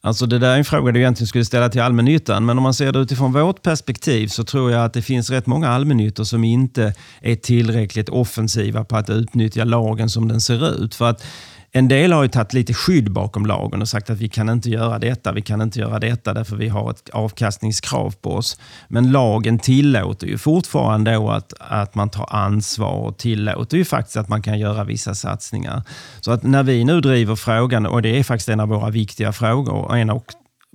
Alltså 0.00 0.26
det 0.26 0.38
där 0.38 0.54
är 0.54 0.58
en 0.58 0.64
fråga 0.64 0.92
du 0.92 1.00
egentligen 1.00 1.28
skulle 1.28 1.44
ställa 1.44 1.68
till 1.68 1.80
allmännyttan, 1.80 2.46
men 2.46 2.58
om 2.58 2.62
man 2.62 2.74
ser 2.74 2.92
det 2.92 2.98
utifrån 2.98 3.32
vårt 3.32 3.62
perspektiv 3.62 4.28
så 4.28 4.44
tror 4.44 4.72
jag 4.72 4.84
att 4.84 4.92
det 4.92 5.02
finns 5.02 5.30
rätt 5.30 5.46
många 5.46 5.68
allmännyttor 5.68 6.24
som 6.24 6.44
inte 6.44 6.94
är 7.20 7.36
tillräckligt 7.36 8.08
offensiva 8.08 8.84
på 8.84 8.96
att 8.96 9.10
utnyttja 9.10 9.64
lagen 9.64 10.10
som 10.10 10.28
den 10.28 10.40
ser 10.40 10.84
ut. 10.84 10.94
För 10.94 11.10
att 11.10 11.24
en 11.72 11.88
del 11.88 12.12
har 12.12 12.22
ju 12.22 12.28
tagit 12.28 12.52
lite 12.52 12.74
skydd 12.74 13.12
bakom 13.12 13.46
lagen 13.46 13.82
och 13.82 13.88
sagt 13.88 14.10
att 14.10 14.18
vi 14.18 14.28
kan 14.28 14.48
inte 14.48 14.70
göra 14.70 14.98
detta, 14.98 15.32
vi 15.32 15.42
kan 15.42 15.62
inte 15.62 15.78
göra 15.78 15.98
detta 15.98 16.34
därför 16.34 16.56
vi 16.56 16.68
har 16.68 16.90
ett 16.90 17.10
avkastningskrav 17.10 18.14
på 18.20 18.34
oss. 18.34 18.60
Men 18.88 19.12
lagen 19.12 19.58
tillåter 19.58 20.26
ju 20.26 20.38
fortfarande 20.38 21.34
att, 21.36 21.52
att 21.58 21.94
man 21.94 22.10
tar 22.10 22.34
ansvar 22.34 22.92
och 22.92 23.16
tillåter 23.16 23.76
ju 23.76 23.84
faktiskt 23.84 24.16
att 24.16 24.28
man 24.28 24.42
kan 24.42 24.58
göra 24.58 24.84
vissa 24.84 25.14
satsningar. 25.14 25.82
Så 26.20 26.32
att 26.32 26.42
när 26.42 26.62
vi 26.62 26.84
nu 26.84 27.00
driver 27.00 27.36
frågan, 27.36 27.86
och 27.86 28.02
det 28.02 28.18
är 28.18 28.22
faktiskt 28.22 28.48
en 28.48 28.60
av 28.60 28.68
våra 28.68 28.90
viktiga 28.90 29.32
frågor, 29.32 29.74
och 29.74 29.98
en 29.98 30.10
av 30.10 30.22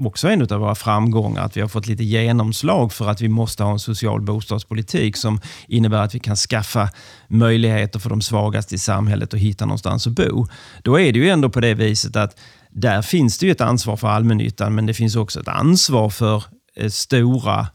också 0.01 0.27
en 0.27 0.41
av 0.41 0.59
våra 0.59 0.75
framgångar, 0.75 1.41
att 1.41 1.57
vi 1.57 1.61
har 1.61 1.67
fått 1.67 1.87
lite 1.87 2.03
genomslag 2.03 2.93
för 2.93 3.09
att 3.09 3.21
vi 3.21 3.29
måste 3.29 3.63
ha 3.63 3.71
en 3.71 3.79
social 3.79 4.21
bostadspolitik 4.21 5.17
som 5.17 5.41
innebär 5.67 6.01
att 6.01 6.15
vi 6.15 6.19
kan 6.19 6.35
skaffa 6.35 6.89
möjligheter 7.27 7.99
för 7.99 8.09
de 8.09 8.21
svagaste 8.21 8.75
i 8.75 8.77
samhället 8.77 9.33
att 9.33 9.39
hitta 9.39 9.65
någonstans 9.65 10.07
att 10.07 10.13
bo. 10.13 10.47
Då 10.81 10.99
är 10.99 11.13
det 11.13 11.19
ju 11.19 11.29
ändå 11.29 11.49
på 11.49 11.59
det 11.59 11.73
viset 11.73 12.15
att 12.15 12.39
där 12.69 13.01
finns 13.01 13.37
det 13.37 13.45
ju 13.45 13.51
ett 13.51 13.61
ansvar 13.61 13.97
för 13.97 14.07
allmännyttan, 14.07 14.75
men 14.75 14.85
det 14.85 14.93
finns 14.93 15.15
också 15.15 15.39
ett 15.39 15.47
ansvar 15.47 16.09
för 16.09 16.43
eh, 16.75 16.89
stora 16.89 17.67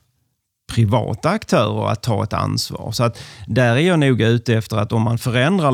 privata 0.68 1.30
aktörer 1.30 1.88
att 1.90 2.02
ta 2.02 2.24
ett 2.24 2.32
ansvar. 2.32 2.92
Så 2.92 3.04
att 3.04 3.22
där 3.46 3.76
är 3.76 3.80
jag 3.80 3.98
nog 3.98 4.20
ute 4.20 4.54
efter 4.54 4.76
att 4.76 4.92
om 4.92 5.02
man 5.02 5.18
förändrar 5.18 5.70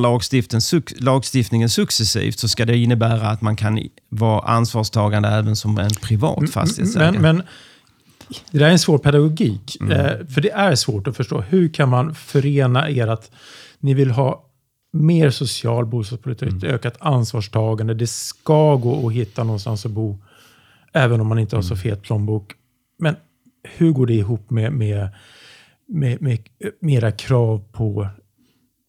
lagstiftningen 1.01 1.69
successivt 1.69 2.39
så 2.39 2.49
ska 2.49 2.65
det 2.65 2.77
innebära 2.77 3.29
att 3.29 3.41
man 3.41 3.57
kan 3.57 3.89
vara 4.09 4.41
ansvarstagande 4.41 5.29
även 5.29 5.57
som 5.57 5.79
en 5.79 5.91
privat 6.03 6.51
fastighetsägare. 6.51 7.19
Men, 7.19 7.23
men 7.23 7.43
det 8.51 8.59
där 8.59 8.67
är 8.67 8.71
en 8.71 8.79
svår 8.79 8.99
pedagogik. 8.99 9.77
Mm. 9.81 9.93
Eh, 9.93 10.27
för 10.27 10.41
det 10.41 10.51
är 10.51 10.75
svårt 10.75 11.07
att 11.07 11.17
förstå. 11.17 11.41
Hur 11.41 11.69
kan 11.69 11.89
man 11.89 12.15
förena 12.15 12.91
er 12.91 13.07
att 13.07 13.31
ni 13.81 13.95
vill 13.95 14.11
ha 14.11 14.45
mer 14.93 15.31
social 15.31 15.87
bostadspolitik, 15.87 16.49
mm. 16.49 16.75
ökat 16.75 16.97
ansvarstagande. 17.01 17.95
Det 17.95 18.07
ska 18.07 18.77
gå 18.77 19.07
att 19.07 19.15
hitta 19.15 19.45
någonstans 19.45 19.87
att 19.87 19.93
bo, 19.93 20.19
även 20.93 21.21
om 21.21 21.27
man 21.27 21.39
inte 21.39 21.57
har 21.57 21.63
så 21.63 21.75
mm. 21.75 21.83
fet 21.83 22.03
plånbok. 22.03 22.53
Men 22.99 23.17
hur 23.65 23.91
går 23.91 24.07
det 24.07 24.15
ihop 24.15 24.51
med, 24.51 24.73
med, 24.73 25.09
med, 25.89 26.23
med 26.23 26.39
eh, 26.65 26.71
mera 26.81 27.13
krav 27.13 27.65
på 27.73 28.09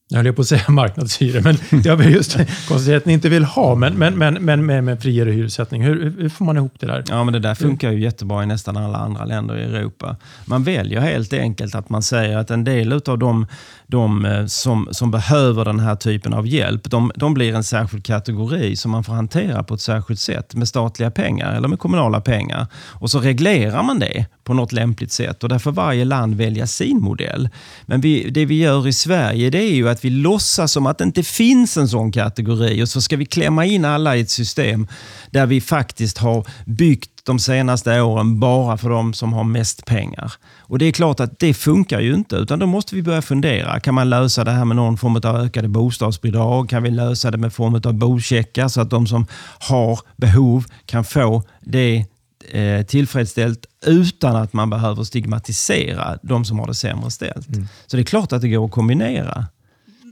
jag 0.08 0.24
höll 0.24 0.34
på 0.34 0.42
att 0.42 0.48
säga 0.48 0.64
marknadshyror, 0.70 1.42
men 1.42 1.82
jag 1.84 1.96
vill 1.96 2.14
just 2.14 2.38
konstatera 2.68 2.98
att 2.98 3.06
ni 3.06 3.14
inte 3.14 3.30
vill 3.30 3.44
ha, 3.44 3.76
men, 3.76 3.94
men, 3.94 4.18
men, 4.18 4.34
men 4.34 4.66
med, 4.66 4.84
med 4.84 5.02
friare 5.02 5.32
hyressättning. 5.32 5.84
Hur, 5.84 6.14
hur, 6.20 6.30
får 6.30 6.46
man 6.46 6.58
ihop 6.58 6.74
det 6.80 6.88
där? 6.88 7.04
Ja, 7.08 7.24
men 7.24 7.34
det 7.34 7.40
där 7.40 7.56
funkar 7.56 7.92
ju 7.92 8.02
jättebra 8.02 8.44
i 8.44 8.46
nästan 8.46 8.78
alla 8.78 8.98
andra 8.98 9.26
länder 9.26 9.58
i 9.58 9.64
Europa. 9.64 10.16
Man 10.46 10.64
väljer 10.64 11.00
helt 11.00 11.34
enkelt 11.34 11.76
att 11.76 11.90
man 11.90 12.04
säger 12.04 12.38
att 12.38 12.52
en 12.52 12.64
del 12.64 12.94
av 12.94 13.20
de, 13.20 13.48
de 13.88 14.26
eh, 14.26 14.46
som, 14.46 14.88
som 14.92 15.12
behöver 15.12 15.66
den 15.66 15.80
här 15.80 15.96
typen 15.96 16.34
av 16.34 16.48
hjälp, 16.48 16.90
de, 16.90 17.12
de 17.16 17.34
blir 17.34 17.56
en 17.56 17.64
särskild 17.64 18.06
kategori 18.06 18.76
som 18.76 18.92
man 18.92 19.04
får 19.04 19.14
hantera 19.14 19.64
på 19.64 19.74
ett 19.74 19.82
särskilt 19.82 20.20
sätt 20.20 20.56
med 20.56 20.68
statliga 20.68 21.12
pengar 21.12 21.54
eller 21.54 21.68
med 21.68 21.80
kommunala 21.80 22.22
pengar. 22.22 22.68
Och 22.76 23.12
så 23.12 23.20
reglerar 23.20 23.84
man 23.84 24.00
det 24.00 24.26
på 24.44 24.54
något 24.54 24.72
lämpligt 24.72 25.12
sätt 25.12 25.44
och 25.44 25.50
där 25.50 25.60
får 25.60 25.72
varje 25.72 26.06
land 26.06 26.36
välja 26.36 26.68
sin 26.68 27.02
modell. 27.02 27.50
Men 27.86 28.02
vi, 28.02 28.30
det 28.30 28.46
vi 28.46 28.60
gör 28.60 28.88
i 28.88 28.94
Sverige 28.94 29.50
det 29.50 29.64
är 29.64 29.76
ju 29.76 29.90
att 29.90 30.06
vi 30.06 30.10
låtsas 30.10 30.72
som 30.72 30.86
att 30.86 30.98
det 30.98 31.04
inte 31.04 31.24
finns 31.24 31.78
en 31.78 31.88
sån 31.88 32.12
kategori 32.12 32.84
och 32.84 32.90
så 32.90 33.02
ska 33.02 33.18
vi 33.18 33.26
klämma 33.26 33.66
in 33.66 33.86
alla 33.86 34.16
i 34.16 34.22
ett 34.22 34.30
system 34.30 34.88
där 35.32 35.46
vi 35.46 35.62
faktiskt 35.62 36.18
har 36.18 36.48
byggt 36.66 37.15
de 37.26 37.40
senaste 37.40 38.02
åren 38.02 38.40
bara 38.40 38.78
för 38.78 38.90
de 38.90 39.14
som 39.14 39.34
har 39.34 39.44
mest 39.44 39.86
pengar. 39.86 40.34
Och 40.60 40.78
Det 40.78 40.86
är 40.86 40.92
klart 40.92 41.20
att 41.20 41.40
det 41.40 41.54
funkar 41.54 42.00
ju 42.00 42.14
inte, 42.14 42.36
utan 42.36 42.60
då 42.60 42.66
måste 42.66 42.96
vi 42.96 43.04
börja 43.04 43.22
fundera. 43.22 43.80
Kan 43.80 43.94
man 43.94 44.10
lösa 44.10 44.44
det 44.44 44.52
här 44.52 44.66
med 44.66 44.76
någon 44.76 44.98
form 44.98 45.16
av 45.16 45.36
ökade 45.36 45.68
bostadsbidrag? 45.68 46.70
Kan 46.70 46.84
vi 46.84 46.92
lösa 46.92 47.32
det 47.32 47.38
med 47.38 47.54
form 47.54 47.76
av 47.76 47.94
bocheckar 47.94 48.68
så 48.68 48.82
att 48.82 48.90
de 48.90 49.08
som 49.08 49.26
har 49.60 50.00
behov 50.16 50.66
kan 50.86 51.04
få 51.04 51.44
det 51.62 52.06
eh, 52.52 52.86
tillfredsställt 52.86 53.66
utan 53.86 54.36
att 54.36 54.54
man 54.54 54.70
behöver 54.70 55.04
stigmatisera 55.04 56.18
de 56.24 56.46
som 56.46 56.60
har 56.60 56.68
det 56.68 56.74
sämre 56.74 57.12
ställt. 57.12 57.48
Mm. 57.48 57.68
Så 57.86 57.98
det 57.98 58.02
är 58.02 58.06
klart 58.06 58.34
att 58.34 58.42
det 58.42 58.50
går 58.50 58.66
att 58.66 58.72
kombinera. 58.72 59.46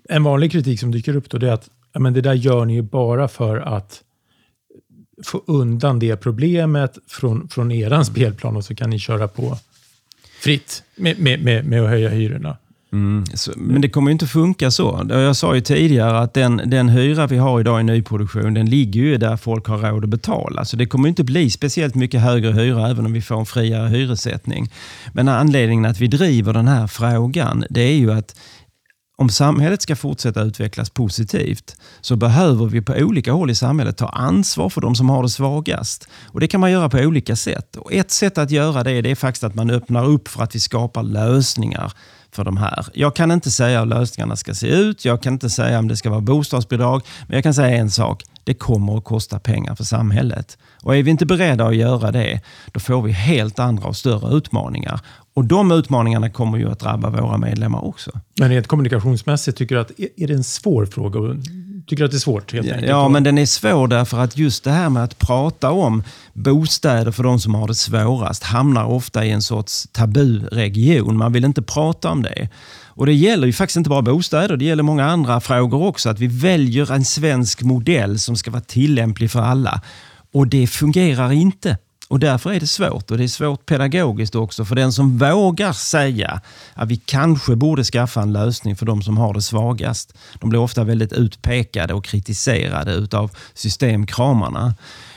En 0.09 0.23
vanlig 0.23 0.51
kritik 0.51 0.79
som 0.79 0.91
dyker 0.91 1.15
upp 1.15 1.29
då 1.29 1.37
är 1.47 1.51
att 1.51 1.69
men 1.99 2.13
det 2.13 2.21
där 2.21 2.33
gör 2.33 2.65
ni 2.65 2.73
ju 2.73 2.81
bara 2.81 3.27
för 3.27 3.57
att 3.57 4.01
få 5.23 5.41
undan 5.45 5.99
det 5.99 6.15
problemet 6.15 6.97
från, 7.07 7.47
från 7.47 7.71
er 7.71 8.03
spelplan 8.03 8.55
och 8.55 8.65
så 8.65 8.75
kan 8.75 8.89
ni 8.89 8.99
köra 8.99 9.27
på 9.27 9.57
fritt 10.39 10.83
med, 10.95 11.19
med, 11.19 11.43
med, 11.43 11.65
med 11.65 11.83
att 11.83 11.89
höja 11.89 12.09
hyrorna. 12.09 12.57
Mm, 12.93 13.25
så, 13.33 13.51
men 13.55 13.81
det 13.81 13.89
kommer 13.89 14.09
ju 14.09 14.11
inte 14.11 14.27
funka 14.27 14.71
så. 14.71 15.05
Jag 15.09 15.35
sa 15.35 15.55
ju 15.55 15.61
tidigare 15.61 16.19
att 16.19 16.33
den, 16.33 16.61
den 16.65 16.89
hyra 16.89 17.27
vi 17.27 17.37
har 17.37 17.59
idag 17.59 17.81
i 17.81 17.83
nyproduktion, 17.83 18.53
den 18.53 18.69
ligger 18.69 19.01
ju 19.01 19.17
där 19.17 19.37
folk 19.37 19.67
har 19.67 19.77
råd 19.77 20.03
att 20.03 20.09
betala. 20.09 20.65
Så 20.65 20.77
det 20.77 20.85
kommer 20.85 21.09
inte 21.09 21.23
bli 21.23 21.49
speciellt 21.49 21.95
mycket 21.95 22.21
högre 22.21 22.51
hyra 22.51 22.89
även 22.89 23.05
om 23.05 23.13
vi 23.13 23.21
får 23.21 23.39
en 23.39 23.45
friare 23.45 23.89
hyressättning. 23.89 24.71
Men 25.13 25.27
anledningen 25.27 25.85
att 25.85 25.99
vi 25.99 26.07
driver 26.07 26.53
den 26.53 26.67
här 26.67 26.87
frågan, 26.87 27.65
det 27.69 27.81
är 27.81 27.95
ju 27.95 28.11
att 28.11 28.35
om 29.15 29.29
samhället 29.29 29.81
ska 29.81 29.95
fortsätta 29.95 30.41
utvecklas 30.41 30.89
positivt 30.89 31.75
så 32.01 32.15
behöver 32.15 32.65
vi 32.65 32.81
på 32.81 32.93
olika 32.93 33.33
håll 33.33 33.49
i 33.49 33.55
samhället 33.55 33.97
ta 33.97 34.07
ansvar 34.07 34.69
för 34.69 34.81
de 34.81 34.95
som 34.95 35.09
har 35.09 35.23
det 35.23 35.29
svagast. 35.29 36.07
Och 36.25 36.39
Det 36.39 36.47
kan 36.47 36.59
man 36.59 36.71
göra 36.71 36.89
på 36.89 36.97
olika 36.97 37.35
sätt. 37.35 37.77
Och 37.77 37.93
Ett 37.93 38.11
sätt 38.11 38.37
att 38.37 38.51
göra 38.51 38.83
det, 38.83 39.01
det 39.01 39.11
är 39.11 39.15
faktiskt 39.15 39.43
att 39.43 39.55
man 39.55 39.69
öppnar 39.69 40.05
upp 40.05 40.27
för 40.27 40.43
att 40.43 40.55
vi 40.55 40.59
skapar 40.59 41.03
lösningar 41.03 41.93
för 42.31 42.43
de 42.43 42.57
här. 42.57 42.85
Jag 42.93 43.15
kan 43.15 43.31
inte 43.31 43.51
säga 43.51 43.79
hur 43.79 43.85
lösningarna 43.85 44.35
ska 44.35 44.53
se 44.53 44.67
ut. 44.67 45.05
Jag 45.05 45.23
kan 45.23 45.33
inte 45.33 45.49
säga 45.49 45.79
om 45.79 45.87
det 45.87 45.97
ska 45.97 46.09
vara 46.09 46.21
bostadsbidrag. 46.21 47.01
Men 47.27 47.35
jag 47.35 47.43
kan 47.43 47.53
säga 47.53 47.77
en 47.77 47.91
sak. 47.91 48.23
Det 48.43 48.53
kommer 48.53 48.97
att 48.97 49.03
kosta 49.03 49.39
pengar 49.39 49.75
för 49.75 49.83
samhället. 49.83 50.57
Och 50.81 50.95
är 50.95 51.03
vi 51.03 51.11
inte 51.11 51.25
beredda 51.25 51.65
att 51.65 51.75
göra 51.75 52.11
det, 52.11 52.41
då 52.71 52.79
får 52.79 53.01
vi 53.01 53.11
helt 53.11 53.59
andra 53.59 53.87
och 53.87 53.95
större 53.95 54.37
utmaningar. 54.37 54.99
Och 55.35 55.45
de 55.45 55.71
utmaningarna 55.71 56.29
kommer 56.29 56.57
ju 56.57 56.71
att 56.71 56.79
drabba 56.79 57.09
våra 57.09 57.37
medlemmar 57.37 57.85
också. 57.85 58.11
Men 58.39 58.49
rent 58.49 58.67
kommunikationsmässigt, 58.67 59.57
tycker 59.57 59.75
du 59.75 59.81
att 59.81 59.91
är 60.17 60.27
det 60.27 60.33
en 60.33 60.43
svår 60.43 60.85
fråga? 60.85 61.19
Tycker 61.87 61.97
du 61.97 62.05
att 62.05 62.11
det 62.11 62.17
är 62.17 62.19
svårt? 62.19 62.53
Helt 62.53 62.67
ja, 62.67 62.77
ja, 62.79 63.09
men 63.09 63.23
den 63.23 63.37
är 63.37 63.45
svår 63.45 63.87
därför 63.87 64.19
att 64.19 64.37
just 64.37 64.63
det 64.63 64.71
här 64.71 64.89
med 64.89 65.03
att 65.03 65.19
prata 65.19 65.71
om 65.71 66.03
bostäder 66.33 67.11
för 67.11 67.23
de 67.23 67.39
som 67.39 67.55
har 67.55 67.67
det 67.67 67.75
svårast 67.75 68.43
hamnar 68.43 68.85
ofta 68.85 69.25
i 69.25 69.31
en 69.31 69.41
sorts 69.41 69.87
taburegion. 69.91 71.17
Man 71.17 71.33
vill 71.33 71.45
inte 71.45 71.61
prata 71.61 72.11
om 72.11 72.21
det. 72.21 72.49
Och 72.95 73.05
Det 73.05 73.13
gäller 73.13 73.47
ju 73.47 73.53
faktiskt 73.53 73.77
inte 73.77 73.89
bara 73.89 74.01
bostäder, 74.01 74.57
det 74.57 74.65
gäller 74.65 74.83
många 74.83 75.05
andra 75.05 75.39
frågor 75.39 75.83
också. 75.83 76.09
Att 76.09 76.19
vi 76.19 76.27
väljer 76.27 76.91
en 76.93 77.05
svensk 77.05 77.61
modell 77.61 78.19
som 78.19 78.35
ska 78.35 78.51
vara 78.51 78.61
tillämplig 78.61 79.31
för 79.31 79.39
alla. 79.39 79.81
Och 80.33 80.47
det 80.47 80.67
fungerar 80.67 81.31
inte. 81.31 81.77
Och 82.13 82.19
Därför 82.19 82.53
är 82.53 82.59
det 82.59 82.67
svårt 82.67 83.11
och 83.11 83.17
det 83.17 83.23
är 83.23 83.27
svårt 83.27 83.65
pedagogiskt 83.65 84.35
också 84.35 84.65
för 84.65 84.75
den 84.75 84.93
som 84.93 85.17
vågar 85.17 85.73
säga 85.73 86.41
att 86.73 86.89
vi 86.89 86.97
kanske 86.97 87.55
borde 87.55 87.83
skaffa 87.83 88.21
en 88.21 88.33
lösning 88.33 88.75
för 88.75 88.85
de 88.85 89.01
som 89.01 89.17
har 89.17 89.33
det 89.33 89.41
svagast. 89.41 90.13
De 90.39 90.49
blir 90.49 90.59
ofta 90.59 90.83
väldigt 90.83 91.13
utpekade 91.13 91.93
och 91.93 92.05
kritiserade 92.05 92.91
utav 92.91 93.31
systemkramarna. 93.53 94.75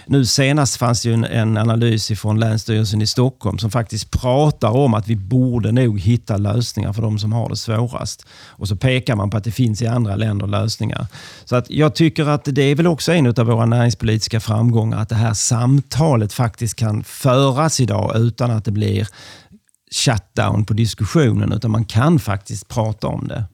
Nu 0.09 0.25
senast 0.25 0.77
fanns 0.77 1.03
det 1.03 1.13
en, 1.13 1.25
en 1.25 1.57
analys 1.57 2.21
från 2.21 2.41
Länsstyrelsen 2.41 3.03
i 3.03 3.07
Stockholm 3.07 3.59
som 3.59 3.71
faktiskt 3.71 4.11
pratar 4.11 4.71
om 4.71 4.95
att 4.95 5.09
vi 5.09 5.17
borde 5.17 5.73
nog 5.73 6.01
hitta 6.01 6.37
lösningar 6.37 6.93
för 6.93 7.03
de 7.03 7.19
som 7.19 7.33
har 7.33 7.49
det 7.49 7.57
svårast. 7.57 8.27
Och 8.47 8.69
så 8.69 8.77
pekar 8.77 9.17
man 9.17 9.31
på 9.31 9.37
att 9.37 9.45
det 9.45 9.51
finns 9.51 9.83
i 9.83 9.87
andra 9.87 10.17
länder 10.17 10.47
lösningar. 10.47 11.07
Så 11.45 11.57
att 11.57 11.71
jag 11.71 11.95
tycker 11.95 12.29
att 12.29 12.45
det 12.45 12.63
är 12.63 12.75
väl 12.75 12.87
också 12.87 13.13
en 13.13 13.27
av 13.27 13.47
våra 13.47 13.67
näringspolitiska 13.67 14.41
framgångar 14.41 14.99
att 14.99 15.09
det 15.09 15.15
här 15.15 15.35
samtalet 15.35 16.33
faktiskt 16.33 16.77
kan 16.77 17.05
föras 17.05 17.81
idag 17.81 18.13
utan 18.17 18.51
att 18.51 18.65
det 18.65 18.73
blir 18.73 19.09
shutdown 19.91 20.65
på 20.65 20.75
diskussionen 20.75 21.53
utan 21.53 21.71
man 21.71 21.85
kan 21.85 22.19
faktiskt 22.19 22.69
prata 22.69 23.07
om 23.07 23.29
det. 23.29 23.45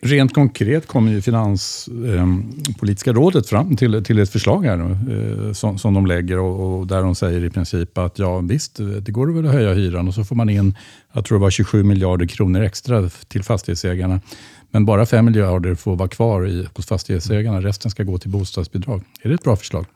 Rent 0.00 0.34
konkret 0.34 0.86
kommer 0.86 1.12
ju 1.12 1.22
Finanspolitiska 1.22 3.10
ehm, 3.10 3.16
rådet 3.16 3.48
fram 3.48 3.76
till, 3.76 4.04
till 4.04 4.18
ett 4.18 4.30
förslag 4.30 4.64
här 4.64 4.76
nu, 4.76 5.46
eh, 5.46 5.52
som, 5.52 5.78
som 5.78 5.94
de 5.94 6.06
lägger 6.06 6.38
och, 6.38 6.78
och, 6.78 6.86
där 6.86 7.02
de 7.02 7.14
säger 7.14 7.44
i 7.44 7.50
princip 7.50 7.98
att 7.98 8.18
ja 8.18 8.38
visst, 8.38 8.76
det 8.76 9.12
går 9.12 9.26
väl 9.26 9.46
att 9.46 9.52
höja 9.52 9.74
hyran 9.74 10.08
och 10.08 10.14
så 10.14 10.24
får 10.24 10.36
man 10.36 10.48
in, 10.48 10.74
jag 11.12 11.24
tror 11.24 11.38
det 11.38 11.42
var 11.42 11.50
27 11.50 11.84
miljarder 11.84 12.26
kronor 12.26 12.60
extra 12.62 13.08
till 13.08 13.42
fastighetsägarna. 13.42 14.20
Men 14.70 14.86
bara 14.86 15.06
5 15.06 15.24
miljarder 15.24 15.74
får 15.74 15.96
vara 15.96 16.08
kvar 16.08 16.46
i, 16.46 16.68
hos 16.74 16.86
fastighetsägarna, 16.86 17.60
resten 17.60 17.90
ska 17.90 18.02
gå 18.02 18.18
till 18.18 18.30
bostadsbidrag. 18.30 19.02
Är 19.22 19.28
det 19.28 19.34
ett 19.34 19.44
bra 19.44 19.56
förslag? 19.56 19.86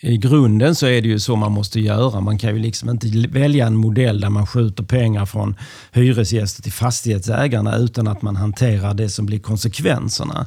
I 0.00 0.16
grunden 0.16 0.74
så 0.74 0.86
är 0.86 1.02
det 1.02 1.08
ju 1.08 1.18
så 1.18 1.36
man 1.36 1.52
måste 1.52 1.80
göra. 1.80 2.20
Man 2.20 2.38
kan 2.38 2.54
ju 2.54 2.62
liksom 2.62 2.90
inte 2.90 3.06
välja 3.28 3.66
en 3.66 3.76
modell 3.76 4.20
där 4.20 4.30
man 4.30 4.46
skjuter 4.46 4.84
pengar 4.84 5.26
från 5.26 5.56
hyresgäster 5.92 6.62
till 6.62 6.72
fastighetsägarna 6.72 7.76
utan 7.76 8.08
att 8.08 8.22
man 8.22 8.36
hanterar 8.36 8.94
det 8.94 9.08
som 9.08 9.26
blir 9.26 9.38
konsekvenserna. 9.38 10.46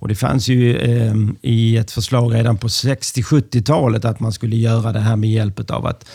Och 0.00 0.08
Det 0.08 0.14
fanns 0.14 0.48
ju 0.48 0.76
eh, 0.76 1.14
i 1.42 1.76
ett 1.76 1.90
förslag 1.90 2.34
redan 2.34 2.58
på 2.58 2.68
60-70-talet 2.68 4.04
att 4.04 4.20
man 4.20 4.32
skulle 4.32 4.56
göra 4.56 4.92
det 4.92 5.00
här 5.00 5.16
med 5.16 5.30
hjälp 5.30 5.70
av 5.70 5.86
att 5.86 6.08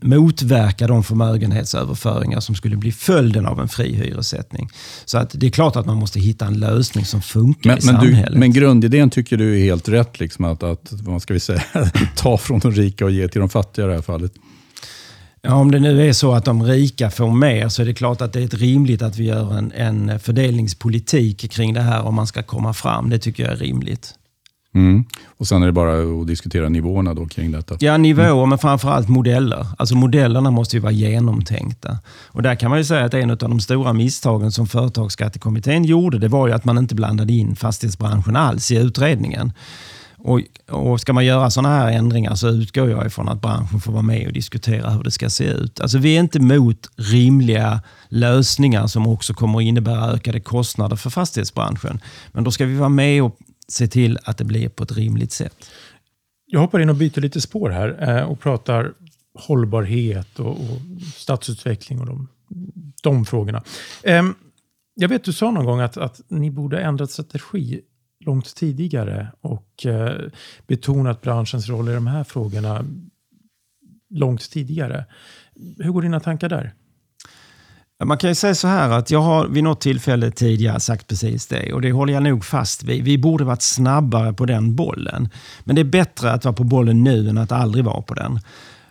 motverka 0.00 0.86
de 0.86 1.04
förmögenhetsöverföringar 1.04 2.40
som 2.40 2.54
skulle 2.54 2.76
bli 2.76 2.92
följden 2.92 3.46
av 3.46 3.60
en 3.60 3.68
fri 3.68 3.94
hyressättning. 3.94 4.68
Så 5.04 5.18
att 5.18 5.30
det 5.34 5.46
är 5.46 5.50
klart 5.50 5.76
att 5.76 5.86
man 5.86 5.96
måste 5.96 6.20
hitta 6.20 6.46
en 6.46 6.60
lösning 6.60 7.04
som 7.04 7.22
funkar 7.22 7.70
men, 7.70 7.78
i 7.78 7.86
men 7.86 7.94
samhället. 7.94 8.32
Du, 8.32 8.38
men 8.38 8.52
grundidén 8.52 9.10
tycker 9.10 9.36
du 9.36 9.60
är 9.60 9.64
helt 9.64 9.88
rätt, 9.88 10.20
liksom 10.20 10.44
att, 10.44 10.62
att 10.62 10.92
vad 10.92 11.22
ska 11.22 11.34
vi 11.34 11.40
säga, 11.40 11.62
ta 12.16 12.38
från 12.38 12.58
de 12.58 12.72
rika 12.72 13.04
och 13.04 13.10
ge 13.10 13.28
till 13.28 13.40
de 13.40 13.48
fattiga 13.48 13.84
i 13.84 13.88
det 13.88 13.94
här 13.94 14.02
fallet? 14.02 14.32
Ja, 15.44 15.54
om 15.54 15.70
det 15.70 15.80
nu 15.80 16.08
är 16.08 16.12
så 16.12 16.32
att 16.32 16.44
de 16.44 16.62
rika 16.62 17.10
får 17.10 17.30
mer 17.30 17.68
så 17.68 17.82
är 17.82 17.86
det 17.86 17.94
klart 17.94 18.20
att 18.20 18.32
det 18.32 18.42
är 18.42 18.56
rimligt 18.56 19.02
att 19.02 19.16
vi 19.16 19.24
gör 19.24 19.58
en, 19.58 19.72
en 19.72 20.20
fördelningspolitik 20.20 21.50
kring 21.50 21.74
det 21.74 21.80
här 21.80 22.02
om 22.02 22.14
man 22.14 22.26
ska 22.26 22.42
komma 22.42 22.72
fram. 22.72 23.10
Det 23.10 23.18
tycker 23.18 23.42
jag 23.42 23.52
är 23.52 23.56
rimligt. 23.56 24.14
Mm. 24.74 25.04
Och 25.26 25.46
Sen 25.46 25.62
är 25.62 25.66
det 25.66 25.72
bara 25.72 26.20
att 26.20 26.26
diskutera 26.26 26.68
nivåerna 26.68 27.14
då 27.14 27.26
kring 27.26 27.52
detta? 27.52 27.76
Ja, 27.80 27.96
nivåer 27.96 28.32
mm. 28.32 28.48
men 28.48 28.58
framförallt 28.58 29.08
modeller. 29.08 29.66
Alltså 29.78 29.94
modellerna 29.94 30.50
måste 30.50 30.76
ju 30.76 30.80
vara 30.80 30.92
genomtänkta. 30.92 31.98
Och 32.26 32.42
Där 32.42 32.54
kan 32.54 32.70
man 32.70 32.78
ju 32.78 32.84
säga 32.84 33.04
att 33.04 33.14
en 33.14 33.30
av 33.30 33.36
de 33.36 33.60
stora 33.60 33.92
misstagen 33.92 34.52
som 34.52 34.66
Företagsskattekommittén 34.66 35.84
gjorde, 35.84 36.18
det 36.18 36.28
var 36.28 36.46
ju 36.46 36.52
att 36.52 36.64
man 36.64 36.78
inte 36.78 36.94
blandade 36.94 37.32
in 37.32 37.56
fastighetsbranschen 37.56 38.36
alls 38.36 38.70
i 38.70 38.76
utredningen. 38.76 39.52
Och, 40.24 40.40
och 40.70 41.00
Ska 41.00 41.12
man 41.12 41.24
göra 41.24 41.50
sådana 41.50 41.76
här 41.76 41.92
ändringar 41.92 42.34
så 42.34 42.48
utgår 42.48 42.90
jag 42.90 43.06
ifrån 43.06 43.28
att 43.28 43.40
branschen 43.40 43.80
får 43.80 43.92
vara 43.92 44.02
med 44.02 44.26
och 44.26 44.32
diskutera 44.32 44.90
hur 44.90 45.02
det 45.02 45.10
ska 45.10 45.30
se 45.30 45.44
ut. 45.44 45.80
Alltså 45.80 45.98
vi 45.98 46.16
är 46.16 46.20
inte 46.20 46.38
emot 46.38 46.90
rimliga 46.96 47.80
lösningar 48.08 48.86
som 48.86 49.06
också 49.06 49.34
kommer 49.34 49.58
att 49.58 49.64
innebära 49.64 50.10
ökade 50.10 50.40
kostnader 50.40 50.96
för 50.96 51.10
fastighetsbranschen. 51.10 52.00
Men 52.32 52.44
då 52.44 52.50
ska 52.50 52.66
vi 52.66 52.76
vara 52.76 52.88
med 52.88 53.22
och 53.22 53.38
se 53.68 53.88
till 53.88 54.18
att 54.24 54.38
det 54.38 54.44
blir 54.44 54.68
på 54.68 54.82
ett 54.82 54.92
rimligt 54.92 55.32
sätt. 55.32 55.70
Jag 56.46 56.60
hoppar 56.60 56.80
in 56.80 56.90
och 56.90 56.96
byter 56.96 57.20
lite 57.20 57.40
spår 57.40 57.70
här 57.70 58.18
eh, 58.18 58.22
och 58.24 58.40
pratar 58.40 58.92
hållbarhet 59.34 60.38
och, 60.38 60.50
och 60.50 60.80
stadsutveckling 61.14 62.00
och 62.00 62.06
de, 62.06 62.28
de 63.02 63.24
frågorna. 63.24 63.62
Ehm, 64.02 64.34
jag 64.94 65.08
vet 65.08 65.24
du 65.24 65.32
sa 65.32 65.50
någon 65.50 65.64
gång 65.64 65.80
att, 65.80 65.96
att 65.96 66.20
ni 66.28 66.50
borde 66.50 66.80
ändrat 66.80 67.10
strategi 67.10 67.80
långt 68.24 68.54
tidigare 68.54 69.32
och 69.40 69.86
eh, 69.86 70.20
betonat 70.66 71.20
branschens 71.20 71.68
roll 71.68 71.88
i 71.88 71.94
de 71.94 72.06
här 72.06 72.24
frågorna 72.24 72.84
långt 74.10 74.50
tidigare. 74.50 75.04
Hur 75.78 75.92
går 75.92 76.02
dina 76.02 76.20
tankar 76.20 76.48
där? 76.48 76.74
Man 78.04 78.18
kan 78.18 78.30
ju 78.30 78.34
säga 78.34 78.54
så 78.54 78.68
här 78.68 78.90
att 78.90 79.10
jag 79.10 79.20
har 79.20 79.48
vid 79.48 79.64
något 79.64 79.80
tillfälle 79.80 80.30
tidigare 80.30 80.80
sagt 80.80 81.08
precis 81.08 81.46
det 81.46 81.72
och 81.72 81.80
det 81.80 81.92
håller 81.92 82.12
jag 82.12 82.22
nog 82.22 82.44
fast 82.44 82.84
vid. 82.84 83.04
Vi 83.04 83.18
borde 83.18 83.44
varit 83.44 83.62
snabbare 83.62 84.32
på 84.32 84.46
den 84.46 84.76
bollen. 84.76 85.28
Men 85.64 85.74
det 85.74 85.82
är 85.82 85.84
bättre 85.84 86.32
att 86.32 86.44
vara 86.44 86.54
på 86.54 86.64
bollen 86.64 87.04
nu 87.04 87.28
än 87.28 87.38
att 87.38 87.52
aldrig 87.52 87.84
vara 87.84 88.02
på 88.02 88.14
den. 88.14 88.40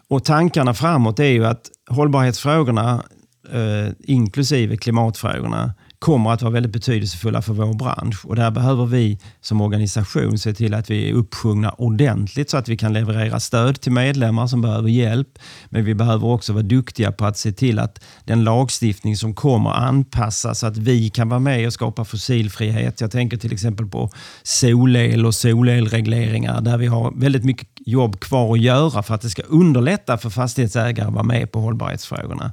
Och 0.08 0.24
Tankarna 0.24 0.74
framåt 0.74 1.20
är 1.20 1.24
ju 1.24 1.46
att 1.46 1.70
hållbarhetsfrågorna, 1.90 3.04
eh, 3.52 3.94
inklusive 4.00 4.78
klimatfrågorna, 4.78 5.74
kommer 6.02 6.32
att 6.32 6.42
vara 6.42 6.54
väldigt 6.54 6.72
betydelsefulla 6.72 7.42
för 7.42 7.54
vår 7.54 7.74
bransch. 7.74 8.26
Och 8.26 8.36
där 8.36 8.52
behöver 8.52 8.86
vi 8.86 9.20
som 9.42 9.62
organisation 9.62 10.38
se 10.38 10.54
till 10.54 10.74
att 10.74 10.90
vi 10.90 11.10
är 11.10 11.14
uppsjungna 11.14 11.70
ordentligt 11.70 12.50
så 12.50 12.58
att 12.58 12.70
vi 12.70 12.78
kan 12.78 12.94
leverera 12.94 13.40
stöd 13.40 13.82
till 13.82 13.92
medlemmar 13.92 14.48
som 14.48 14.62
behöver 14.62 14.90
hjälp. 14.90 15.28
Men 15.70 15.86
vi 15.86 15.96
behöver 15.96 16.28
också 16.28 16.54
vara 16.54 16.64
duktiga 16.64 17.12
på 17.12 17.26
att 17.26 17.38
se 17.38 17.52
till 17.52 17.80
att 17.80 18.04
den 18.26 18.44
lagstiftning 18.44 19.18
som 19.18 19.36
kommer 19.36 19.70
anpassas 19.70 20.60
så 20.60 20.68
att 20.68 20.78
vi 20.78 21.10
kan 21.10 21.30
vara 21.30 21.40
med 21.40 21.68
och 21.68 21.74
skapa 21.74 22.06
fossilfrihet. 22.06 23.02
Jag 23.02 23.12
tänker 23.12 23.38
till 23.38 23.54
exempel 23.54 23.86
på 23.86 24.10
solel 24.44 25.26
och 25.26 25.36
solelregleringar 25.36 26.62
där 26.62 26.78
vi 26.78 26.88
har 26.88 27.14
väldigt 27.16 27.44
mycket 27.44 27.68
jobb 27.86 28.20
kvar 28.20 28.54
att 28.54 28.62
göra 28.62 29.04
för 29.04 29.16
att 29.16 29.22
det 29.22 29.30
ska 29.30 29.42
underlätta 29.42 30.18
för 30.18 30.30
fastighetsägare 30.30 31.08
att 31.08 31.14
vara 31.14 31.24
med 31.24 31.52
på 31.52 31.60
hållbarhetsfrågorna. 31.60 32.52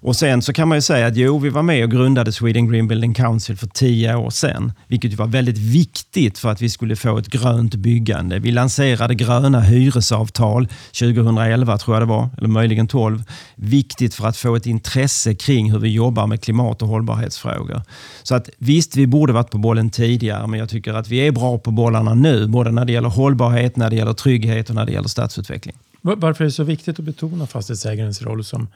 Och 0.00 0.16
sen 0.16 0.42
så 0.42 0.52
kan 0.52 0.68
man 0.68 0.78
ju 0.78 0.82
säga 0.82 1.06
att 1.06 1.16
jo, 1.16 1.38
vi 1.38 1.48
var 1.48 1.62
med 1.62 1.84
och 1.84 1.90
grundade 1.90 2.32
Sweden 2.32 2.70
Green 2.70 2.88
Building 2.88 3.14
Council 3.14 3.56
för 3.56 3.66
tio 3.66 4.14
år 4.14 4.30
sedan, 4.30 4.72
vilket 4.86 5.14
var 5.14 5.26
väldigt 5.26 5.58
viktigt 5.58 6.38
för 6.38 6.48
att 6.48 6.62
vi 6.62 6.70
skulle 6.70 6.96
få 6.96 7.18
ett 7.18 7.28
grönt 7.28 7.74
byggande. 7.74 8.38
Vi 8.38 8.50
lanserade 8.50 9.14
gröna 9.14 9.60
hyresavtal 9.60 10.68
2011 10.98 11.78
tror 11.78 11.96
jag 11.96 12.02
det 12.02 12.06
var, 12.06 12.28
eller 12.38 12.48
möjligen 12.48 12.88
12. 12.88 13.22
Viktigt 13.54 14.14
för 14.14 14.26
att 14.26 14.36
få 14.36 14.56
ett 14.56 14.66
intresse 14.66 15.34
kring 15.34 15.72
hur 15.72 15.78
vi 15.78 15.88
jobbar 15.88 16.26
med 16.26 16.42
klimat 16.42 16.82
och 16.82 16.88
hållbarhetsfrågor. 16.88 17.82
Så 18.22 18.34
att 18.34 18.50
visst, 18.58 18.96
vi 18.96 19.06
borde 19.06 19.32
varit 19.32 19.50
på 19.50 19.58
bollen 19.58 19.90
tidigare, 19.90 20.46
men 20.46 20.60
jag 20.60 20.68
tycker 20.68 20.94
att 20.94 21.08
vi 21.08 21.18
är 21.18 21.32
bra 21.32 21.58
på 21.58 21.70
bollarna 21.70 22.14
nu, 22.14 22.46
både 22.46 22.70
när 22.70 22.84
det 22.84 22.92
gäller 22.92 23.08
hållbarhet, 23.08 23.76
när 23.76 23.90
det 23.90 23.96
gäller 23.96 24.12
trygghet 24.12 24.68
och 24.68 24.74
när 24.74 24.86
det 24.86 24.92
gäller 24.92 25.08
stadsutveckling. 25.08 25.74
Varför 26.16 26.44
är 26.44 26.46
det 26.46 26.52
så 26.52 26.64
viktigt 26.64 26.98
att 26.98 27.04
betona 27.04 27.46
fastighetsägarens 27.46 28.22
roll 28.22 28.44
som, 28.44 28.68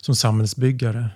som 0.00 0.14
samhällsbyggare? 0.14 1.08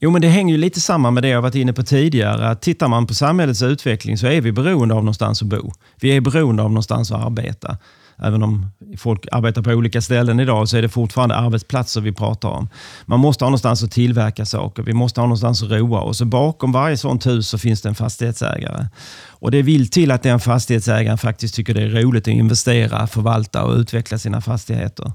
Jo, 0.00 0.10
men 0.10 0.22
det 0.22 0.28
hänger 0.28 0.54
ju 0.54 0.60
lite 0.60 0.80
samman 0.80 1.14
med 1.14 1.22
det 1.22 1.28
jag 1.28 1.42
varit 1.42 1.54
inne 1.54 1.72
på 1.72 1.82
tidigare. 1.82 2.48
Att 2.48 2.62
tittar 2.62 2.88
man 2.88 3.06
på 3.06 3.14
samhällets 3.14 3.62
utveckling 3.62 4.18
så 4.18 4.26
är 4.26 4.40
vi 4.40 4.52
beroende 4.52 4.94
av 4.94 5.00
någonstans 5.00 5.42
att 5.42 5.48
bo. 5.48 5.72
Vi 6.00 6.16
är 6.16 6.20
beroende 6.20 6.62
av 6.62 6.70
någonstans 6.70 7.12
att 7.12 7.24
arbeta. 7.24 7.76
Även 8.18 8.42
om 8.42 8.66
folk 8.98 9.26
arbetar 9.32 9.62
på 9.62 9.70
olika 9.70 10.02
ställen 10.02 10.40
idag 10.40 10.68
så 10.68 10.76
är 10.76 10.82
det 10.82 10.88
fortfarande 10.88 11.34
arbetsplatser 11.34 12.00
vi 12.00 12.12
pratar 12.12 12.48
om. 12.48 12.68
Man 13.06 13.20
måste 13.20 13.44
ha 13.44 13.48
någonstans 13.48 13.82
att 13.82 13.90
tillverka 13.90 14.44
saker. 14.44 14.82
Vi 14.82 14.92
måste 14.92 15.20
ha 15.20 15.26
någonstans 15.26 15.62
att 15.62 15.70
roa 15.70 16.00
oss. 16.00 16.22
Bakom 16.22 16.72
varje 16.72 16.96
sånt 16.96 17.26
hus 17.26 17.48
så 17.48 17.58
finns 17.58 17.82
det 17.82 17.88
en 17.88 17.94
fastighetsägare. 17.94 18.86
Och 19.28 19.50
Det 19.50 19.62
vill 19.62 19.90
till 19.90 20.10
att 20.10 20.22
den 20.22 20.40
fastighetsägaren 20.40 21.18
faktiskt 21.18 21.54
tycker 21.54 21.74
det 21.74 21.82
är 21.82 21.88
roligt 21.88 22.28
att 22.28 22.34
investera, 22.34 23.06
förvalta 23.06 23.64
och 23.64 23.76
utveckla 23.76 24.18
sina 24.18 24.40
fastigheter. 24.40 25.12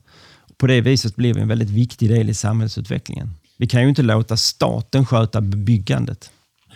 På 0.57 0.67
det 0.67 0.81
viset 0.81 1.15
blir 1.15 1.33
vi 1.33 1.41
en 1.41 1.47
väldigt 1.47 1.69
viktig 1.69 2.09
del 2.09 2.29
i 2.29 2.33
samhällsutvecklingen. 2.33 3.29
Vi 3.57 3.67
kan 3.67 3.81
ju 3.81 3.89
inte 3.89 4.01
låta 4.01 4.37
staten 4.37 5.05
sköta 5.05 5.41
byggandet. 5.41 6.29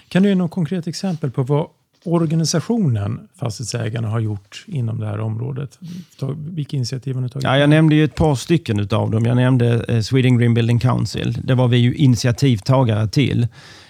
Kan 0.09 0.23
du 0.23 0.29
ge 0.29 0.35
något 0.35 0.51
konkret 0.51 0.87
exempel 0.87 1.31
på 1.31 1.43
vad 1.43 1.67
organisationen 2.07 3.27
Fastighetsägarna 3.35 4.07
har 4.07 4.19
gjort 4.19 4.65
inom 4.67 4.99
det 4.99 5.05
här 5.05 5.19
området? 5.19 5.79
Vilka 6.35 6.77
initiativ 6.77 7.15
har 7.15 7.21
ni 7.21 7.29
tagit? 7.29 7.43
Ja, 7.43 7.57
jag 7.57 7.69
nämnde 7.69 7.95
ju 7.95 8.03
ett 8.03 8.15
par 8.15 8.35
stycken 8.35 8.79
av 8.79 9.11
dem. 9.11 9.25
Jag 9.25 9.35
nämnde 9.35 9.85
eh, 9.87 10.01
Sweden 10.01 10.37
Green 10.37 10.53
Building 10.53 10.79
Council. 10.79 11.37
Det 11.43 11.55
var 11.55 11.67
vi 11.67 11.77
ju 11.77 11.95
initiativtagare 11.95 13.07
till 13.07 13.47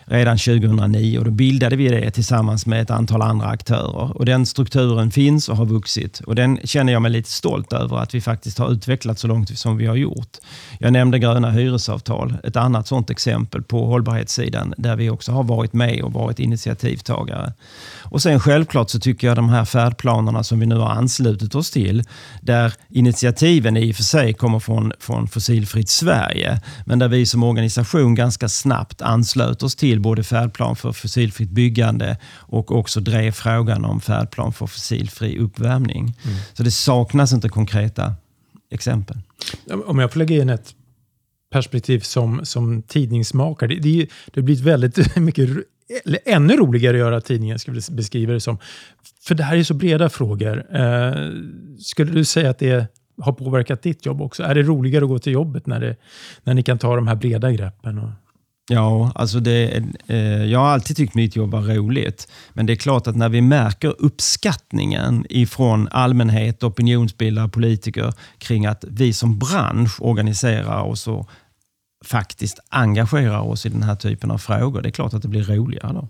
redan 0.10 0.38
2009 0.38 1.20
och 1.20 1.26
då 1.26 1.32
bildade 1.32 1.76
vi 1.76 1.88
det 1.88 2.12
tillsammans 2.12 2.66
med 2.66 2.82
ett 2.82 2.92
antal 2.92 3.22
andra 3.22 3.48
aktörer. 3.48 4.18
Och 4.18 4.26
Den 4.26 4.46
strukturen 4.46 5.12
finns 5.12 5.50
och 5.50 5.58
har 5.58 5.66
vuxit 5.66 6.20
och 6.20 6.36
den 6.36 6.60
känner 6.64 6.94
jag 6.94 7.02
mig 7.02 7.12
lite 7.12 7.30
stolt 7.30 7.74
över 7.74 7.98
att 7.98 8.16
vi 8.16 8.22
faktiskt 8.22 8.58
har 8.58 8.72
utvecklat 8.72 9.20
så 9.20 9.28
långt 9.28 9.60
som 9.60 9.78
vi 9.78 9.86
har 9.86 9.96
gjort. 9.96 10.38
Jag 10.80 10.94
nämnde 10.94 11.20
gröna 11.20 11.52
hyresavtal, 11.52 12.38
ett 12.44 12.56
annat 12.56 12.88
sådant 12.88 13.10
exempel 13.10 13.64
på 13.64 13.86
hållbarhetssidan 13.86 14.74
där 14.78 14.96
vi 14.96 15.10
också 15.10 15.32
har 15.32 15.44
varit 15.44 15.74
med 15.74 16.02
och 16.02 16.14
varit 16.14 16.40
initiativtagare. 16.40 17.54
Och 18.04 18.22
sen 18.22 18.40
självklart 18.40 18.90
så 18.90 19.00
tycker 19.00 19.28
jag 19.28 19.36
de 19.36 19.50
här 19.50 19.66
färdplanerna 19.66 20.44
som 20.44 20.60
vi 20.60 20.66
nu 20.66 20.76
har 20.76 20.90
anslutit 20.90 21.56
oss 21.56 21.72
till, 21.72 22.04
där 22.42 22.74
initiativen 22.90 23.78
i 23.78 23.92
och 23.92 23.96
för 23.96 24.04
sig 24.04 24.34
kommer 24.34 24.60
från, 24.60 24.94
från 25.00 25.28
Fossilfritt 25.28 25.90
Sverige, 25.90 26.62
men 26.86 27.00
där 27.00 27.08
vi 27.08 27.26
som 27.26 27.44
organisation 27.44 28.16
ganska 28.16 28.50
snabbt 28.50 29.02
anslöt 29.02 29.64
oss 29.64 29.76
till 29.76 29.97
både 30.00 30.24
färdplan 30.24 30.76
för 30.76 30.92
fossilfritt 30.92 31.50
byggande 31.50 32.18
och 32.28 32.72
också 32.72 33.00
drev 33.00 33.32
frågan 33.32 33.86
om 33.86 34.02
färdplan 34.02 34.54
för 34.54 34.68
fossilfri 34.68 35.40
uppvärmning. 35.40 36.02
Mm. 36.02 36.38
Så 36.54 36.64
det 36.64 36.72
saknas 36.72 37.34
inte 37.34 37.50
konkreta 37.50 38.14
exempel. 38.72 39.18
Om 39.86 40.00
jag 40.00 40.12
får 40.12 40.20
lägga 40.20 40.42
in 40.42 40.50
ett 40.50 40.76
perspektiv 41.52 42.00
som, 42.00 42.46
som 42.46 42.82
tidningsmakare. 42.82 43.70
Det, 43.70 43.80
det, 43.80 44.10
det 44.26 44.40
har 44.40 44.46
blivit 44.46 44.64
väldigt 44.64 45.16
mycket 45.16 45.50
eller 46.06 46.20
ännu 46.26 46.58
roligare 46.58 46.98
att 46.98 47.00
göra 47.00 47.22
tidningen, 47.22 47.60
skulle 47.60 47.82
jag 47.88 47.96
beskriva 47.96 48.34
det 48.34 48.40
som. 48.40 48.58
För 49.22 49.36
det 49.36 49.44
här 49.44 49.58
är 49.58 49.64
så 49.64 49.74
breda 49.74 50.10
frågor. 50.10 50.76
Eh, 50.76 51.32
skulle 51.80 52.12
du 52.12 52.26
säga 52.26 52.50
att 52.50 52.60
det 52.60 52.88
har 53.22 53.34
påverkat 53.34 53.82
ditt 53.82 54.06
jobb 54.06 54.22
också? 54.22 54.44
Är 54.44 54.56
det 54.56 54.62
roligare 54.62 55.06
att 55.06 55.10
gå 55.10 55.20
till 55.20 55.34
jobbet 55.34 55.68
när, 55.68 55.80
det, 55.80 55.96
när 56.44 56.54
ni 56.54 56.64
kan 56.64 56.78
ta 56.78 56.96
de 56.96 57.08
här 57.08 57.16
breda 57.16 57.52
greppen? 57.52 58.00
Och... 58.00 58.10
Ja, 58.70 59.12
alltså 59.16 59.40
det, 59.40 59.84
eh, 60.08 60.46
jag 60.46 60.60
har 60.60 60.68
alltid 60.68 60.98
tyckt 60.98 61.16
mitt 61.16 61.36
jobb 61.36 61.52
var 61.52 61.62
roligt. 61.62 62.28
Men 62.54 62.66
det 62.66 62.74
är 62.74 62.78
klart 62.78 63.08
att 63.08 63.16
när 63.16 63.30
vi 63.30 63.42
märker 63.42 63.96
uppskattningen 64.00 65.26
ifrån 65.30 65.88
allmänhet, 65.92 66.64
opinionsbildare, 66.64 67.50
politiker 67.50 68.14
kring 68.38 68.66
att 68.66 68.86
vi 68.88 69.14
som 69.14 69.40
bransch 69.40 70.02
organiserar 70.02 70.82
oss 70.82 71.08
och 71.08 71.30
faktiskt 72.06 72.60
engagerar 72.70 73.40
oss 73.40 73.66
i 73.66 73.70
den 73.70 73.84
här 73.84 73.96
typen 73.96 74.32
av 74.32 74.38
frågor. 74.38 74.82
Det 74.82 74.90
är 74.90 74.92
klart 74.92 75.14
att 75.14 75.22
det 75.22 75.28
blir 75.28 75.44
roligare 75.44 75.94
då. 75.94 76.08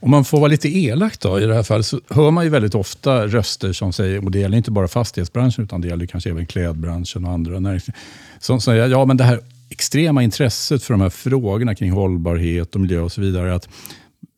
Om 0.00 0.10
man 0.10 0.24
får 0.24 0.40
vara 0.40 0.48
lite 0.48 0.68
elak 0.68 1.20
då, 1.20 1.40
i 1.40 1.46
det 1.46 1.54
här 1.54 1.62
fallet, 1.62 1.86
så 1.86 2.00
hör 2.08 2.30
man 2.30 2.44
ju 2.44 2.50
väldigt 2.50 2.74
ofta 2.74 3.26
röster 3.26 3.72
som 3.72 3.92
säger, 3.92 4.24
och 4.24 4.30
det 4.30 4.38
gäller 4.38 4.56
inte 4.56 4.70
bara 4.70 4.88
fastighetsbranschen, 4.88 5.64
utan 5.64 5.80
det 5.80 5.88
gäller 5.88 6.06
kanske 6.06 6.30
även 6.30 6.46
klädbranschen 6.46 7.24
och 7.24 7.32
andra 7.32 7.60
näringsliv, 7.60 7.94
som 8.38 8.60
säger 8.60 8.88
ja 8.88 9.04
men 9.04 9.16
det 9.16 9.24
här 9.24 9.40
extrema 9.70 10.22
intresset 10.22 10.82
för 10.82 10.94
de 10.94 11.00
här 11.00 11.10
frågorna 11.10 11.74
kring 11.74 11.90
hållbarhet 11.90 12.74
och 12.74 12.80
miljö 12.80 13.00
och 13.00 13.12
så 13.12 13.20
vidare, 13.20 13.54
att 13.54 13.68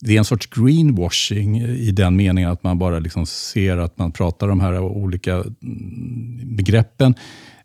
det 0.01 0.15
är 0.15 0.19
en 0.19 0.25
sorts 0.25 0.47
greenwashing 0.47 1.61
i 1.61 1.91
den 1.91 2.17
meningen 2.17 2.51
att 2.51 2.63
man 2.63 2.79
bara 2.79 2.99
liksom 2.99 3.27
ser 3.27 3.77
att 3.77 3.99
man 3.99 4.13
pratar 4.13 4.49
de 4.49 4.61
här 4.61 4.81
olika 4.81 5.33
mm, 5.35 6.57
begreppen. 6.57 7.15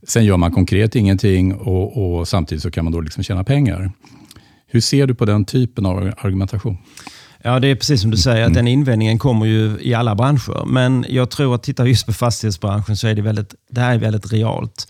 Sen 0.03 0.25
gör 0.25 0.37
man 0.37 0.51
konkret 0.51 0.95
ingenting 0.95 1.55
och, 1.55 2.17
och 2.19 2.27
samtidigt 2.27 2.61
så 2.61 2.71
kan 2.71 2.83
man 2.83 2.93
då 2.93 3.01
liksom 3.01 3.23
tjäna 3.23 3.43
pengar. 3.43 3.91
Hur 4.67 4.81
ser 4.81 5.07
du 5.07 5.15
på 5.15 5.25
den 5.25 5.45
typen 5.45 5.85
av 5.85 5.97
argumentation? 6.17 6.77
Ja, 7.43 7.59
det 7.59 7.67
är 7.67 7.75
precis 7.75 8.01
som 8.01 8.11
du 8.11 8.17
säger, 8.17 8.45
att 8.45 8.53
den 8.53 8.67
invändningen 8.67 9.19
kommer 9.19 9.45
ju 9.45 9.77
i 9.81 9.93
alla 9.93 10.15
branscher. 10.15 10.65
Men 10.65 11.05
jag 11.09 11.29
tror 11.29 11.55
att 11.55 11.63
tittar 11.63 11.85
just 11.85 12.05
på 12.05 12.13
fastighetsbranschen 12.13 12.97
så 12.97 13.07
är 13.07 13.15
det 13.15 13.21
väldigt, 13.21 13.55
det 13.69 13.81
här 13.81 13.93
är 13.93 13.97
väldigt 13.97 14.33
realt. 14.33 14.87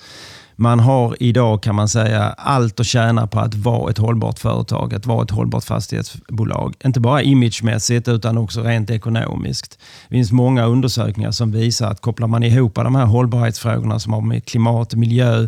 Man 0.61 0.79
har 0.79 1.15
idag 1.19 1.63
kan 1.63 1.75
man 1.75 1.89
säga 1.89 2.23
allt 2.37 2.79
att 2.79 2.85
tjäna 2.85 3.27
på 3.27 3.39
att 3.39 3.55
vara 3.55 3.91
ett 3.91 3.97
hållbart 3.97 4.39
företag, 4.39 4.93
att 4.93 5.05
vara 5.05 5.23
ett 5.23 5.31
hållbart 5.31 5.63
fastighetsbolag. 5.63 6.75
Inte 6.85 6.99
bara 6.99 7.21
imagemässigt 7.21 8.07
utan 8.07 8.37
också 8.37 8.61
rent 8.61 8.89
ekonomiskt. 8.89 9.79
Det 10.09 10.15
finns 10.15 10.31
många 10.31 10.65
undersökningar 10.65 11.31
som 11.31 11.51
visar 11.51 11.91
att 11.91 12.01
kopplar 12.01 12.27
man 12.27 12.43
ihop 12.43 12.75
de 12.75 12.95
här 12.95 13.05
hållbarhetsfrågorna 13.05 13.99
som 13.99 14.13
har 14.13 14.21
med 14.21 14.45
klimat, 14.45 14.95
miljö, 14.95 15.47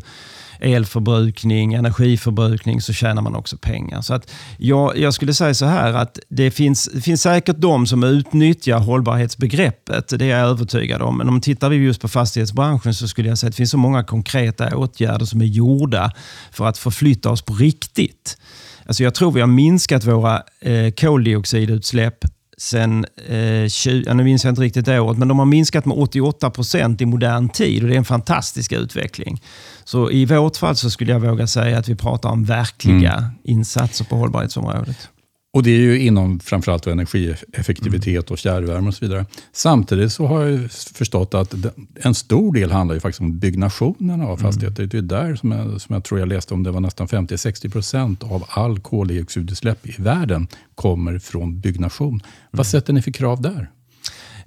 elförbrukning, 0.60 1.74
energiförbrukning 1.74 2.82
så 2.82 2.93
tjänar 2.93 3.22
man 3.22 3.36
också 3.36 3.58
pengar. 3.58 4.01
Så 4.01 4.14
att 4.14 4.32
jag, 4.58 4.97
jag 4.97 5.14
skulle 5.14 5.34
säga 5.34 5.54
så 5.54 5.66
här 5.66 5.93
att 5.93 6.20
det 6.30 6.51
finns, 6.51 6.89
det 6.93 7.01
finns 7.01 7.22
säkert 7.22 7.58
de 7.58 7.88
som 7.88 8.04
utnyttjar 8.04 8.80
hållbarhetsbegreppet. 8.80 10.20
Det 10.20 10.26
är 10.26 10.39
jag 10.39 10.49
övertygad 10.49 11.01
om. 11.01 11.18
Men 11.18 11.30
om 11.30 11.41
tittar 11.41 11.70
vi 11.70 11.76
just 11.76 12.01
på 12.01 12.08
fastighetsbranschen 12.08 12.93
så 12.93 13.08
skulle 13.08 13.30
jag 13.30 13.38
säga 13.38 13.47
att 13.47 13.54
det 13.54 13.58
finns 13.58 13.72
så 13.72 13.78
många 13.78 14.04
konkreta 14.04 14.78
åtgärder 14.78 15.26
som 15.26 15.41
är 15.41 15.45
gjorda 15.45 16.12
för 16.51 16.66
att 16.66 16.78
förflytta 16.78 17.30
oss 17.30 17.41
på 17.41 17.54
riktigt. 17.54 18.38
Alltså 18.86 19.04
jag 19.04 19.14
tror 19.14 19.32
vi 19.32 19.39
har 19.41 19.47
minskat 19.47 20.06
våra 20.06 20.43
eh, 20.62 20.91
koldioxidutsläpp 20.91 22.26
sen, 22.64 23.05
eh, 23.28 23.70
20, 23.70 24.14
nu 24.14 24.24
minns 24.24 24.43
jag 24.43 24.51
inte 24.51 24.61
riktigt 24.61 24.88
året, 24.88 25.18
men 25.18 25.28
de 25.28 25.39
har 25.39 25.45
minskat 25.45 25.86
med 25.86 25.97
88 25.97 26.49
procent 26.49 27.01
i 27.01 27.05
modern 27.05 27.49
tid 27.49 27.84
och 27.84 27.89
det 27.89 27.95
är 27.95 27.97
en 27.97 28.05
fantastisk 28.05 28.72
utveckling. 28.72 29.41
Så 29.84 30.11
i 30.11 30.26
vårt 30.26 30.57
fall 30.57 30.76
så 30.76 30.89
skulle 30.89 31.11
jag 31.11 31.20
våga 31.20 31.47
säga 31.47 31.78
att 31.78 31.89
vi 31.89 31.95
pratar 31.95 32.30
om 32.30 32.43
verkliga 32.43 33.14
mm. 33.14 33.32
insatser 33.43 34.05
på 34.05 34.16
hållbarhetsområdet. 34.16 35.09
Och 35.54 35.64
det 35.64 35.70
är 35.70 35.80
ju 35.80 35.99
inom 35.99 36.39
framförallt 36.39 36.88
energieffektivitet 36.88 38.32
och 38.32 38.39
fjärrvärme 38.39 38.88
och 38.88 38.93
så 38.93 39.06
vidare. 39.06 39.26
Samtidigt 39.51 40.12
så 40.12 40.26
har 40.26 40.45
jag 40.45 40.72
förstått 40.72 41.34
att 41.34 41.56
en 41.95 42.16
stor 42.16 42.54
del 42.54 42.72
handlar 42.72 42.95
ju 42.95 42.99
faktiskt 42.99 43.22
om 43.22 43.39
byggnationen 43.39 44.22
av 44.22 44.38
fastigheter. 44.38 44.84
Mm. 44.84 44.89
Det 44.89 44.97
är 44.97 45.22
där 45.22 45.36
som 45.36 45.51
jag, 45.51 45.82
som 45.82 45.93
jag 45.93 46.04
tror 46.04 46.20
jag 46.20 46.30
läste 46.30 46.54
om 46.54 46.64
det 46.64 46.72
var 46.72 46.80
nästan 46.80 47.08
50-60 47.08 47.72
procent 47.72 48.24
av 48.24 48.45
all 48.49 48.80
koldioxidutsläpp 48.80 49.88
i 49.88 49.95
världen 49.97 50.47
kommer 50.76 51.20
från 51.20 51.60
byggnation. 51.60 52.14
Mm. 52.14 52.22
Vad 52.51 52.68
sätter 52.68 52.93
ni 52.93 53.01
för 53.01 53.12
krav 53.12 53.41
där? 53.41 53.70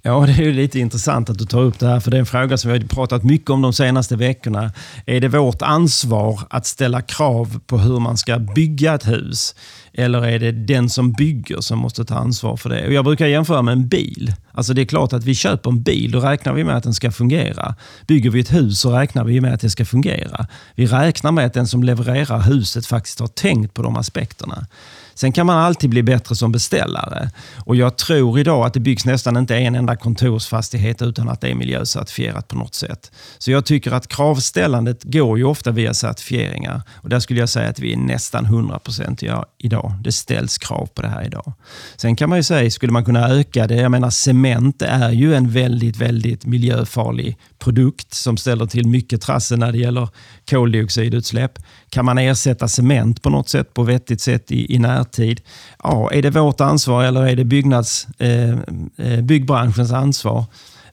Ja, 0.06 0.26
det 0.26 0.32
är 0.32 0.52
lite 0.52 0.78
intressant 0.78 1.30
att 1.30 1.38
du 1.38 1.44
tar 1.44 1.62
upp 1.62 1.78
det 1.78 1.86
här, 1.86 2.00
för 2.00 2.10
det 2.10 2.16
är 2.16 2.18
en 2.18 2.26
fråga 2.26 2.58
som 2.58 2.70
vi 2.70 2.78
har 2.78 2.86
pratat 2.86 3.24
mycket 3.24 3.50
om 3.50 3.62
de 3.62 3.72
senaste 3.72 4.16
veckorna. 4.16 4.72
Är 5.06 5.20
det 5.20 5.28
vårt 5.28 5.62
ansvar 5.62 6.40
att 6.50 6.66
ställa 6.66 7.02
krav 7.02 7.60
på 7.66 7.78
hur 7.78 8.00
man 8.00 8.16
ska 8.16 8.38
bygga 8.38 8.94
ett 8.94 9.08
hus? 9.08 9.54
Eller 9.98 10.26
är 10.26 10.38
det 10.38 10.52
den 10.52 10.90
som 10.90 11.12
bygger 11.12 11.60
som 11.60 11.78
måste 11.78 12.04
ta 12.04 12.14
ansvar 12.14 12.56
för 12.56 12.68
det? 12.70 12.86
Och 12.86 12.92
jag 12.92 13.04
brukar 13.04 13.26
jämföra 13.26 13.62
med 13.62 13.72
en 13.72 13.88
bil. 13.88 14.34
Alltså 14.52 14.74
det 14.74 14.82
är 14.82 14.86
klart 14.86 15.12
att 15.12 15.24
vi 15.24 15.34
köper 15.34 15.70
en 15.70 15.82
bil, 15.82 16.10
då 16.10 16.20
räknar 16.20 16.52
vi 16.52 16.64
med 16.64 16.76
att 16.76 16.82
den 16.82 16.94
ska 16.94 17.10
fungera. 17.10 17.74
Bygger 18.06 18.30
vi 18.30 18.40
ett 18.40 18.52
hus 18.52 18.80
så 18.80 18.90
räknar 18.90 19.24
vi 19.24 19.40
med 19.40 19.54
att 19.54 19.60
det 19.60 19.70
ska 19.70 19.84
fungera. 19.84 20.46
Vi 20.74 20.86
räknar 20.86 21.32
med 21.32 21.46
att 21.46 21.54
den 21.54 21.66
som 21.66 21.82
levererar 21.82 22.40
huset 22.40 22.86
faktiskt 22.86 23.20
har 23.20 23.26
tänkt 23.26 23.74
på 23.74 23.82
de 23.82 23.96
aspekterna. 23.96 24.66
Sen 25.14 25.32
kan 25.32 25.46
man 25.46 25.58
alltid 25.58 25.90
bli 25.90 26.02
bättre 26.02 26.36
som 26.36 26.52
beställare. 26.52 27.30
Och 27.56 27.76
Jag 27.76 27.96
tror 27.96 28.38
idag 28.38 28.66
att 28.66 28.74
det 28.74 28.80
byggs 28.80 29.04
nästan 29.04 29.36
inte 29.36 29.56
en 29.56 29.74
enda 29.74 29.96
kontorsfastighet 29.96 31.02
utan 31.02 31.28
att 31.28 31.40
det 31.40 31.48
är 31.48 31.54
miljöcertifierat 31.54 32.48
på 32.48 32.56
något 32.56 32.74
sätt. 32.74 33.10
Så 33.38 33.50
jag 33.50 33.64
tycker 33.64 33.92
att 33.92 34.08
kravställandet 34.08 35.04
går 35.04 35.38
ju 35.38 35.44
ofta 35.44 35.70
via 35.70 35.94
certifieringar. 35.94 36.82
Och 36.94 37.08
Där 37.08 37.20
skulle 37.20 37.40
jag 37.40 37.48
säga 37.48 37.68
att 37.68 37.78
vi 37.78 37.92
är 37.92 37.96
nästan 37.96 38.46
100% 38.46 39.44
idag. 39.58 39.85
Det 40.00 40.12
ställs 40.12 40.58
krav 40.58 40.88
på 40.94 41.02
det 41.02 41.08
här 41.08 41.24
idag. 41.24 41.52
Sen 41.96 42.16
kan 42.16 42.28
man 42.28 42.38
ju 42.38 42.42
säga, 42.42 42.70
skulle 42.70 42.92
man 42.92 43.04
kunna 43.04 43.28
öka 43.28 43.66
det? 43.66 43.74
Jag 43.74 43.90
menar 43.90 44.10
cement 44.10 44.82
är 44.82 45.10
ju 45.10 45.34
en 45.34 45.50
väldigt, 45.50 45.96
väldigt 45.96 46.46
miljöfarlig 46.46 47.38
produkt 47.58 48.14
som 48.14 48.36
ställer 48.36 48.66
till 48.66 48.86
mycket 48.86 49.22
trassel 49.22 49.58
när 49.58 49.72
det 49.72 49.78
gäller 49.78 50.08
koldioxidutsläpp. 50.50 51.58
Kan 51.90 52.04
man 52.04 52.18
ersätta 52.18 52.68
cement 52.68 53.22
på 53.22 53.30
något 53.30 53.48
sätt, 53.48 53.74
på 53.74 53.82
vettigt 53.82 54.20
sätt 54.20 54.52
i, 54.52 54.74
i 54.74 54.78
närtid? 54.78 55.40
Ja, 55.82 56.10
är 56.12 56.22
det 56.22 56.30
vårt 56.30 56.60
ansvar 56.60 57.04
eller 57.04 57.26
är 57.26 57.36
det 57.36 57.44
byggnads, 57.44 58.06
eh, 58.18 58.50
eh 58.96 59.20
byggbranschens 59.22 59.92
ansvar? 59.92 60.44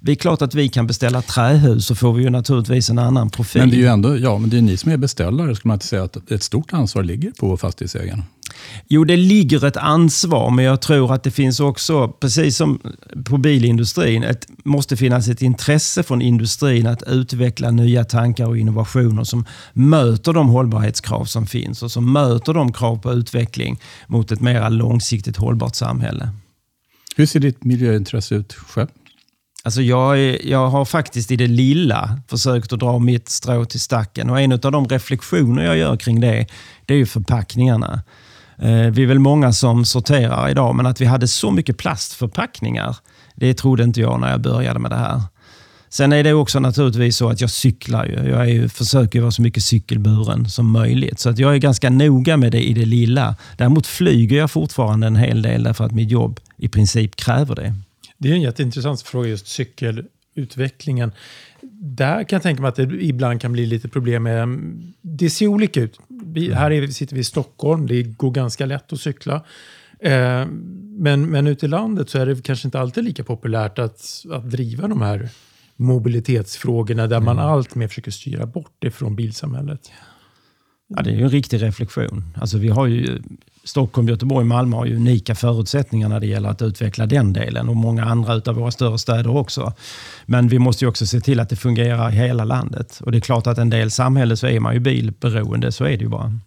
Det 0.06 0.12
är 0.12 0.16
klart 0.16 0.41
att 0.41 0.56
vi 0.56 0.70
kan 0.70 0.88
beställa 0.88 1.22
trähus 1.22 1.86
så 1.86 1.95
får 1.95 2.14
vi 2.14 2.24
ju 2.24 2.30
naturligtvis 2.30 2.89
en 2.89 2.99
annan 2.99 3.30
profil. 3.30 3.62
Men 3.62 3.70
det 3.70 3.76
är 3.76 3.80
ju 3.80 3.88
ändå, 3.88 4.18
ja, 4.18 4.38
men 4.38 4.49
det 4.49 4.58
är 4.58 4.62
ni 4.62 4.78
som 4.78 4.91
är 4.91 4.97
beställare. 4.97 5.56
Skulle 5.56 5.70
man 5.70 5.76
inte 5.76 5.88
säga 5.88 6.04
att 6.04 6.32
ett 6.32 6.43
stort 6.43 6.74
ansvar 6.74 7.04
ligger 7.04 7.32
på 7.32 7.58
fastighetsägarna? 7.58 8.24
Jo, 8.88 9.04
det 9.04 9.18
ligger 9.18 9.66
ett 9.66 9.78
ansvar, 9.78 10.49
men 10.49 10.66
jag 10.66 10.82
tror 10.82 11.14
att 11.14 11.24
det 11.24 11.32
finns 11.32 11.60
också, 11.60 12.08
precis 12.08 12.58
som 12.58 12.80
på 13.26 13.38
bilindustrin, 13.38 14.24
ett, 14.24 14.47
måste 14.64 14.97
finnas 14.97 15.28
ett 15.28 15.41
intresse 15.41 16.04
från 16.04 16.22
industrin 16.22 16.88
att 16.88 17.04
utveckla 17.08 17.72
nya 17.72 18.04
tankar 18.04 18.45
och 18.45 18.58
innovationer 18.58 19.24
som 19.24 19.45
möter 19.74 20.34
de 20.34 20.47
hållbarhetskrav 20.49 21.26
som 21.26 21.47
finns 21.47 21.84
och 21.84 21.91
som 21.91 22.14
möter 22.14 22.54
de 22.54 22.74
krav 22.74 22.97
på 22.97 23.14
utveckling 23.14 23.80
mot 24.08 24.32
ett 24.32 24.41
mer 24.41 24.70
långsiktigt 24.70 25.38
hållbart 25.38 25.76
samhälle. 25.76 26.30
Hur 27.16 27.26
ser 27.26 27.39
ditt 27.39 27.64
miljöintresse 27.64 28.36
ut 28.36 28.54
själv? 28.54 28.88
Alltså 29.66 29.82
jag, 29.82 30.20
är, 30.20 30.47
jag 30.47 30.68
har 30.70 30.86
faktiskt 30.86 31.32
i 31.32 31.36
det 31.36 31.47
lilla 31.47 32.20
försökt 32.28 32.74
att 32.74 32.80
dra 32.80 32.99
mitt 32.99 33.30
strå 33.30 33.66
till 33.66 33.80
stacken 33.80 34.30
och 34.30 34.41
en 34.41 34.51
av 34.51 34.59
de 34.59 34.88
reflektioner 34.88 35.66
jag 35.66 35.78
gör 35.78 35.95
kring 35.95 36.20
det, 36.20 36.47
det 36.86 36.93
är 36.93 36.97
ju 36.97 37.05
förpackningarna. 37.05 38.01
Eh, 38.57 38.70
vi 38.72 39.03
är 39.03 39.07
väl 39.07 39.20
många 39.20 39.53
som 39.53 39.86
sorterar 39.86 40.49
idag, 40.49 40.76
men 40.76 40.86
att 40.86 41.01
vi 41.01 41.05
hade 41.05 41.28
så 41.28 41.51
mycket 41.51 41.78
plastförpackningar, 41.78 42.97
det 43.36 43.53
trodde 43.53 43.84
inte 43.84 44.01
jag 44.01 44.20
när 44.20 44.32
jag 44.32 44.41
började 44.41 44.80
med 44.80 44.91
det 44.91 44.97
här. 44.97 45.22
Sen 45.89 46.14
är 46.14 46.24
det 46.24 46.34
också 46.34 46.59
naturligtvis 46.59 47.18
så 47.18 47.30
att 47.30 47.41
jag 47.41 47.49
cyklar. 47.49 48.05
Ju. 48.05 48.30
Jag 48.30 48.41
är 48.41 48.53
ju, 48.53 48.70
försöker 48.70 49.22
vara 49.22 49.32
så 49.32 49.41
mycket 49.41 49.64
cykelburen 49.64 50.49
som 50.49 50.72
möjligt. 50.72 51.20
Så 51.20 51.30
att 51.30 51.39
jag 51.39 51.53
är 51.53 51.57
ganska 51.57 51.89
noga 51.89 52.38
med 52.38 52.51
det 52.51 52.70
i 52.70 52.74
det 52.74 52.86
lilla. 52.86 53.36
Däremot 53.57 53.88
flyger 53.88 54.38
jag 54.38 54.51
fortfarande 54.51 55.07
en 55.07 55.16
hel 55.16 55.41
del 55.41 55.64
därför 55.64 55.86
att 55.86 55.91
mitt 55.91 56.11
jobb 56.11 56.39
i 56.57 56.70
princip 56.70 57.16
kräver 57.16 57.55
det. 57.55 57.76
Det 58.24 58.30
är 58.30 58.34
en 58.34 58.41
jätteintressant 58.41 59.01
fråga, 59.01 59.30
just 59.30 59.47
cykelutvecklingen. 59.47 61.11
Där 61.82 62.24
kan 62.24 62.36
jag 62.36 62.43
tänka 62.43 62.61
mig 62.61 62.69
att 62.69 62.76
det 62.76 62.84
ibland 62.84 63.41
kan 63.41 63.51
bli 63.51 63.65
lite 63.65 63.89
problem 63.89 64.24
med... 64.24 64.59
Det 65.01 65.30
ser 65.30 65.47
olika 65.47 65.82
ut. 65.82 65.99
Vi, 66.07 66.53
här 66.53 66.71
är, 66.71 66.88
sitter 66.88 67.15
vi 67.15 67.21
i 67.21 67.24
Stockholm, 67.24 67.88
det 67.88 68.03
går 68.03 68.32
ganska 68.32 68.65
lätt 68.65 68.93
att 68.93 68.99
cykla. 68.99 69.36
Eh, 69.99 70.45
men, 70.97 71.30
men 71.30 71.47
ute 71.47 71.65
i 71.65 71.69
landet 71.69 72.09
så 72.09 72.19
är 72.19 72.26
det 72.26 72.43
kanske 72.43 72.67
inte 72.67 72.80
alltid 72.80 73.03
lika 73.03 73.24
populärt 73.24 73.80
att, 73.80 74.26
att 74.32 74.51
driva 74.51 74.88
de 74.88 75.01
här 75.01 75.30
mobilitetsfrågorna 75.76 77.07
där 77.07 77.19
man 77.19 77.38
mm. 77.39 77.49
allt 77.49 77.76
mer 77.76 77.88
försöker 77.88 78.11
styra 78.11 78.45
bort 78.45 78.84
ifrån 78.84 79.15
bilsamhället. 79.15 79.91
Ja, 80.88 81.01
det 81.01 81.09
är 81.09 81.15
ju 81.15 81.24
en 81.24 81.30
riktig 81.30 81.61
reflektion. 81.61 82.24
Alltså, 82.36 82.57
vi 82.57 82.69
har 82.69 82.88
ju, 82.88 83.21
Stockholm, 83.64 84.07
Göteborg, 84.07 84.45
Malmö 84.45 84.78
har 84.78 84.86
ju 84.86 84.95
unika 84.95 85.36
förutsättningar 85.36 86.09
när 86.09 86.20
det 86.20 86.28
gäller 86.28 86.49
att 86.49 86.61
utveckla 86.61 87.05
den 87.05 87.34
delen 87.34 87.70
och 87.70 87.76
många 87.76 88.05
andra 88.05 88.34
av 88.34 88.55
våra 88.55 88.72
större 88.72 88.97
städer 88.97 89.36
också. 89.38 89.74
Men 90.26 90.47
vi 90.47 90.59
måste 90.59 90.86
ju 90.86 90.89
också 90.89 91.05
se 91.05 91.20
till 91.20 91.39
att 91.39 91.49
det 91.49 91.55
fungerar 91.55 92.09
i 92.09 92.16
hela 92.16 92.43
landet. 92.43 92.99
Och 93.03 93.11
det 93.11 93.18
är 93.18 93.22
klart 93.22 93.47
att 93.47 93.57
en 93.57 93.70
del 93.70 93.91
samhälle 93.91 94.38
så 94.38 94.47
är 94.47 94.59
man 94.59 94.74
ju 94.74 94.80
bilberoende, 94.80 95.72
så 95.72 95.84
är 95.84 95.97
det 95.97 96.03
ju 96.03 96.09
bara. 96.09 96.39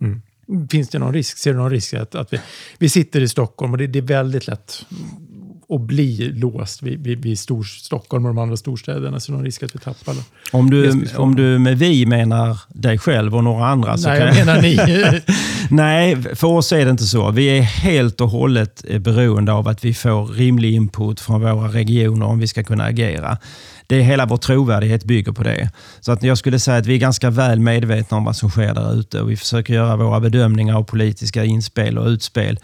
Mm. 0.00 0.68
Finns 0.70 0.88
det 0.88 0.98
någon 0.98 1.14
risk? 1.14 1.38
Ser 1.38 1.52
du 1.52 1.58
någon 1.58 1.70
risk 1.70 1.94
att, 1.94 2.14
att 2.14 2.32
vi, 2.32 2.40
vi 2.78 2.88
sitter 2.88 3.20
i 3.20 3.28
Stockholm 3.28 3.72
och 3.72 3.78
det, 3.78 3.86
det 3.86 3.98
är 3.98 4.02
väldigt 4.02 4.46
lätt 4.46 4.86
att 5.74 5.80
bli 5.80 6.32
låst 6.34 6.82
vid, 6.82 7.02
vid, 7.02 7.22
vid 7.22 7.38
stor, 7.38 7.62
Stockholm 7.62 8.24
och 8.24 8.34
de 8.34 8.42
andra 8.42 8.56
storstäderna. 8.56 9.20
Så 9.20 9.32
någon 9.32 9.44
risk 9.44 9.62
att 9.62 9.74
vi 9.74 9.78
tappar 9.78 10.14
Om 10.52 10.70
du, 10.70 11.06
om 11.16 11.36
du 11.36 11.58
med 11.58 11.78
vi 11.78 12.06
menar 12.06 12.58
dig 12.68 12.98
själv 12.98 13.36
och 13.36 13.44
några 13.44 13.66
andra? 13.66 13.96
Så 13.96 14.08
Nej, 14.08 14.20
jag 14.20 14.46
menar 14.46 14.62
ni. 14.62 14.78
Nej, 15.70 16.22
för 16.34 16.46
oss 16.46 16.72
är 16.72 16.84
det 16.84 16.90
inte 16.90 17.04
så. 17.04 17.30
Vi 17.30 17.58
är 17.58 17.62
helt 17.62 18.20
och 18.20 18.28
hållet 18.28 18.84
eh, 18.88 18.98
beroende 18.98 19.52
av 19.52 19.68
att 19.68 19.84
vi 19.84 19.94
får 19.94 20.26
rimlig 20.26 20.74
input 20.74 21.20
från 21.20 21.40
våra 21.40 21.68
regioner 21.68 22.26
om 22.26 22.38
vi 22.38 22.46
ska 22.46 22.64
kunna 22.64 22.84
agera. 22.84 23.38
Det 23.86 23.96
är 23.96 24.02
hela 24.02 24.26
vår 24.26 24.36
trovärdighet 24.36 25.04
bygger 25.04 25.32
på 25.32 25.42
det. 25.42 25.70
Så 26.00 26.12
att 26.12 26.22
jag 26.22 26.38
skulle 26.38 26.58
säga 26.58 26.76
att 26.76 26.86
vi 26.86 26.94
är 26.94 26.98
ganska 26.98 27.30
väl 27.30 27.60
medvetna 27.60 28.16
om 28.16 28.24
vad 28.24 28.36
som 28.36 28.50
sker 28.50 28.74
där 28.74 28.94
ute 28.94 29.20
och 29.20 29.30
vi 29.30 29.36
försöker 29.36 29.74
göra 29.74 29.96
våra 29.96 30.20
bedömningar 30.20 30.76
av 30.76 30.84
politiska 30.84 31.44
inspel 31.44 31.98
och 31.98 32.06
utspel 32.06 32.58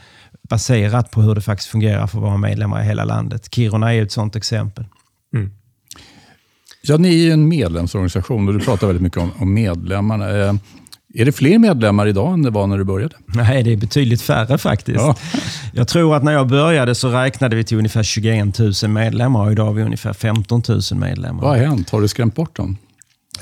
baserat 0.51 1.11
på 1.11 1.23
hur 1.23 1.35
det 1.35 1.41
faktiskt 1.41 1.71
fungerar 1.71 2.07
för 2.07 2.19
våra 2.19 2.37
medlemmar 2.37 2.83
i 2.83 2.85
hela 2.85 3.05
landet. 3.05 3.55
Kiruna 3.55 3.95
är 3.95 4.03
ett 4.03 4.13
sådant 4.13 4.37
exempel. 4.37 4.85
Mm. 5.35 5.51
Ja, 6.83 6.97
ni 6.97 7.27
är 7.27 7.33
en 7.33 7.49
medlemsorganisation 7.49 8.49
och 8.49 8.55
du 8.55 8.61
pratar 8.61 8.87
väldigt 8.87 9.03
mycket 9.03 9.19
om, 9.19 9.31
om 9.39 9.55
medlemmarna. 9.55 10.29
Eh, 10.39 10.55
är 11.15 11.25
det 11.25 11.33
fler 11.33 11.59
medlemmar 11.59 12.07
idag 12.07 12.33
än 12.33 12.43
det 12.43 12.51
var 12.51 12.67
när 12.67 12.79
du 12.79 12.85
började? 12.85 13.15
Nej, 13.27 13.63
det 13.63 13.73
är 13.73 13.77
betydligt 13.77 14.23
färre 14.23 14.59
faktiskt. 14.59 15.01
Ja. 15.01 15.17
Jag 15.73 15.89
tror 15.89 16.17
att 16.17 16.25
när 16.25 16.33
jag 16.33 16.49
började 16.49 16.95
så 16.95 17.09
räknade 17.09 17.57
vi 17.57 17.65
till 17.65 17.79
ungefär 17.79 18.03
21 18.03 18.59
000 18.59 18.73
medlemmar 18.89 19.45
och 19.45 19.53
idag 19.53 19.65
har 19.65 19.73
vi 19.73 19.83
ungefär 19.83 20.13
15 20.13 20.63
000 20.69 20.81
medlemmar. 20.95 21.43
Vad 21.43 21.51
har 21.51 21.67
hänt? 21.67 21.91
Har 21.91 22.01
du 22.01 22.09
skrämt 22.09 22.35
bort 22.35 22.57
dem? 22.57 22.77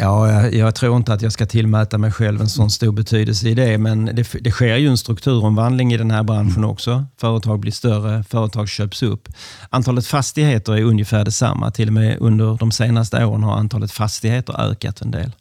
Ja, 0.00 0.32
jag, 0.32 0.54
jag, 0.54 0.74
tror 0.74 0.96
inte 0.96 1.12
att 1.12 1.22
jag 1.22 1.32
ska 1.32 1.46
tillmäta 1.46 1.98
mig 1.98 2.12
själv 2.12 2.40
en 2.40 2.48
sån 2.48 2.70
stor 2.70 2.92
betydelse 2.92 3.48
i 3.48 3.54
det, 3.54 3.78
men 3.78 4.04
det, 4.04 4.32
det 4.40 4.50
sker 4.50 4.76
ju 4.76 4.88
en 4.88 4.98
strukturomvandling 4.98 5.92
i 5.92 5.96
den 5.96 6.10
här 6.10 6.22
branschen 6.22 6.64
också. 6.64 7.04
Företag 7.20 7.60
blir 7.60 7.72
större, 7.72 8.24
företag 8.24 8.68
köps 8.68 9.02
upp. 9.02 9.28
Antalet 9.70 10.06
fastigheter 10.06 10.72
är 10.72 10.82
ungefär 10.82 11.24
detsamma. 11.24 11.70
Till 11.70 11.88
och 11.88 11.94
med 11.94 12.16
under 12.20 12.56
de 12.56 12.72
senaste 12.72 13.24
åren 13.24 13.42
har 13.42 13.56
antalet 13.56 13.92
fastigheter 13.92 14.70
ökat 14.70 15.00
en 15.00 15.10
del. 15.10 15.32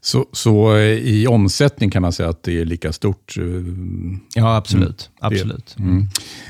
Så, 0.00 0.26
så 0.32 0.76
eh, 0.76 0.82
i 0.82 1.26
omsättning 1.26 1.90
kan 1.90 2.02
man 2.02 2.12
säga 2.12 2.28
att 2.28 2.42
det 2.42 2.60
är 2.60 2.64
lika 2.64 2.92
stort? 2.92 3.34
Eh, 3.38 3.44
ja, 4.34 4.56
absolut. 4.56 5.10
Mm, 5.22 5.32
absolut. 5.32 5.76
Mm. 5.78 6.06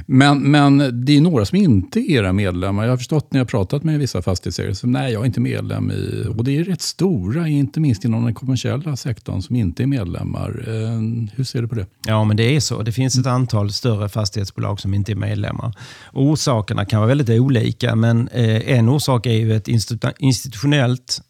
Men, 0.07 0.51
men 0.51 1.05
det 1.05 1.17
är 1.17 1.21
några 1.21 1.45
som 1.45 1.59
inte 1.59 2.01
är 2.01 2.11
era 2.11 2.33
medlemmar. 2.33 2.85
Jag 2.85 2.91
har 2.91 2.97
förstått 2.97 3.33
när 3.33 3.41
jag 3.41 3.45
har 3.45 3.49
pratat 3.49 3.85
med 3.85 3.99
vissa 3.99 4.23
fastighetsägare 4.23 4.75
som 4.75 4.93
nej, 4.93 5.13
jag 5.13 5.23
är 5.23 5.27
inte 5.27 5.41
medlem 5.41 5.91
i... 5.91 6.27
Och 6.37 6.45
det 6.45 6.59
är 6.59 6.65
rätt 6.65 6.83
stora, 6.83 7.49
inte 7.49 7.81
minst 7.81 8.05
inom 8.05 8.25
den 8.25 8.35
kommersiella 8.35 8.97
sektorn, 8.97 9.43
som 9.43 9.57
inte 9.57 9.83
är 9.83 9.87
medlemmar. 9.87 10.65
Eh, 10.67 11.29
hur 11.37 11.45
ser 11.45 11.63
du 11.63 11.69
på 11.69 11.75
det? 11.75 11.87
Ja, 12.07 12.25
men 12.25 12.37
det 12.37 12.57
är 12.57 12.61
så. 12.61 12.83
Det 12.83 12.93
finns 12.93 13.19
ett 13.19 13.27
antal 13.27 13.73
större 13.73 14.09
fastighetsbolag 14.09 14.81
som 14.81 14.95
inte 14.95 15.13
är 15.13 15.17
medlemmar. 15.17 15.75
Orsakerna 16.13 16.85
kan 16.85 17.01
vara 17.01 17.09
väldigt 17.09 17.41
olika, 17.41 17.95
men 17.95 18.29
en 18.29 18.89
orsak 18.89 19.27
är 19.27 19.33
ju 19.33 19.57
ett 19.57 19.69
institutionellt 20.19 21.23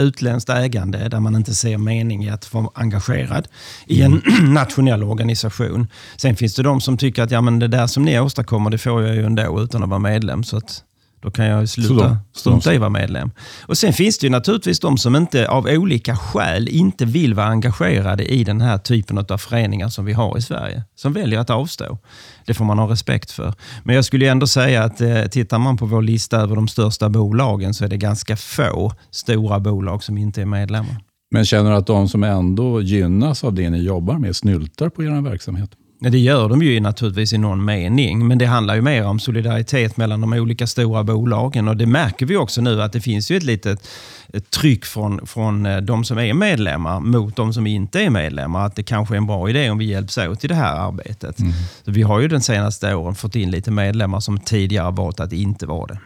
utländskt 0.00 0.50
ägande 0.50 1.08
där 1.08 1.20
man 1.20 1.36
inte 1.36 1.54
ser 1.54 1.78
mening 1.78 2.24
i 2.24 2.30
att 2.30 2.54
vara 2.54 2.68
engagerad 2.74 3.48
i 3.86 4.02
en 4.02 4.22
mm. 4.26 4.54
nationell 4.54 5.02
organisation. 5.02 5.88
Sen 6.16 6.36
finns 6.36 6.54
det 6.54 6.62
de 6.62 6.80
som 6.80 6.98
tycker 6.98 7.22
att 7.22 7.30
ja, 7.30 7.40
men 7.40 7.58
det 7.58 7.68
där 7.68 7.86
som 7.86 8.02
ni 8.02 8.20
åstadkommer, 8.20 8.70
det 8.70 8.78
får 8.78 9.02
jag 9.02 9.14
ju 9.14 9.24
ändå 9.24 9.60
utan 9.60 9.82
att 9.82 9.88
vara 9.88 10.00
medlem. 10.00 10.44
Så 10.44 10.56
att 10.56 10.84
då 11.22 11.30
kan 11.30 11.46
jag 11.46 11.68
sluta 11.68 12.18
strunta 12.32 12.74
i 12.74 12.78
vara 12.78 12.90
medlem. 12.90 13.30
Och 13.62 13.78
Sen 13.78 13.92
finns 13.92 14.18
det 14.18 14.26
ju 14.26 14.30
naturligtvis 14.30 14.80
de 14.80 14.98
som 14.98 15.16
inte 15.16 15.48
av 15.48 15.66
olika 15.66 16.16
skäl 16.16 16.68
inte 16.68 17.04
vill 17.04 17.34
vara 17.34 17.46
engagerade 17.46 18.24
i 18.24 18.44
den 18.44 18.60
här 18.60 18.78
typen 18.78 19.18
av 19.18 19.38
föreningar 19.38 19.88
som 19.88 20.04
vi 20.04 20.12
har 20.12 20.38
i 20.38 20.42
Sverige. 20.42 20.82
Som 20.94 21.12
väljer 21.12 21.38
att 21.38 21.50
avstå. 21.50 21.98
Det 22.46 22.54
får 22.54 22.64
man 22.64 22.78
ha 22.78 22.90
respekt 22.90 23.30
för. 23.30 23.54
Men 23.84 23.96
jag 23.96 24.04
skulle 24.04 24.30
ändå 24.30 24.46
säga 24.46 24.84
att 24.84 25.00
eh, 25.00 25.24
tittar 25.24 25.58
man 25.58 25.76
på 25.76 25.86
vår 25.86 26.02
lista 26.02 26.36
över 26.36 26.56
de 26.56 26.68
största 26.68 27.08
bolagen 27.08 27.74
så 27.74 27.84
är 27.84 27.88
det 27.88 27.96
ganska 27.96 28.36
få 28.36 28.92
stora 29.10 29.60
bolag 29.60 30.04
som 30.04 30.18
inte 30.18 30.42
är 30.42 30.46
medlemmar. 30.46 30.96
Men 31.30 31.44
känner 31.44 31.70
du 31.70 31.76
att 31.76 31.86
de 31.86 32.08
som 32.08 32.24
ändå 32.24 32.82
gynnas 32.82 33.44
av 33.44 33.54
det 33.54 33.70
ni 33.70 33.78
jobbar 33.78 34.18
med 34.18 34.36
snyltar 34.36 34.88
på 34.88 35.04
er 35.04 35.22
verksamhet? 35.22 35.70
Det 36.10 36.18
gör 36.18 36.48
de 36.48 36.62
ju 36.62 36.80
naturligtvis 36.80 37.32
i 37.32 37.38
någon 37.38 37.64
mening, 37.64 38.28
men 38.28 38.38
det 38.38 38.46
handlar 38.46 38.74
ju 38.74 38.82
mer 38.82 39.06
om 39.06 39.20
solidaritet 39.20 39.96
mellan 39.96 40.20
de 40.20 40.32
olika 40.32 40.66
stora 40.66 41.04
bolagen. 41.04 41.68
Och 41.68 41.76
Det 41.76 41.86
märker 41.86 42.26
vi 42.26 42.36
också 42.36 42.60
nu 42.60 42.82
att 42.82 42.92
det 42.92 43.00
finns 43.00 43.30
ju 43.30 43.36
ett 43.36 43.42
litet 43.42 43.88
ett 44.32 44.50
tryck 44.50 44.84
från, 44.84 45.26
från 45.26 45.66
eh, 45.66 45.76
de 45.76 46.04
som 46.04 46.18
är 46.18 46.34
medlemmar 46.34 47.00
mot 47.00 47.36
de 47.36 47.52
som 47.52 47.66
inte 47.66 48.00
är 48.00 48.10
medlemmar. 48.10 48.66
Att 48.66 48.76
det 48.76 48.82
kanske 48.82 49.14
är 49.14 49.16
en 49.16 49.26
bra 49.26 49.50
idé 49.50 49.70
om 49.70 49.78
vi 49.78 49.84
hjälps 49.84 50.18
åt 50.18 50.44
i 50.44 50.48
det 50.48 50.54
här 50.54 50.76
arbetet. 50.76 51.40
Mm. 51.40 51.52
Så 51.84 51.90
vi 51.90 52.02
har 52.02 52.20
ju 52.20 52.28
den 52.28 52.40
senaste 52.40 52.94
åren 52.94 53.14
fått 53.14 53.36
in 53.36 53.50
lite 53.50 53.70
medlemmar 53.70 54.20
som 54.20 54.38
tidigare 54.38 54.90
valt 54.90 55.20
att 55.20 55.32
inte 55.32 55.66
vara 55.66 55.86
det. 55.86 55.98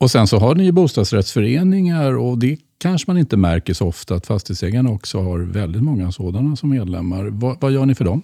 Och 0.00 0.10
Sen 0.10 0.26
så 0.26 0.38
har 0.38 0.54
ni 0.54 0.64
ju 0.64 0.72
bostadsrättsföreningar 0.72 2.16
och 2.16 2.38
det 2.38 2.58
kanske 2.78 3.10
man 3.10 3.18
inte 3.18 3.36
märker 3.36 3.74
så 3.74 3.88
ofta 3.88 4.14
att 4.14 4.26
fastighetsägarna 4.26 4.90
också 4.90 5.22
har 5.22 5.38
väldigt 5.38 5.82
många 5.82 6.12
sådana 6.12 6.56
som 6.56 6.70
medlemmar. 6.70 7.24
vad, 7.24 7.60
vad 7.60 7.72
gör 7.72 7.86
ni 7.86 7.94
för 7.94 8.04
dem? 8.04 8.22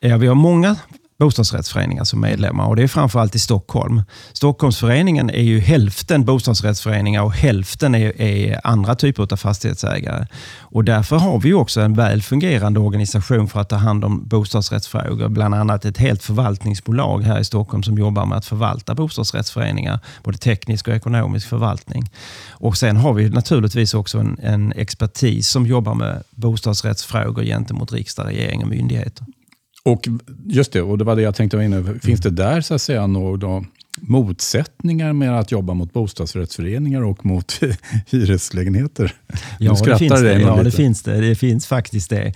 Ja, 0.00 0.16
vi 0.16 0.26
har 0.26 0.34
många 0.34 0.76
bostadsrättsföreningar 1.18 2.04
som 2.04 2.20
medlemmar 2.20 2.66
och 2.66 2.76
det 2.76 2.82
är 2.82 2.88
framförallt 2.88 3.34
i 3.34 3.38
Stockholm. 3.38 4.02
Stockholmsföreningen 4.32 5.30
är 5.30 5.42
ju 5.42 5.60
hälften 5.60 6.24
bostadsrättsföreningar 6.24 7.22
och 7.22 7.32
hälften 7.32 7.94
är, 7.94 8.20
är, 8.20 8.60
andra 8.64 8.94
typer 8.94 9.32
av 9.32 9.36
fastighetsägare. 9.36 10.26
Och 10.60 10.84
därför 10.84 11.16
har 11.16 11.38
vi 11.40 11.52
också 11.52 11.80
en 11.80 11.94
väl 11.94 12.22
fungerande 12.22 12.80
organisation 12.80 13.48
för 13.48 13.60
att 13.60 13.68
ta 13.68 13.76
hand 13.76 14.04
om 14.04 14.28
bostadsrättsfrågor. 14.28 15.28
Bland 15.28 15.54
annat 15.54 15.84
ett 15.84 15.98
helt 15.98 16.22
förvaltningsbolag 16.22 17.22
här 17.22 17.40
i 17.40 17.44
Stockholm 17.44 17.82
som 17.82 17.98
jobbar 17.98 18.26
med 18.26 18.38
att 18.38 18.46
förvalta 18.46 18.94
bostadsrättsföreningar. 18.94 19.98
Både 20.22 20.38
teknisk 20.38 20.88
och 20.88 20.94
ekonomisk 20.94 21.48
förvaltning. 21.48 22.10
Och 22.50 22.76
Sen 22.76 22.96
har 22.96 23.12
vi 23.12 23.30
naturligtvis 23.30 23.94
också 23.94 24.18
en, 24.18 24.38
en 24.42 24.72
expertis 24.72 25.48
som 25.48 25.66
jobbar 25.66 25.94
med 25.94 26.22
bostadsrättsfrågor 26.30 27.42
gentemot 27.42 27.92
riksdag, 27.92 28.26
regering 28.26 28.62
och 28.62 28.68
myndigheter. 28.68 29.26
Och 29.86 30.08
just 30.46 30.72
det, 30.72 30.82
och 30.82 30.98
det 30.98 31.04
var 31.04 31.16
det 31.16 31.22
jag 31.22 31.34
tänkte 31.34 31.56
vara 31.56 31.64
inne 31.64 31.82
på. 31.82 31.98
Finns 31.98 32.20
det 32.20 32.30
där 32.30 32.60
så 32.60 32.74
att 32.74 32.82
säga 32.82 33.06
några 33.06 33.64
motsättningar 34.00 35.12
med 35.12 35.38
att 35.38 35.52
jobba 35.52 35.74
mot 35.74 35.92
bostadsrättsföreningar 35.92 37.02
och 37.02 37.26
mot 37.26 37.60
hyreslägenheter? 38.06 39.14
Ja, 39.58 39.76
det 39.84 39.98
finns 39.98 40.20
det. 40.20 40.40
Ja, 40.40 40.62
det 40.62 40.70
finns 40.70 41.02
det. 41.02 41.20
Det 41.20 41.34
finns 41.34 41.66
faktiskt 41.66 42.10
det. 42.10 42.34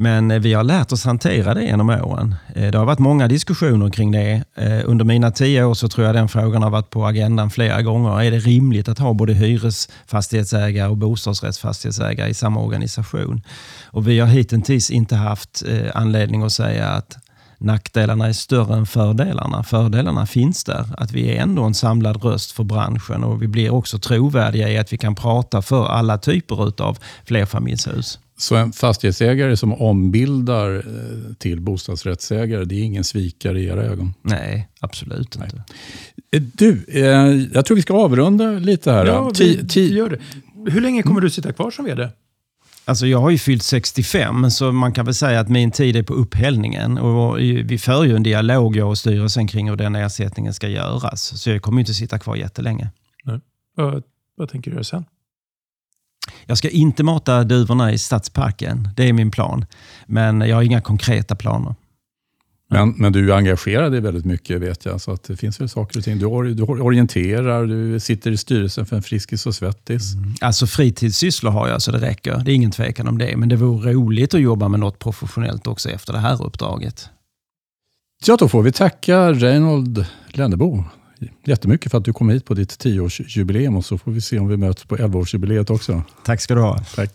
Men 0.00 0.30
eh, 0.30 0.38
vi 0.38 0.54
har 0.54 0.64
lärt 0.64 0.92
oss 0.92 1.04
hantera 1.04 1.54
det 1.54 1.64
genom 1.64 1.90
åren. 1.90 2.34
Eh, 2.54 2.70
det 2.70 2.78
har 2.78 2.84
varit 2.84 2.98
många 2.98 3.28
diskussioner 3.28 3.90
kring 3.90 4.12
det. 4.12 4.44
Eh, 4.54 4.80
under 4.84 5.04
mina 5.04 5.30
tio 5.30 5.64
år 5.64 5.74
så 5.74 5.88
tror 5.88 6.06
jag 6.06 6.14
den 6.14 6.28
frågan 6.28 6.62
har 6.62 6.70
varit 6.70 6.90
på 6.90 7.06
agendan 7.06 7.50
flera 7.50 7.82
gånger. 7.82 8.22
Är 8.22 8.30
det 8.30 8.38
rimligt 8.38 8.88
att 8.88 8.98
ha 8.98 9.12
både 9.12 9.34
hyresfastighetsägare 9.34 10.88
och 10.88 10.96
bostadsrättsfastighetsägare 10.96 12.30
i 12.30 12.34
samma 12.34 12.60
organisation? 12.60 13.42
Och 13.84 14.08
vi 14.08 14.18
har 14.18 14.26
hittills 14.26 14.90
inte 14.90 15.16
haft 15.16 15.62
anledning 15.94 16.42
att 16.42 16.52
säga 16.52 16.88
att 16.88 17.16
nackdelarna 17.58 18.26
är 18.26 18.32
större 18.32 18.76
än 18.76 18.86
fördelarna. 18.86 19.62
Fördelarna 19.62 20.26
finns 20.26 20.64
där. 20.64 20.84
Att 20.98 21.12
vi 21.12 21.30
är 21.30 21.42
ändå 21.42 21.64
en 21.64 21.74
samlad 21.74 22.24
röst 22.24 22.52
för 22.52 22.64
branschen 22.64 23.24
och 23.24 23.42
vi 23.42 23.48
blir 23.48 23.70
också 23.70 23.98
trovärdiga 23.98 24.68
i 24.68 24.78
att 24.78 24.92
vi 24.92 24.98
kan 24.98 25.14
prata 25.14 25.62
för 25.62 25.86
alla 25.86 26.18
typer 26.18 26.82
av 26.82 26.98
flerfamiljshus. 27.24 28.18
Så 28.38 28.56
en 28.56 28.72
fastighetsägare 28.72 29.56
som 29.56 29.72
ombildar 29.72 30.76
eh, 30.76 31.34
till 31.38 31.60
bostadsrättsägare, 31.60 32.64
det 32.64 32.74
är 32.74 32.82
ingen 32.82 33.04
svikare 33.04 33.60
i 33.60 33.66
era 33.66 33.82
ögon? 33.82 34.14
Nej, 34.22 34.68
absolut 34.80 35.38
Nej. 35.38 35.48
inte. 35.52 35.62
Eh, 36.36 36.42
du, 36.54 36.84
eh, 36.88 37.04
jag 37.54 37.64
tror 37.64 37.74
vi 37.74 37.82
ska 37.82 37.94
avrunda 37.94 38.50
lite 38.50 38.92
här. 38.92 39.06
Ja, 39.06 39.30
vi, 39.38 39.60
vi 39.74 39.94
gör 39.94 40.10
det. 40.10 40.18
Hur 40.70 40.80
länge 40.80 41.02
kommer 41.02 41.20
du 41.20 41.30
sitta 41.30 41.52
kvar 41.52 41.70
som 41.70 41.84
vd? 41.84 42.08
Alltså 42.84 43.06
jag 43.06 43.18
har 43.18 43.30
ju 43.30 43.38
fyllt 43.38 43.62
65, 43.62 44.50
så 44.50 44.72
man 44.72 44.92
kan 44.92 45.04
väl 45.04 45.14
säga 45.14 45.40
att 45.40 45.48
min 45.48 45.70
tid 45.70 45.96
är 45.96 46.02
på 46.02 46.14
upphällningen. 46.14 46.98
Och 46.98 47.38
vi 47.38 47.78
för 47.78 48.04
ju 48.04 48.16
en 48.16 48.22
dialog, 48.22 48.76
jag 48.76 48.88
och 48.88 48.98
styrelsen, 48.98 49.46
kring 49.46 49.68
hur 49.68 49.76
den 49.76 49.96
ersättningen 49.96 50.54
ska 50.54 50.68
göras. 50.68 51.40
Så 51.40 51.50
jag 51.50 51.62
kommer 51.62 51.80
inte 51.80 51.94
sitta 51.94 52.18
kvar 52.18 52.36
jättelänge. 52.36 52.90
Nej. 53.24 53.40
Vad, 53.76 54.02
vad 54.36 54.48
tänker 54.48 54.70
du 54.70 54.74
göra 54.74 54.84
sen? 54.84 55.04
Jag 56.46 56.58
ska 56.58 56.68
inte 56.68 57.02
mata 57.02 57.44
duvorna 57.44 57.92
i 57.92 57.98
stadsparken. 57.98 58.88
Det 58.96 59.08
är 59.08 59.12
min 59.12 59.30
plan. 59.30 59.64
Men 60.06 60.40
jag 60.40 60.56
har 60.56 60.62
inga 60.62 60.80
konkreta 60.80 61.34
planer. 61.34 61.74
Men, 62.70 62.94
men 62.96 63.12
du 63.12 63.32
är 63.32 63.36
engagerad 63.36 63.94
i 63.94 64.00
väldigt 64.00 64.24
mycket 64.24 64.60
vet 64.60 64.84
jag, 64.84 65.00
så 65.00 65.12
att 65.12 65.22
det 65.22 65.36
finns 65.36 65.60
väl 65.60 65.68
saker 65.68 65.98
och 65.98 66.04
ting. 66.04 66.18
Du, 66.18 66.54
du 66.54 66.62
orienterar, 66.62 67.66
du 67.66 68.00
sitter 68.00 68.30
i 68.30 68.36
styrelsen 68.36 68.86
för 68.86 68.96
en 68.96 69.02
Friskis 69.02 69.46
och 69.46 69.54
Svettis. 69.54 70.14
Mm. 70.14 70.34
Alltså 70.40 70.66
fritidssysslor 70.66 71.50
har 71.50 71.68
jag 71.68 71.82
så 71.82 71.92
det 71.92 71.98
räcker. 71.98 72.42
Det 72.44 72.52
är 72.52 72.54
ingen 72.54 72.70
tvekan 72.70 73.08
om 73.08 73.18
det. 73.18 73.36
Men 73.36 73.48
det 73.48 73.56
vore 73.56 73.92
roligt 73.92 74.34
att 74.34 74.40
jobba 74.40 74.68
med 74.68 74.80
något 74.80 74.98
professionellt 74.98 75.66
också 75.66 75.90
efter 75.90 76.12
det 76.12 76.18
här 76.18 76.46
uppdraget. 76.46 77.08
Ja, 78.26 78.36
då 78.36 78.48
får 78.48 78.62
vi 78.62 78.72
tacka 78.72 79.32
Reinhold 79.32 80.06
Lennebo 80.28 80.84
jättemycket 81.44 81.90
för 81.90 81.98
att 81.98 82.04
du 82.04 82.12
kom 82.12 82.28
hit 82.28 82.44
på 82.44 82.54
ditt 82.54 82.78
tioårsjubileum 82.78 83.76
och 83.76 83.84
så 83.84 83.98
får 83.98 84.12
vi 84.12 84.20
se 84.20 84.38
om 84.38 84.48
vi 84.48 84.56
möts 84.56 84.84
på 84.84 84.96
11-årsjubileet 84.96 85.70
också. 85.70 86.02
Tack 86.24 86.40
ska 86.40 86.54
du 86.54 86.60
ha. 86.60 86.78
Tack. 86.94 87.10